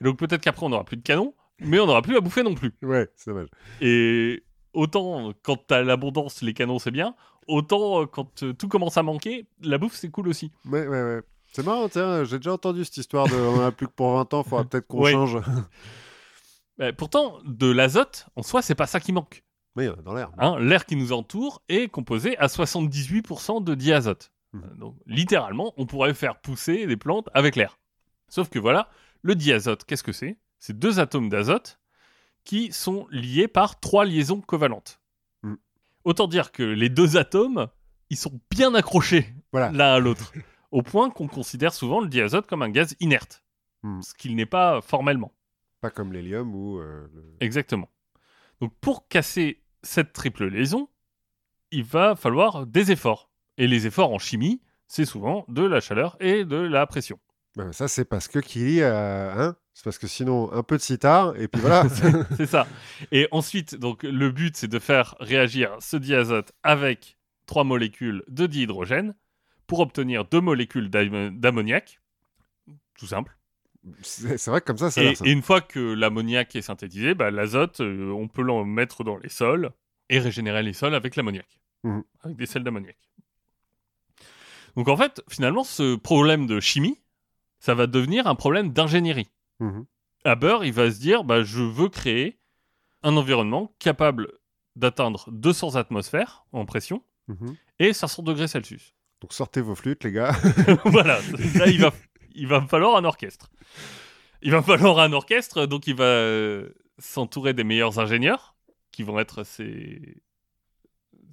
[0.02, 2.56] Donc peut-être qu'après, on n'aura plus de canon, mais on n'aura plus à bouffer non
[2.56, 2.74] plus.
[2.82, 3.48] Ouais, c'est dommage.
[3.82, 4.44] Et
[4.74, 7.16] autant quand t'as l'abondance, les canons c'est bien,
[7.48, 10.52] autant euh, quand euh, tout commence à manquer, la bouffe c'est cool aussi.
[10.66, 11.22] Ouais, ouais, ouais.
[11.54, 14.12] C'est marrant, tiens, j'ai déjà entendu cette histoire de on en a plus que pour
[14.14, 15.38] 20 ans, faudra peut-être qu'on change.
[16.80, 19.44] Mais pourtant, de l'azote, en soi, c'est pas ça qui manque.
[19.76, 20.32] Mais dans l'air.
[20.40, 20.58] hein.
[20.60, 24.32] L'air qui nous entoure est composé à 78% de diazote.
[24.54, 24.64] Mhm.
[24.64, 27.78] Euh, Donc littéralement, on pourrait faire pousser des plantes avec l'air.
[28.30, 28.90] Sauf que voilà,
[29.22, 30.38] le diazote, qu'est-ce que c'est?
[30.60, 31.80] C'est deux atomes d'azote
[32.44, 35.00] qui sont liés par trois liaisons covalentes.
[35.44, 35.58] Mhm.
[36.04, 37.68] Autant dire que les deux atomes,
[38.10, 39.72] ils sont bien accrochés Voilà.
[39.72, 40.34] l'un à l'autre,
[40.72, 43.44] au point qu'on considère souvent le diazote comme un gaz inerte,
[43.84, 44.02] Mhm.
[44.02, 45.34] ce qu'il n'est pas formellement.
[45.82, 46.80] Pas comme l'hélium ou.
[46.80, 47.90] euh, le- Exactement.
[48.62, 50.90] Donc pour casser cette triple liaison,
[51.72, 53.30] il va falloir des efforts.
[53.58, 57.20] Et les efforts en chimie, c'est souvent de la chaleur et de la pression.
[57.56, 59.34] Bah, ça, c'est parce que Kili a.
[59.40, 61.88] Hein c'est parce que sinon, un peu de sitar, et puis voilà.
[62.38, 62.68] c'est ça.
[63.12, 68.46] Et ensuite, donc le but, c'est de faire réagir ce diazote avec trois molécules de
[68.48, 69.16] dihydrogène
[69.68, 72.00] pour obtenir deux molécules d'am- d'ammoniac.
[72.98, 73.36] Tout simple.
[74.02, 77.32] c'est vrai que comme ça, ça Et, et une fois que l'ammoniac est synthétisé, bah,
[77.32, 79.72] l'azote, euh, on peut l'en mettre dans les sols
[80.10, 81.48] et régénérer les sols avec l'ammoniac,
[81.84, 82.04] Mhm.
[82.22, 82.98] avec des sels d'ammoniac.
[84.76, 87.00] Donc en fait, finalement, ce problème de chimie,
[87.60, 89.30] ça va devenir un problème d'ingénierie.
[89.60, 89.86] Mhm.
[90.26, 92.40] Haber, il va se dire, bah, je veux créer
[93.04, 94.32] un environnement capable
[94.76, 97.56] d'atteindre 200 atmosphères en pression Mhm.
[97.80, 98.94] et 500 degrés Celsius.
[99.22, 100.32] Donc sortez vos flûtes, les gars.
[100.86, 101.20] voilà,
[101.56, 101.92] là, il va,
[102.36, 103.50] il va me falloir un orchestre.
[104.42, 108.56] Il va me falloir un orchestre, donc il va euh, s'entourer des meilleurs ingénieurs,
[108.92, 110.22] qui vont être ses,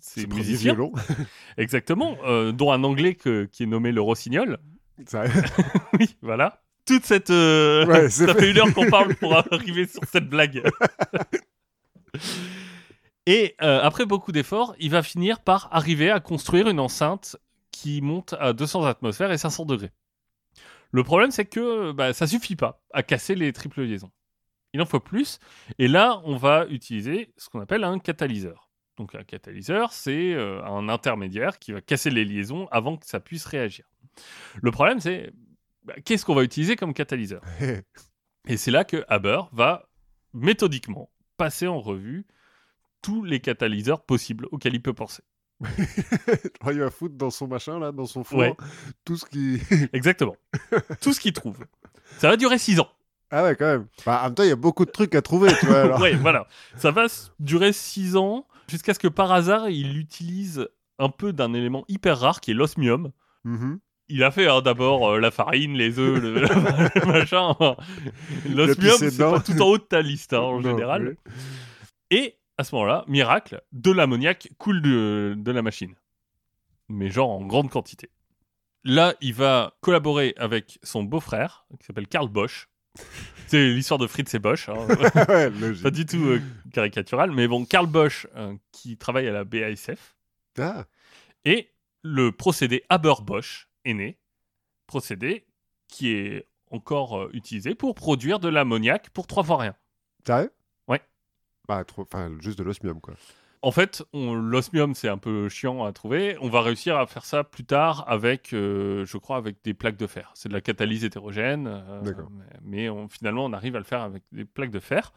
[0.03, 0.73] ses Ce premier musiciens.
[0.75, 0.93] violon.
[1.57, 4.59] Exactement, euh, dont un anglais que- qui est nommé le Rossignol.
[5.07, 5.25] Ça-
[5.99, 6.63] oui, voilà.
[6.87, 7.31] Toute cette...
[7.31, 8.41] euh, Ouais, ça fait.
[8.41, 10.63] fait une heure qu'on parle pour arriver sur cette blague.
[13.27, 17.37] Et euh, après beaucoup d'efforts, il va finir par arriver à construire une enceinte
[17.71, 19.93] qui monte à 200 atmosphères et 500 degrés.
[20.91, 24.11] Le problème, c'est que bah, ça suffit pas à casser les triples liaisons.
[24.73, 25.39] Il en faut plus.
[25.79, 28.70] Et là, on va utiliser ce qu'on appelle un catalyseur.
[29.01, 33.19] Donc un catalyseur, c'est euh, un intermédiaire qui va casser les liaisons avant que ça
[33.19, 33.87] puisse réagir.
[34.61, 35.33] Le problème, c'est
[35.85, 37.41] bah, qu'est-ce qu'on va utiliser comme catalyseur?
[38.47, 39.89] Et c'est là que Haber va
[40.35, 42.27] méthodiquement passer en revue
[43.01, 45.23] tous les catalyseurs possibles auxquels il peut penser.
[46.71, 48.55] Il va foutre dans son machin, là, dans son four, Ouais.
[49.07, 49.61] tout ce qui.
[49.95, 50.37] Exactement.
[51.01, 51.57] Tout ce qu'il trouve.
[52.19, 52.89] Ça va durer 6 ans.
[53.31, 53.87] Ah ouais, quand même.
[54.05, 55.83] Bah, en même temps, il y a beaucoup de trucs à trouver, tu vois.
[55.83, 56.01] alors.
[56.01, 56.47] Ouais, voilà.
[56.77, 57.07] Ça va
[57.39, 60.69] durer 6 ans jusqu'à ce que par hasard, il utilise
[60.99, 63.13] un peu d'un élément hyper rare qui est l'osmium.
[63.45, 63.81] Mhm.
[64.09, 67.55] Il a fait hein, d'abord euh, la farine, les œufs, le, le machin.
[68.49, 71.17] L'osmium, c'est pas tout en haut de ta liste hein, en Non, général.
[71.27, 71.33] oui.
[72.11, 75.95] Et à ce moment-là, miracle, de l'ammoniac coule de, de la machine.
[76.89, 78.11] Mais genre en grande quantité.
[78.83, 82.69] Là, il va collaborer avec son beau-frère, qui s'appelle Karl Bosch.
[83.47, 84.69] C'est l'histoire de Fritz et Bosch.
[84.69, 84.75] hein.
[85.29, 85.51] ouais.
[85.83, 86.41] Pas du tout euh,
[86.73, 87.33] caricatural.
[87.33, 90.17] Mais bon, Karl Bosch, euh, qui travaille à la BASF.
[90.59, 90.85] Ah,
[91.45, 91.71] Et
[92.03, 94.19] le procédé Haber-Bosch est né.
[94.87, 95.47] Procédé
[95.89, 99.75] qui est encore euh, utilisé pour produire de l'ammoniac pour trois fois rien.
[100.27, 100.53] sérieux?
[100.87, 101.01] Ouais.
[101.67, 102.07] Bah, trop...
[102.41, 103.15] juste de l'osmium, quoi.
[103.63, 106.37] En fait, l'osmium, c'est un peu chiant à trouver.
[106.41, 109.99] On va réussir à faire ça plus tard avec, euh, je crois, avec des plaques
[109.99, 110.31] de fer.
[110.35, 111.67] C'est de la catalyse hétérogène.
[111.67, 112.01] euh.
[112.63, 115.13] Mais, on- finalement, on arrive à le faire avec des plaques de fer.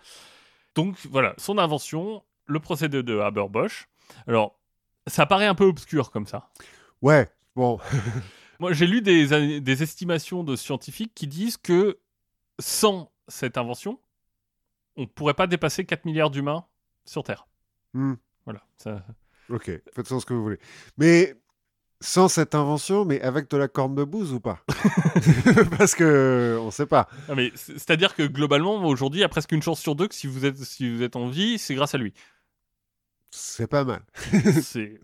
[0.75, 3.87] Donc voilà, son invention, le procédé de Haber-Bosch.
[4.27, 4.59] Alors,
[5.07, 6.49] ça paraît un peu obscur comme ça.
[7.01, 7.79] Ouais, bon.
[8.59, 11.97] Moi, j'ai lu des, des estimations de scientifiques qui disent que
[12.59, 13.99] sans cette invention,
[14.97, 16.65] on pourrait pas dépasser 4 milliards d'humains
[17.05, 17.47] sur Terre.
[17.93, 18.13] Hmm.
[18.45, 18.61] Voilà.
[18.77, 19.05] Ça...
[19.49, 20.59] Ok, faites ce que vous voulez.
[20.97, 21.35] Mais
[22.01, 24.63] sans cette invention, mais avec de la corne de bouse ou pas?
[25.77, 27.07] Parce que on sait pas.
[27.29, 30.07] Ah, mais c'est- c'est-à-dire que globalement, aujourd'hui, il y a presque une chance sur deux
[30.07, 32.13] que si vous êtes, si vous êtes en vie, c'est grâce à lui.
[33.31, 34.03] C'est pas mal.
[34.61, 34.99] c'est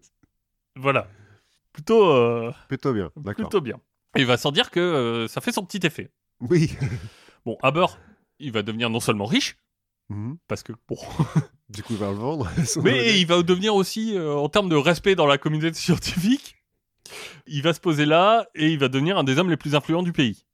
[0.75, 1.07] voilà,
[1.73, 3.11] plutôt, euh, Plutôt bien.
[3.17, 3.33] D'accord.
[3.49, 3.79] plutôt bien.
[4.15, 6.11] Et il va sans dire que euh, ça fait son petit effet.
[6.41, 6.75] Oui.
[7.45, 7.85] Bon, Haber,
[8.39, 9.57] il va devenir non seulement riche,
[10.09, 10.37] Mhm.
[10.47, 10.97] parce que bon,
[11.69, 12.49] Du coup, il va le vendre.
[12.83, 16.55] Mais il va devenir aussi, euh, en termes de respect dans la communauté scientifique,
[17.47, 20.03] il va se poser là et il va devenir un des hommes les plus influents
[20.03, 20.45] du pays.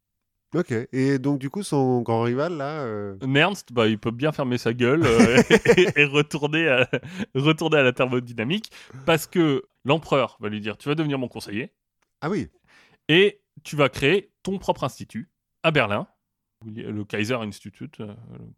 [0.53, 0.73] Ok.
[0.93, 2.81] Et donc, du coup, son grand rival, là.
[2.83, 5.41] euh, Nernst, bah, il peut bien fermer sa gueule euh,
[5.75, 6.89] et, et retourner, à,
[7.33, 8.71] retourner à la thermodynamique
[9.05, 11.73] parce que l'empereur va lui dire Tu vas devenir mon conseiller
[12.21, 12.47] Ah oui.
[13.09, 15.29] et tu vas créer ton propre institut
[15.63, 16.07] à Berlin,
[16.65, 17.99] le Kaiser Institute,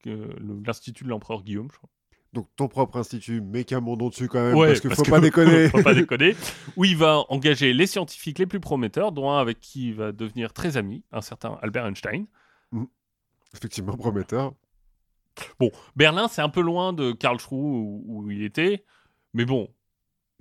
[0.05, 0.27] euh,
[0.65, 1.89] l'institut de l'empereur Guillaume, je crois.
[2.33, 4.55] Donc, ton propre institut, mais qu'un bon nom dessus quand même.
[4.55, 5.69] Ouais, parce qu'il faut que- pas déconner.
[5.69, 6.35] faut pas déconner.
[6.77, 10.11] Où il va engager les scientifiques les plus prometteurs, dont un avec qui il va
[10.11, 12.25] devenir très ami, un certain Albert Einstein.
[13.55, 14.53] Effectivement, prometteur.
[15.59, 18.83] Bon, Berlin, c'est un peu loin de Karlsruhe où, où il était,
[19.33, 19.69] mais bon,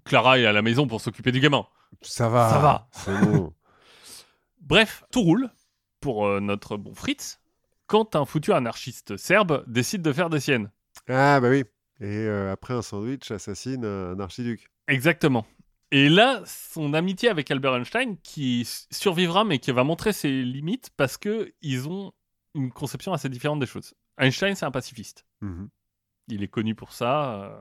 [0.05, 1.67] Clara est à la maison pour s'occuper du gamin.
[2.03, 2.51] Ça va.
[2.51, 2.89] Ça va.
[2.93, 3.53] C'est bon.
[4.61, 5.51] Bref, tout roule
[6.01, 7.41] pour euh, notre bon Fritz
[7.87, 10.71] quand un foutu anarchiste serbe décide de faire des siennes.
[11.09, 11.65] ah, bah oui.
[12.01, 14.69] Et euh, après, un sandwich assassine un archiduc.
[14.89, 15.47] Exactement.
[15.93, 20.91] Et là, son amitié avec Albert Einstein, qui survivra mais qui va montrer ses limites
[20.97, 22.13] parce que ils ont
[22.55, 23.95] une conception assez différente des choses.
[24.19, 25.25] Einstein, c'est un pacifiste.
[25.41, 25.69] Mhm.
[26.29, 27.35] Il est connu pour ça.
[27.45, 27.61] euh.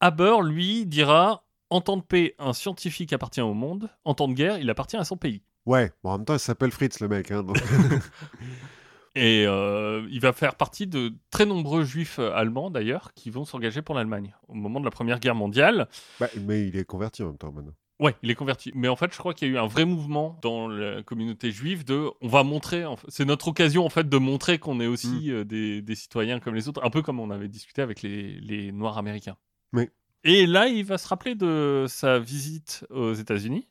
[0.00, 3.90] Haber, lui, dira en temps de paix, un scientifique appartient au monde.
[4.04, 5.42] En temps de guerre, il appartient à son pays.
[5.66, 5.92] Ouais.
[6.02, 7.30] Bon, en même temps, il s'appelle Fritz, le mec.
[7.30, 7.58] Hein, donc...
[9.14, 13.44] Et euh, il va faire partie de très nombreux juifs euh, allemands, d'ailleurs, qui vont
[13.44, 14.34] s'engager pour l'Allemagne.
[14.48, 15.88] Au moment de la Première Guerre mondiale,
[16.20, 17.74] Bah, mais il est converti en même temps maintenant.
[18.00, 18.70] Ouais, il est converti.
[18.76, 21.50] Mais en fait, je crois qu'il y a eu un vrai mouvement dans la communauté
[21.50, 24.78] juive de, on va montrer, en fait- c'est notre occasion en fait de montrer qu'on
[24.78, 27.82] est aussi euh, des, des citoyens comme les autres, un peu comme on avait discuté
[27.82, 29.36] avec les, les Noirs américains.
[29.72, 29.88] Oui.
[30.22, 33.66] Et là, il va se rappeler de sa visite aux États-Unis.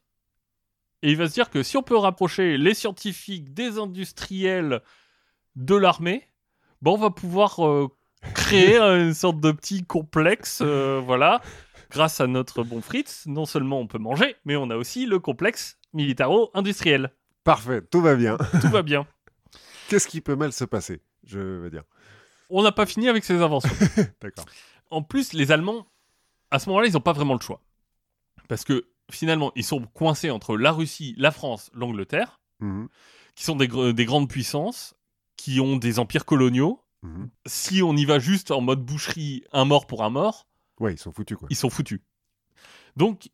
[1.03, 4.81] Et il va se dire que si on peut rapprocher les scientifiques des industriels
[5.57, 6.27] de l'armée,
[6.81, 7.89] bon, on va pouvoir euh,
[8.33, 11.41] créer une sorte de petit complexe, euh, voilà,
[11.89, 15.19] grâce à notre bon Fritz, non seulement on peut manger, mais on a aussi le
[15.19, 17.11] complexe militaro-industriel.
[17.43, 18.37] Parfait, tout va bien.
[18.61, 19.05] Tout va bien.
[19.89, 21.83] Qu'est-ce qui peut mal se passer Je veux dire?
[22.49, 23.69] On n'a pas fini avec ces inventions.
[24.21, 24.45] D'accord.
[24.91, 25.87] En plus, les Allemands,
[26.51, 27.61] à ce moment-là, ils n'ont pas vraiment le choix.
[28.47, 32.87] Parce que finalement, ils sont coincés entre la Russie, la France, l'Angleterre, Mhm.
[33.35, 34.95] qui sont des grandes puissances,
[35.37, 36.81] qui ont des empires coloniaux.
[37.03, 37.29] Mhm.
[37.45, 40.47] Si on y va juste en mode boucherie, un mort pour un mort,
[40.79, 41.47] Ouais, ils sont foutus, quoi.
[41.49, 42.01] ils sont foutus.
[42.95, 43.29] Donc,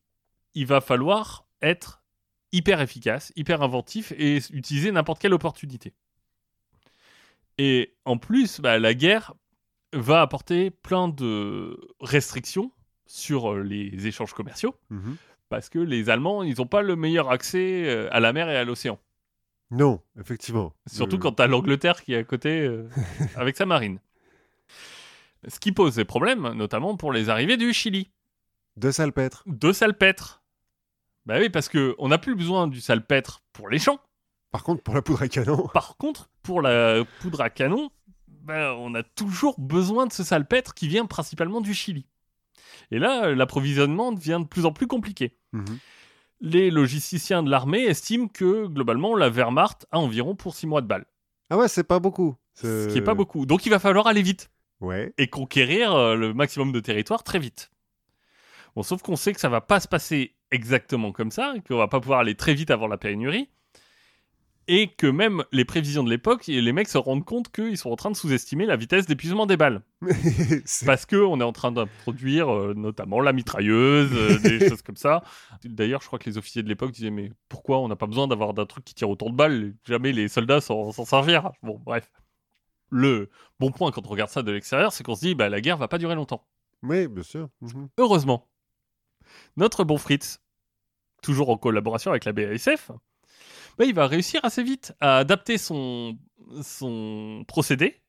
[0.54, 2.04] il va falloir être
[2.52, 5.94] hyper efficace, hyper inventif et utiliser n'importe quelle opportunité.
[7.58, 9.34] Et en plus, bah, la guerre
[9.94, 12.72] va apporter plein de restrictions
[13.06, 15.16] sur euh, les échanges commerciaux Mhm.
[15.50, 18.58] parce que les Allemands, ils n'ont pas le meilleur accès euh, à la mer et
[18.58, 19.00] à l'océan.
[19.74, 20.74] Non, effectivement.
[20.88, 22.88] Surtout Euh, quand t'as l'Angleterre qui est à côté euh,
[23.36, 24.00] avec sa marine.
[25.48, 28.12] Ce qui pose des problèmes, notamment pour les arrivées du Chili.
[28.78, 29.44] De salpêtre.
[29.46, 30.42] de salpêtre.
[31.26, 34.00] Bah oui, parce que on n'a plus besoin du salpêtre pour les champs.
[34.52, 35.68] Par contre, pour la poudre à canon.
[35.74, 37.90] Par contre, pour la poudre à canon,
[38.28, 42.06] bah, on a toujours besoin de ce salpêtre qui vient principalement du Chili.
[42.92, 45.38] Et là, euh, l'approvisionnement devient de plus en plus compliqué.
[45.54, 45.80] Mhm.
[46.46, 50.88] Les logisticiens de l'armée estiment que globalement, la Wehrmacht a environ pour 6 mois de
[50.88, 51.06] balles.
[51.50, 52.36] Ah ouais, c'est pas beaucoup.
[52.56, 53.46] Ce qui est pas beaucoup.
[53.46, 54.52] Donc il va falloir aller vite
[54.82, 55.14] Ouais.
[55.18, 57.72] et conquérir euh, le maximum de territoire très vite.
[58.76, 61.88] Bon, sauf qu'on sait que ça va pas se passer exactement comme ça, qu'on va
[61.88, 63.50] pas pouvoir aller très vite avant la pénurie,
[64.68, 67.96] et que même les prévisions de l'époque, les mecs se rendent compte qu'ils sont en
[67.96, 69.82] train de sous-estimer la vitesse d'épuisement des balles,
[70.86, 74.96] parce que on est en train d'introduire euh, notamment la mitrailleuse, euh, des choses comme
[74.96, 75.24] ça.
[75.64, 78.28] D'ailleurs, je crois que les officiers de l'époque disaient mais pourquoi on n'a pas besoin
[78.28, 79.74] d'avoir d'un truc qui tire autant de balles?
[79.86, 81.52] Jamais les soldats s'en s'en servir.
[81.62, 82.12] Bon, bref.
[82.90, 83.30] Le
[83.60, 85.78] bon point quand on regarde ça de l'extérieur, c'est qu'on se dit bah la guerre
[85.78, 86.46] va pas durer longtemps.
[86.84, 87.50] Oui, bien sûr.
[87.62, 87.90] Mhm.
[87.98, 88.48] Heureusement,
[89.58, 90.42] notre bon Fritz,
[91.22, 92.92] toujours en collaboration avec la BASF,
[93.78, 96.18] bah, il va réussir assez vite à adapter son,
[96.62, 98.02] son procédé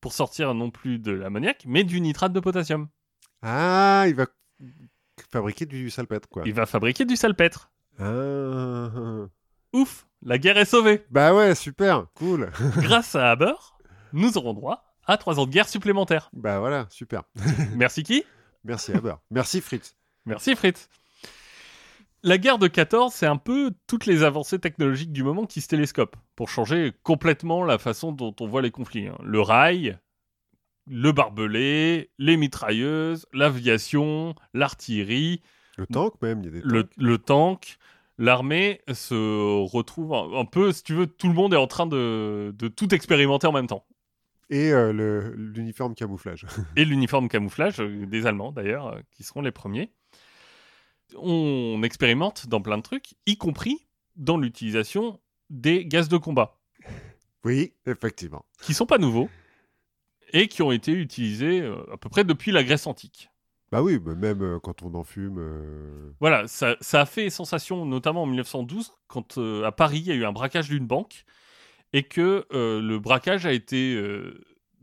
[0.00, 2.88] pour sortir non plus de l'ammoniac, mais du nitrate de potassium.
[3.42, 4.26] Ah, il va
[5.30, 6.42] fabriquer du salpêtre, quoi.
[6.46, 7.70] Il va fabriquer du salpêtre.
[7.98, 8.90] Ah.
[9.72, 11.04] Ouf, la guerre est sauvée.
[11.10, 12.50] Bah ouais, super, cool.
[12.78, 13.54] Grâce à Haber,
[14.12, 16.30] nous aurons droit à trois ans de guerre supplémentaires.
[16.32, 17.24] bah voilà, super.
[17.74, 18.24] Merci qui?
[18.64, 19.14] Merci Haber.
[19.30, 19.96] Merci Fritz.
[20.26, 20.88] Merci Fritz.
[22.22, 25.68] La guerre de 14, c'est un peu toutes les avancées technologiques du moment qui se
[25.68, 29.06] télescopent pour changer complètement la façon dont on voit les conflits.
[29.06, 29.16] hein.
[29.24, 29.98] Le rail,
[30.86, 35.40] le barbelé, les mitrailleuses, l'aviation, l'artillerie,
[35.78, 36.92] Le tank même, il y a des le, tanks.
[36.98, 37.76] le tank.
[38.18, 39.14] L'armée se
[39.72, 42.68] retrouve un, un peu, si tu veux, tout le monde est en train de, de
[42.68, 43.86] tout expérimenter en même temps.
[44.50, 46.44] Et euh, l'uniforme camouflage.
[46.76, 49.90] et l'uniforme camouflage euh, des Allemands d'ailleurs, euh, qui seront les premiers.
[51.16, 55.20] On expérimente dans plein de trucs, y compris dans l'utilisation
[55.50, 56.58] des gaz de combat,
[57.44, 58.44] Oui, effectivement.
[58.62, 59.28] qui sont pas nouveaux
[60.32, 63.30] et qui ont été utilisés euh, à peu près depuis la Grèce antique.
[63.72, 65.38] Bah oui, bah même euh, quand on en fume.
[65.38, 70.06] euh, Voilà, ça, ça a fait sensation, notamment en 1912, quand euh, à Paris, il
[70.06, 71.24] y a eu un braquage d'une banque
[71.92, 74.00] et que euh, le braquage a été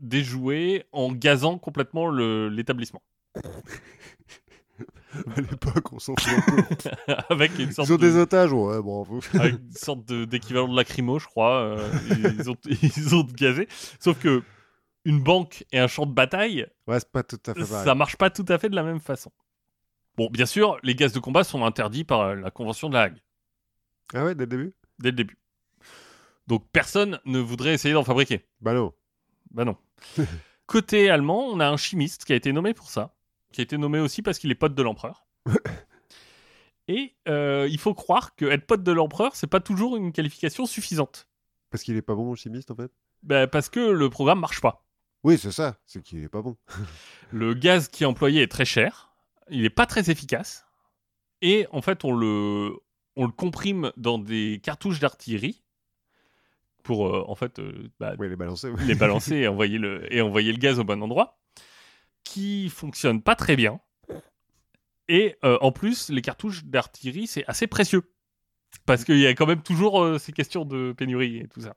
[0.00, 3.02] déjoué en gazant complètement l'établissement.
[5.36, 7.12] À l'époque, on s'en fout un peu.
[7.30, 9.20] avec une sorte Ils ont de- des otages, ouais, bravo.
[9.34, 11.60] avec une sorte de- d'équivalent de, lacrymo, je crois.
[11.62, 11.90] euh,
[12.38, 12.56] ils, ont,
[12.96, 13.66] ils ont gazé.
[14.00, 14.42] Sauf que
[15.04, 17.84] une banque et un champ de bataille, Ouais, c'est pas tout à fait pareil.
[17.84, 19.32] ça marche pas tout à fait de la même façon.
[20.16, 23.18] Bon, bien sûr, les gaz de combat sont interdits par la Convention de la Hague,
[24.14, 24.74] Ah ouais, dès le début?
[24.98, 25.38] Dès le début.
[26.46, 28.44] Donc personne ne voudrait essayer d'en fabriquer.
[28.60, 28.92] Bah non.
[29.50, 29.76] Bah non.
[30.66, 33.14] Côté allemand, on a un chimiste qui a été nommé pour ça,
[33.52, 35.26] qui a été nommé aussi parce qu'il est pote de l'empereur.
[36.88, 40.64] Et euh, il faut croire que être pote de l'empereur, c'est pas toujours une qualification
[40.64, 41.28] suffisante.
[41.70, 42.90] Parce qu'il est pas bon, le chimiste, en fait?
[43.22, 44.86] Bah, parce que le programme marche pas.
[45.24, 46.56] Oui, c'est ça, c'est qu'il est pas bon.
[47.32, 49.12] Le gaz qui est employé est très cher,
[49.50, 50.64] il est pas très efficace,
[51.42, 52.72] et en fait on le,
[53.16, 55.62] on le comprime dans des cartouches d'artillerie
[56.84, 58.70] pour euh, en fait euh, bah, est balancé.
[58.86, 61.38] les balancer et envoyer, le, et envoyer le gaz au bon endroit,
[62.38, 63.80] qui fonctionne pas très bien.
[65.08, 68.12] Et euh, en plus, les cartouches d'artillerie, c'est assez précieux.
[68.86, 71.74] Parce qu'il y a quand même toujours euh, ces questions de pénurie et tout ça.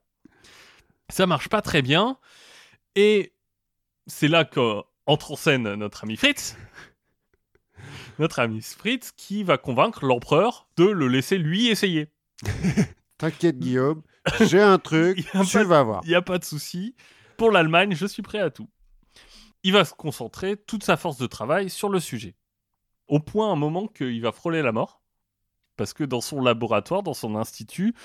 [1.10, 2.18] Ça marche pas très bien.
[2.96, 3.34] Et
[4.06, 6.56] c'est là qu'entre en scène notre ami Fritz.
[8.20, 12.10] Notre ami Fritz qui va convaincre l'empereur de le laisser lui essayer.
[13.18, 14.04] T'inquiète, Guillaume,
[14.42, 16.02] j'ai un truc, tu pas- vas voir.
[16.04, 16.96] Il n'y a pas de souci.
[17.38, 18.70] Pour l'Allemagne, je suis prêt à tout.
[19.64, 22.36] Il va se concentrer toute sa force de travail sur le sujet.
[23.08, 25.02] Au point, à un moment, qu'il va frôler la mort.
[25.78, 27.96] Parce que dans son laboratoire, dans son institut,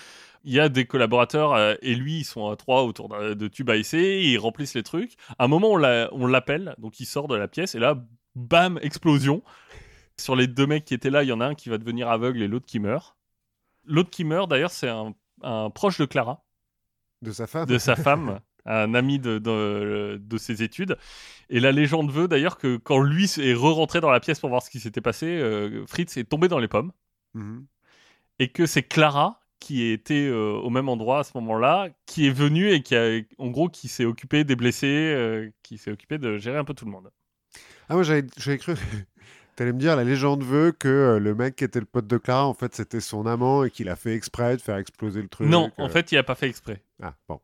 [0.45, 3.69] il y a des collaborateurs euh, et lui, ils sont à trois autour de tubes
[3.69, 5.17] à essai, ils remplissent les trucs.
[5.39, 8.03] À un moment, on l'appelle, donc il sort de la pièce et là,
[8.35, 9.43] bam, explosion.
[10.19, 12.09] Sur les deux mecs qui étaient là, il y en a un qui va devenir
[12.09, 13.17] aveugle et l'autre qui meurt.
[13.85, 16.45] L'autre qui meurt, d'ailleurs, c'est un- un proche de Clara
[17.21, 20.97] De sa femme de sa femme, un ami de, de, de ses études.
[21.49, 24.63] Et la légende veut d'ailleurs que quand lui est re-rentré dans la pièce pour voir
[24.63, 26.93] ce qui s'était passé, euh, Fritz est tombé dans les pommes.
[27.35, 27.67] Mhm.
[28.39, 32.33] Et que c'est Clara qui était euh, au même endroit à ce moment-là, qui est
[32.33, 36.19] venue et qui a, en gros, qui s'est occupée des blessés, euh, qui s'est occupée
[36.19, 37.11] de gérer un peu tout le monde.
[37.89, 38.75] Ah, moi, j'avais j'avais cru.
[39.57, 42.47] T'allais me dire, la légende veut que le mec qui était le pote de Clara,
[42.47, 45.49] en fait, c'était son amant et qu'il a fait exprès de faire exploser le truc.
[45.49, 46.83] non, en fait, il a pas fait exprès.
[47.03, 47.41] Ah, bon.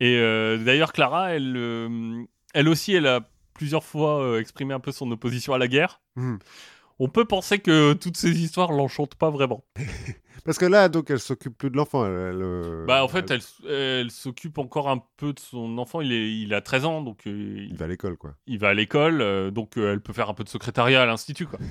[0.00, 4.80] Et euh, d'ailleurs, Clara, elle, euh, elle aussi, elle a plusieurs fois euh, exprimé un
[4.80, 6.00] peu son opposition à la guerre.
[6.16, 6.38] Mhm.
[6.98, 9.64] On peut penser que toutes ces histoires l'enchantent pas vraiment.
[10.44, 12.04] Parce que là, donc, elle s'occupe plus de l'enfant.
[12.04, 16.02] Elle, elle, Bah, en fait, elle, elle s'occupe encore un peu de son enfant.
[16.02, 18.34] Il, est, il a 13 ans, donc Il il, va à l'école, quoi.
[18.46, 21.06] il va à l'école, euh, donc euh, elle peut faire un peu de secrétariat à
[21.06, 21.58] l'institut, quoi.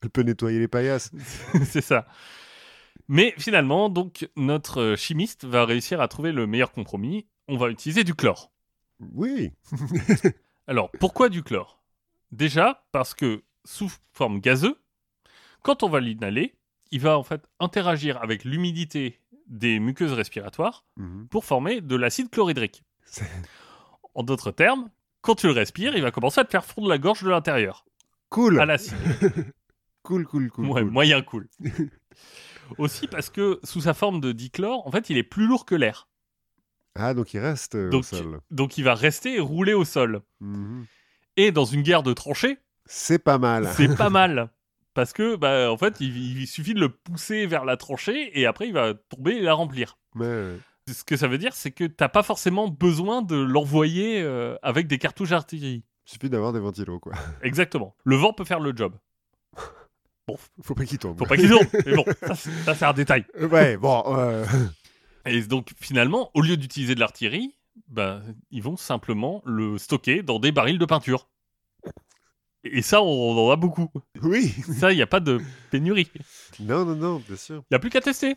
[0.00, 1.10] Elle peut nettoyer les paillasses.
[1.64, 2.06] C'est ça.
[3.08, 7.26] Mais finalement, donc, notre euh, chimiste va réussir à trouver le meilleur compromis.
[7.48, 8.52] On va utiliser du chlore.
[9.00, 9.50] Oui.
[10.66, 11.82] Alors, pourquoi du chlore?
[12.32, 14.74] Déjà, parce que sous forme gazeuse,
[15.62, 16.54] quand on va l'inhaler,
[16.90, 21.28] il va en fait interagir avec l'humidité des muqueuses respiratoires Mhm.
[21.28, 22.82] pour former de l'acide chlorhydrique.
[24.14, 24.90] En d'autres termes,
[25.20, 27.84] quand tu le respires, il va commencer à te faire fondre la gorge de l'intérieur
[28.30, 28.60] Cool.
[28.60, 28.96] à l'acide.
[30.02, 30.66] Cool, cool, cool.
[30.66, 30.90] Ouais, cool.
[30.90, 31.48] moyen cool.
[32.76, 35.74] Aussi parce que sous sa forme de dichlore, en fait, il est plus lourd que
[35.74, 36.08] l'air.
[36.94, 38.40] Ah, donc il reste euh, au Donc, sol.
[38.50, 40.20] donc il va rester et rouler au sol.
[40.40, 40.84] Mhm.
[41.36, 43.68] Et dans une guerre de tranchées, C'est pas mal.
[43.76, 44.50] c'est pas mal.
[44.94, 48.46] Parce que, bah, en fait, il, il suffit de le pousser vers la tranchée et
[48.46, 49.96] après, il va tomber et la remplir.
[50.16, 50.56] Mais,
[50.92, 54.88] Ce que ça veut dire, c'est que t'as pas forcément besoin de l'envoyer euh, avec
[54.88, 55.84] des cartouches d'artillerie.
[56.06, 57.12] il suffit d'avoir des ventilos, quoi.
[57.42, 57.94] Exactement.
[58.02, 58.94] Le vent peut faire le job.
[60.28, 61.18] Bon, Faut pas qu'il tombe.
[61.18, 63.24] faut pas qu'il tourne, mais bon, ça, c'est- un détail.
[63.40, 64.02] Euh, Ouais, bon.
[64.16, 64.44] euh,
[65.26, 67.56] Et donc, finalement, au lieu d'utiliser de l'artillerie,
[67.88, 71.28] bah, ils vont simplement le stocker dans des barils de peinture.
[72.64, 73.88] Et ça, on en a beaucoup.
[74.22, 74.48] Oui.
[74.78, 75.40] Ça, il n'y a pas de
[75.70, 76.10] pénurie.
[76.60, 77.56] Non, non, non, bien sûr.
[77.56, 78.36] Il n'y a plus qu'à tester.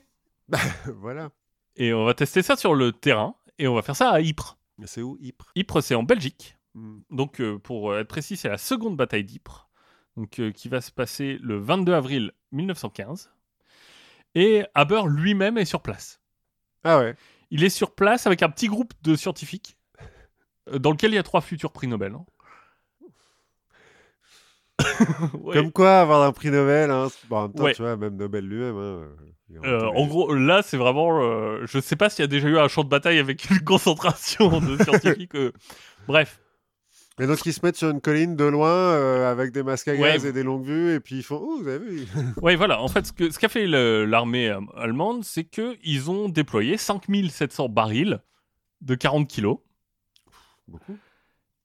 [0.97, 1.31] voilà.
[1.75, 3.35] Et on va tester ça sur le terrain.
[3.57, 4.57] Et on va faire ça à Ypres.
[4.77, 5.51] Mais c'est où Ypres?
[5.55, 6.55] Ypres, c'est en Belgique.
[6.73, 6.99] Hmm.
[7.09, 9.69] Donc, euh, pour être précis, c'est la seconde bataille d'Ypres.
[10.17, 13.31] Donc, euh, qui va se passer le 22 avril 1915.
[14.35, 16.21] Et Haber lui-même est sur place.
[16.83, 17.15] Ah ouais.
[17.49, 19.77] Il est sur place avec un petit groupe de scientifiques
[20.69, 22.13] euh, dans lequel il y a trois futurs prix Nobel.
[22.15, 22.25] hein.
[25.33, 25.53] Ouais.
[25.53, 27.73] Comme quoi, avoir un prix Nobel, hein, bon, en même temps, Ouais.
[27.73, 28.75] tu vois, même Nobel lui-même.
[28.77, 29.09] hein,
[29.65, 31.21] Euh, en gros, là, c'est vraiment.
[31.21, 33.59] euh, je sais pas s'il y a déjà eu un champ de bataille avec une
[33.61, 35.35] concentration de scientifiques.
[35.35, 35.51] euh.
[36.07, 36.39] Bref,
[37.19, 39.93] Et donc, ils se mettent sur une colline de loin euh, avec des masques à
[39.93, 39.99] Ouais.
[40.13, 42.05] gaz et des longues vues, et puis ils font Oh, vous avez vu
[42.41, 42.81] ouais, voilà.
[42.81, 47.69] En fait, ce que- ce qu'a fait l'armée euh, allemande, c'est qu'ils ont déployé 5700
[47.69, 48.21] barils
[48.81, 49.57] de 40 kilos
[50.67, 50.97] Beaucoup.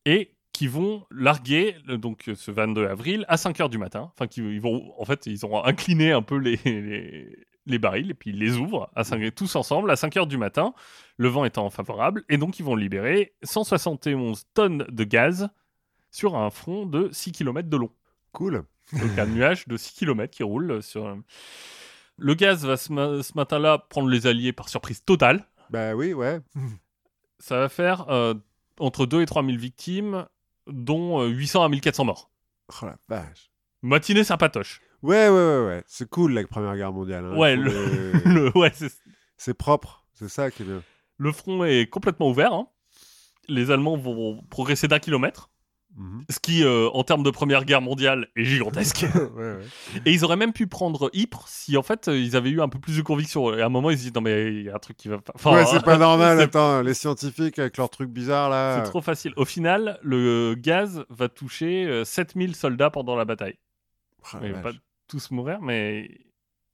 [0.04, 4.10] et qui vont larguer donc ce 22 avril à 5 heures du matin.
[4.14, 7.36] Enfin, qui, ils vont, en fait, ils ont incliné un peu les, les,
[7.66, 10.38] les barils et puis ils les ouvrent à 5 tous ensemble à 5 heures du
[10.38, 10.72] matin,
[11.16, 12.24] le vent étant favorable.
[12.28, 15.48] Et donc, ils vont libérer 171 tonnes de gaz
[16.10, 17.90] sur un front de 6 km de long.
[18.32, 18.64] Cool.
[18.92, 21.16] Donc, un nuage de 6 km qui roule sur.
[22.18, 25.44] Le gaz va ce, ma- ce matin-là prendre les Alliés par surprise totale.
[25.70, 26.40] Bah oui, ouais.
[27.38, 28.34] Ça va faire euh,
[28.78, 30.26] entre 2 et 3 000 victimes,
[30.66, 32.30] dont euh, 800 à 1400 morts.
[32.82, 33.50] Oh la vache.
[33.82, 34.80] Matinée sympatoche.
[35.02, 35.84] Ouais, ouais, ouais, ouais.
[35.86, 37.24] C'est cool la Première Guerre mondiale.
[37.26, 37.36] hein.
[37.36, 38.98] Ouais, le- ouais, c'est-
[39.36, 40.04] C'est propre.
[40.14, 40.82] C'est ça qui est bien.
[41.18, 42.52] le front est complètement ouvert.
[42.52, 42.68] hein.
[43.48, 45.50] Les Allemands vont progresser d'un kilomètre,
[45.96, 46.24] Mhm.
[46.28, 49.04] ce qui, euh, en termes de Première Guerre mondiale, est gigantesque.
[49.36, 49.58] ouais, ouais.
[50.04, 52.68] et ils auraient même pu prendre Ypres si, en fait, euh, ils avaient eu un
[52.68, 53.54] peu plus de conviction.
[53.54, 55.08] Et à un moment, ils se disent non mais il y a un truc qui
[55.08, 55.32] va pas.
[55.36, 56.38] Enfin, ouais, c'est pas normal.
[56.38, 58.78] c'est- Attends, les scientifiques avec leurs trucs bizarres là.
[58.82, 59.32] C'est trop facile.
[59.36, 63.58] Au final, le gaz va toucher euh, 7000 soldats pendant la bataille.
[64.34, 64.74] Oh pas vache.
[65.08, 66.10] Tous mourir, mais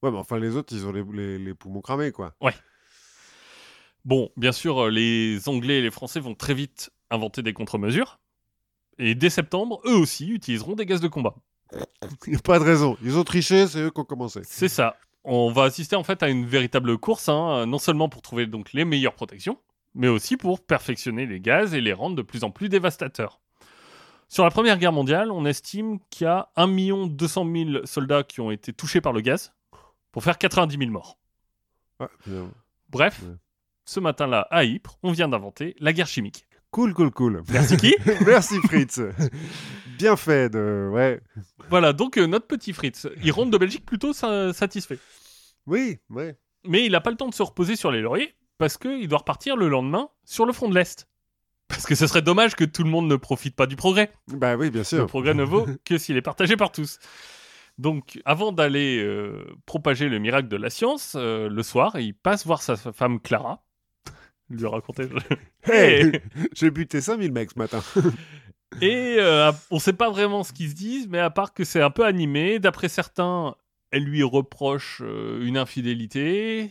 [0.02, 2.34] Ouais, mais enfin, les autres, ils ont les, les- les poumons cramés, quoi.
[4.04, 8.18] Bon, bien sûr, euh, les Anglais et les Français vont très vite inventer des contre-mesures.
[8.98, 11.34] Et dès septembre, eux aussi utiliseront des gaz de combat.
[12.26, 12.96] Il n'y a pas de raison.
[13.02, 14.40] Ils ont triché, c'est eux qui ont commencé.
[14.44, 14.96] C'est ça.
[15.24, 18.72] On va assister en fait à une véritable course, hein, non seulement pour trouver donc
[18.72, 19.58] les meilleures protections,
[19.94, 23.41] mais aussi pour perfectionner les gaz et les rendre de plus en plus dévastateurs.
[24.32, 26.66] Sur la Première Guerre mondiale, on estime qu'il y a 1
[27.08, 29.52] 200 000 soldats qui ont été touchés par le gaz,
[30.10, 31.18] pour faire 90 000 morts.
[32.00, 32.50] Ouais, bien.
[32.88, 33.34] Bref, Ouais.
[33.84, 36.46] ce matin-là, à Ypres, on vient d'inventer la guerre chimique.
[36.70, 37.42] Cool, cool, cool.
[37.50, 37.94] Merci qui
[38.26, 39.02] Merci Fritz.
[39.98, 40.88] Bien fait de.
[40.90, 41.20] Ouais.
[41.68, 44.98] Voilà, donc euh, notre petit Fritz, il rentre de Belgique plutôt sa- satisfait.
[45.66, 46.38] Oui, ouais.
[46.64, 49.18] Mais il n'a pas le temps de se reposer sur les lauriers, parce qu'il doit
[49.18, 51.06] repartir le lendemain sur le front de l'Est.
[51.72, 54.12] Parce que ce serait dommage que tout le monde ne profite pas du progrès.
[54.28, 55.06] Bah oui, bien Le sûr.
[55.06, 56.98] progrès ne vaut que s'il est partagé par tous.
[57.78, 62.46] Donc, avant d'aller euh, propager le miracle de la science, euh, le soir, il passe
[62.46, 63.64] voir sa femme Clara.
[64.50, 65.08] lui raconter.
[65.64, 66.12] Hey,
[66.54, 67.82] j'ai buté 5000 mecs ce matin.
[68.80, 71.82] Et euh, on sait pas vraiment ce qu'ils se disent, mais à part que c'est
[71.82, 73.54] un peu animé, d'après certains,
[73.90, 76.70] elle lui reproche une infidélité.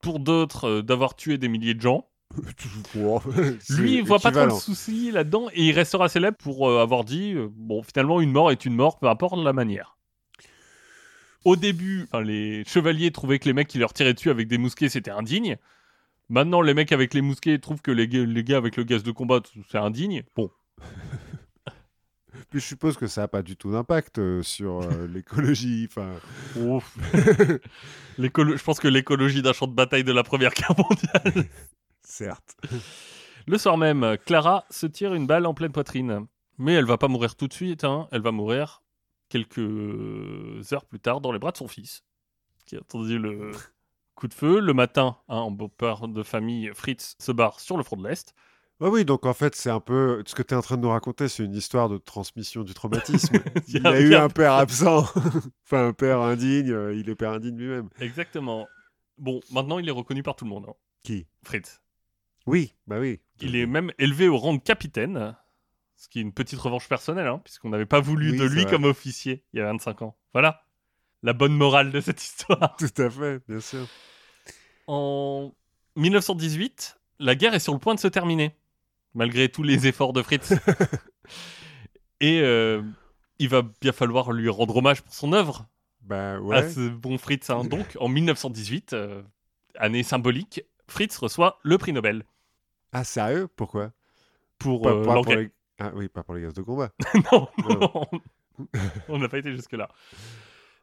[0.00, 2.08] Pour d'autres, d'avoir tué des milliers de gens.
[3.78, 7.04] Lui, il voit pas trop le souci là-dedans et il restera célèbre pour euh, avoir
[7.04, 9.96] dit euh, bon, finalement, une mort est une mort, peu importe la manière.
[11.44, 14.88] Au début, les chevaliers trouvaient que les mecs qui leur tiraient dessus avec des mousquets,
[14.88, 15.56] c'était indigne.
[16.28, 19.02] Maintenant, les mecs avec les mousquets trouvent que les gars, les gars avec le gaz
[19.02, 19.40] de combat,
[19.70, 20.24] c'est indigne.
[20.36, 20.50] Bon,
[22.50, 25.88] Puis je suppose que ça n'a pas du tout d'impact euh, sur euh, l'écologie.
[25.90, 26.14] Enfin,
[28.18, 31.46] je pense que l'écologie d'un champ de bataille de la Première Guerre mondiale.
[32.18, 32.56] Certes.
[33.46, 36.26] Le soir même, Clara se tire une balle en pleine poitrine.
[36.58, 38.08] Mais elle va pas mourir tout de suite, hein.
[38.10, 38.82] elle va mourir
[39.28, 39.60] quelques
[40.72, 42.02] heures plus tard dans les bras de son fils,
[42.66, 43.52] qui a entendu le
[44.16, 44.58] coup de feu.
[44.60, 48.34] Le matin, hein, en beau-père de famille, Fritz se barre sur le front de l'Est.
[48.80, 50.22] Ouais, oui, donc en fait, c'est un peu.
[50.26, 52.74] Ce que tu es en train de nous raconter, c'est une histoire de transmission du
[52.74, 53.36] traumatisme.
[53.68, 55.04] Il a eu un père absent,
[55.64, 57.88] enfin un père indigne, euh, il est père indigne lui-même.
[58.00, 58.68] Exactement.
[59.16, 60.74] Bon, maintenant il est reconnu par tout le monde, hein.
[61.02, 61.26] Qui?
[61.42, 61.80] Fritz.
[62.48, 63.20] Oui, bah oui.
[63.40, 65.36] Il est même élevé au rang de capitaine,
[65.96, 68.64] ce qui est une petite revanche personnelle, hein, puisqu'on n'avait pas voulu Oui, de lui
[68.66, 70.16] comme officier il y a 25 ans.
[70.32, 70.62] Voilà
[71.22, 72.76] la bonne morale de cette histoire.
[72.76, 73.86] Tout à fait, bien sûr.
[74.86, 75.52] En
[75.96, 78.54] 1918, la guerre est sur le point de se terminer,
[79.14, 80.52] malgré tous les efforts de Fritz.
[82.20, 82.82] Et euh,
[83.38, 85.66] il va bien falloir lui rendre hommage pour son œuvre
[86.02, 86.70] Bah à ouais.
[86.70, 87.50] ce bon Fritz.
[87.50, 87.64] hein.
[87.64, 89.22] Donc, en 1918, euh,
[89.76, 92.24] année symbolique, Fritz reçoit le prix Nobel
[92.92, 93.48] Ah, sérieux?
[93.56, 93.92] Pourquoi?
[94.58, 96.90] Pour Pas- euh, pas pour les- Ah oui, pas pour les gaz de combat.
[97.32, 98.04] non, Non.
[99.08, 99.88] on n'a pas été jusque-là.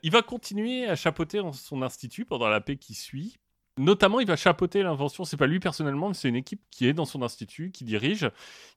[0.04, 3.38] Il va continuer à chapeauter en- son institut pendant la paix qui suit.
[3.78, 6.94] Notamment, il va chapeauter l'invention, c'est pas lui personnellement, mais c'est une équipe qui est
[6.94, 8.30] dans son institut, qui dirige,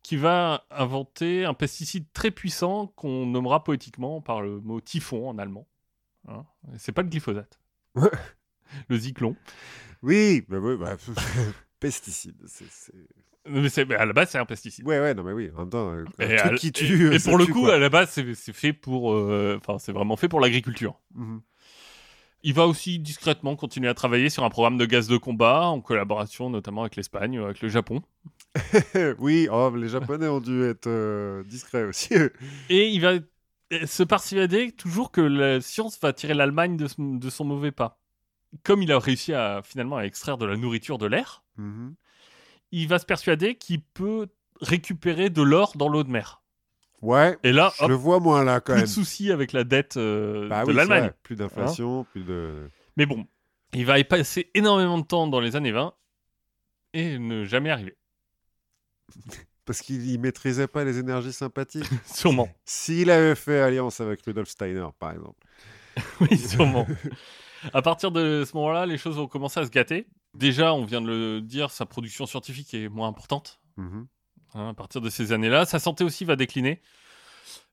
[0.03, 5.39] qui va inventer un pesticide très puissant qu'on nommera poétiquement par le mot typhon en
[5.39, 5.69] allemand.
[6.27, 6.45] Hein
[6.79, 7.61] c'est pas le glyphosate.
[8.89, 9.37] Le zyklon.
[10.03, 10.97] Oui, bah oui, bah,
[11.81, 12.37] pesticide.
[12.47, 12.93] c'est-
[13.87, 14.87] Mais, à la base, c'est un pesticide.
[14.87, 17.15] Ouais, ouais, non, mais oui, en même temps, euh, un Et, truc qui et- tue.
[17.15, 17.75] et ça pour le tue, coup, quoi.
[17.75, 19.13] à la base, c'est fait pour.
[19.15, 21.01] euh, Enfin, c'est vraiment fait pour l'agriculture.
[21.15, 21.41] Mhm.
[22.45, 25.81] Il va aussi discrètement continuer à travailler sur un programme de gaz de combat en
[25.81, 28.01] collaboration notamment avec l'Espagne, euh, avec le Japon.
[29.19, 32.15] oui, oh, les Japonais ont dû être euh, discrets aussi.
[32.71, 33.15] Et il va
[33.87, 37.99] se persuader toujours que la science va tirer l'Allemagne de, de son mauvais pas.
[38.63, 41.95] Comme il a réussi à finalement à extraire de la nourriture de l'air, Mhm.
[42.73, 44.29] il va se persuader qu'il peut
[44.61, 46.43] récupérer de l'or dans l'eau de mer.
[47.03, 48.93] Ouais, Et là, je le vois moins là quand plus de même.
[48.93, 51.13] soucis avec la dette euh, Bah de oui, l'Allemagne.
[51.23, 52.69] Plus d'inflation, plus de.
[52.97, 53.27] Mais bon,
[53.73, 55.95] il va y passer énormément de temps dans les années 20
[56.95, 57.97] et ne jamais arriver.
[59.65, 61.85] Parce qu'il il maîtrisait pas les énergies sympathiques.
[62.07, 62.49] Sûrement.
[62.65, 65.47] S'il avait fait alliance avec Rudolf Steiner, par exemple.
[66.21, 66.87] Oui, sûrement.
[67.73, 70.07] À partir de ce moment-là, les choses vont commencer à se gâter.
[70.39, 73.61] Déjà, on vient de le dire, sa production scientifique est moins importante.
[73.77, 74.07] Mhm.
[74.55, 76.81] hein, à partir de ces années-là, sa santé aussi va décliner.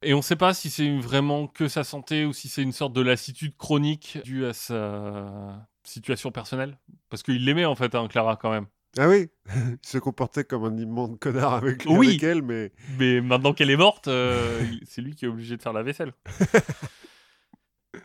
[0.02, 2.72] Et on ne sait pas si c'est vraiment que sa santé ou si c'est une
[2.72, 6.78] sorte de lassitude chronique due à sa situation personnelle.
[7.10, 8.68] Parce qu'il l'aimait en fait, hein, Clara, quand même.
[8.98, 12.08] Ah oui Il se comportait comme un immonde connard avec, lui, Oui.
[12.10, 12.72] avec elle, mais.
[12.98, 16.14] Mais maintenant qu'elle est morte, euh, c'est lui qui est obligé de faire la vaisselle.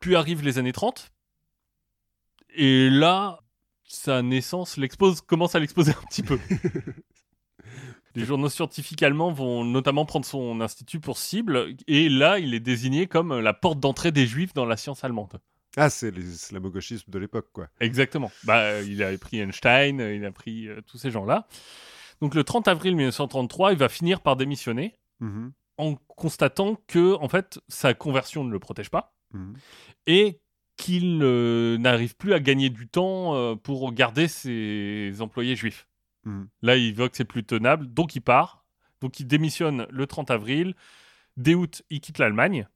[0.00, 1.12] Puis arrivent les années 30.
[2.54, 3.40] Et là,
[3.88, 6.38] sa naissance l'expose, commence à l'exposer un petit peu.
[8.14, 11.74] Les journaux scientifiques allemands vont notamment prendre son institut pour cible.
[11.86, 15.38] Et là, il est désigné comme la porte d'entrée des juifs dans la science allemande.
[15.76, 17.68] Ah, c'est l'islamo-gauchisme de l'époque, quoi.
[17.80, 18.30] Exactement.
[18.44, 21.46] Bah, il a pris Einstein, il a pris euh, tous ces gens-là.
[22.22, 25.52] Donc le 30 avril 1933, il va finir par démissionner Mhm.
[25.78, 29.54] en constatant que en fait sa conversion ne le protège pas Mhm.
[30.06, 30.40] et
[30.76, 35.88] qu'il euh, n'arrive plus à gagner du temps euh, pour garder ses employés juifs.
[36.24, 36.48] Mhm.
[36.62, 38.64] Là, il voit que c'est plus tenable, donc il part.
[39.00, 40.74] Donc il démissionne le 30 avril.
[41.36, 42.68] Dès août, il quitte l'Allemagne.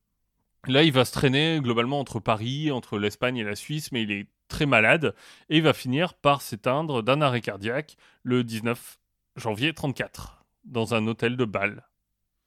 [0.67, 4.13] Là, il va se traîner globalement entre Paris, entre l'Espagne et la Suisse, mais il
[4.13, 5.15] est très malade
[5.49, 8.99] et il va finir par s'éteindre d'un arrêt cardiaque le 19
[9.37, 11.87] janvier 34 dans un hôtel de Bâle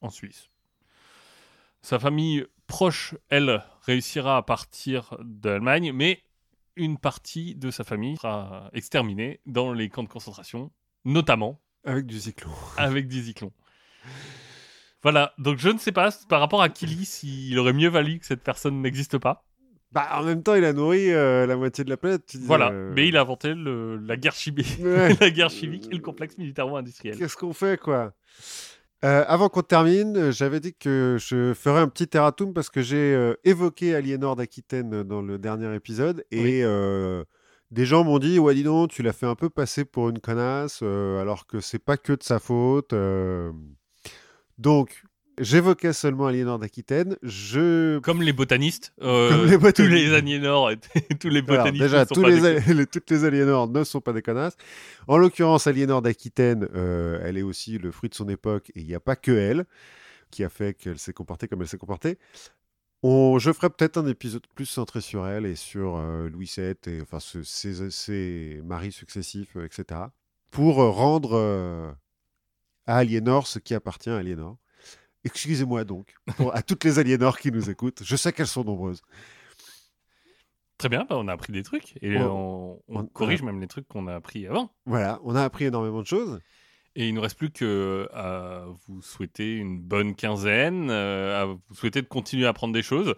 [0.00, 0.48] en Suisse.
[1.82, 6.22] Sa famille proche, elle, réussira à partir d'Allemagne, mais
[6.76, 10.70] une partie de sa famille sera exterminée dans les camps de concentration,
[11.04, 12.52] notamment Avec du cyclone.
[12.76, 13.50] avec des cyclones.
[15.02, 18.26] Voilà, donc je ne sais pas par rapport à Killy s'il aurait mieux valu que
[18.26, 19.44] cette personne n'existe pas.
[19.92, 22.26] Bah, en même temps, il a nourri euh, la moitié de la planète.
[22.26, 25.14] tu disais, Voilà, euh, mais il a inventé le- la guerre chimique, Ouais.
[25.20, 27.16] la guerre chimique et le complexe militaro-industriel.
[27.16, 28.12] Qu'est-ce qu'on fait, quoi?
[29.04, 32.80] Euh, Avant qu'on termine, euh, j'avais dit que je ferais un petit erratum parce que
[32.80, 36.62] j'ai euh, évoqué Aliénor d'Aquitaine dans le dernier épisode et Oui.
[36.62, 37.22] euh,
[37.70, 40.20] des gens m'ont dit Ouais, dis donc, tu l'as fait un peu passer pour une
[40.20, 42.94] connasse alors que c'est pas que de sa faute.
[44.58, 45.02] Donc,
[45.40, 47.16] j'évoquais seulement Aliénor d'Aquitaine.
[47.22, 49.76] Je Comme les botanistes, euh, Comme les botanistes.
[49.76, 50.70] tous les Aliénors,
[51.20, 54.00] tous les Alors, botanistes déjà, sont tous pas les, les- toutes les Aliénors ne sont
[54.00, 54.56] pas des connasses.
[55.08, 58.86] En l'occurrence, Aliénor d'Aquitaine, euh, elle est aussi le fruit de son époque et il
[58.86, 59.64] n'y a pas que elle
[60.30, 62.18] qui a fait qu'elle s'est comportée comme elle s'est comportée.
[63.02, 66.74] On, je ferai peut-être un épisode plus centré sur elle et sur euh, Louis VII
[66.86, 70.00] et enfin ce- ses, ses maris successifs, etc.
[70.50, 71.94] Pour rendre
[72.86, 74.56] à Aliénor ce qui appartient à Aliénor.
[75.24, 78.02] Excusez-moi donc pour- à toutes les Aliénors qui nous écoutent.
[78.04, 79.02] Je sais qu'elles sont nombreuses.
[80.76, 83.60] Très bien, bah, on a appris des trucs et On- on, on on- corrige même
[83.60, 84.74] les trucs qu'on a appris avant.
[84.86, 86.40] Voilà, on a appris énormément de choses.
[86.96, 91.60] Et il ne reste plus que à vous souhaiter une bonne quinzaine, euh, à vous
[91.72, 93.14] souhaiter de continuer à apprendre des choses.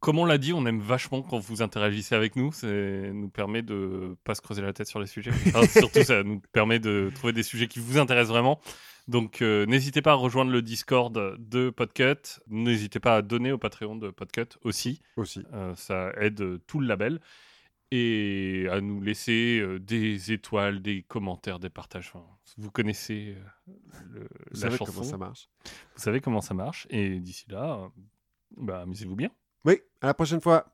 [0.00, 2.52] Comme on l'a dit, on aime vachement quand vous interagissez avec nous.
[2.52, 5.30] Ça nous permet de pas se creuser la tête sur les sujets.
[5.54, 8.60] Enfin, surtout, ça nous permet de trouver des sujets qui vous intéressent vraiment.
[9.08, 12.40] Donc, euh, n'hésitez pas à rejoindre le Discord de Podcut.
[12.48, 15.02] N'hésitez pas à donner au Patreon de Podcut aussi.
[15.16, 15.44] Aussi.
[15.52, 17.20] Euh, ça aide tout le label.
[17.92, 22.12] Et à nous laisser euh, des étoiles, des commentaires, des partages.
[22.14, 22.24] Enfin,
[22.56, 23.36] vous connaissez
[24.12, 24.92] le- Vous la savez chanson.
[24.92, 25.48] comment ça marche.
[25.64, 26.86] Vous savez comment ça marche.
[26.90, 27.90] Et d'ici là,
[28.56, 29.30] bah, amusez-vous bien.
[29.64, 30.66] Oui, à la prochaine fois.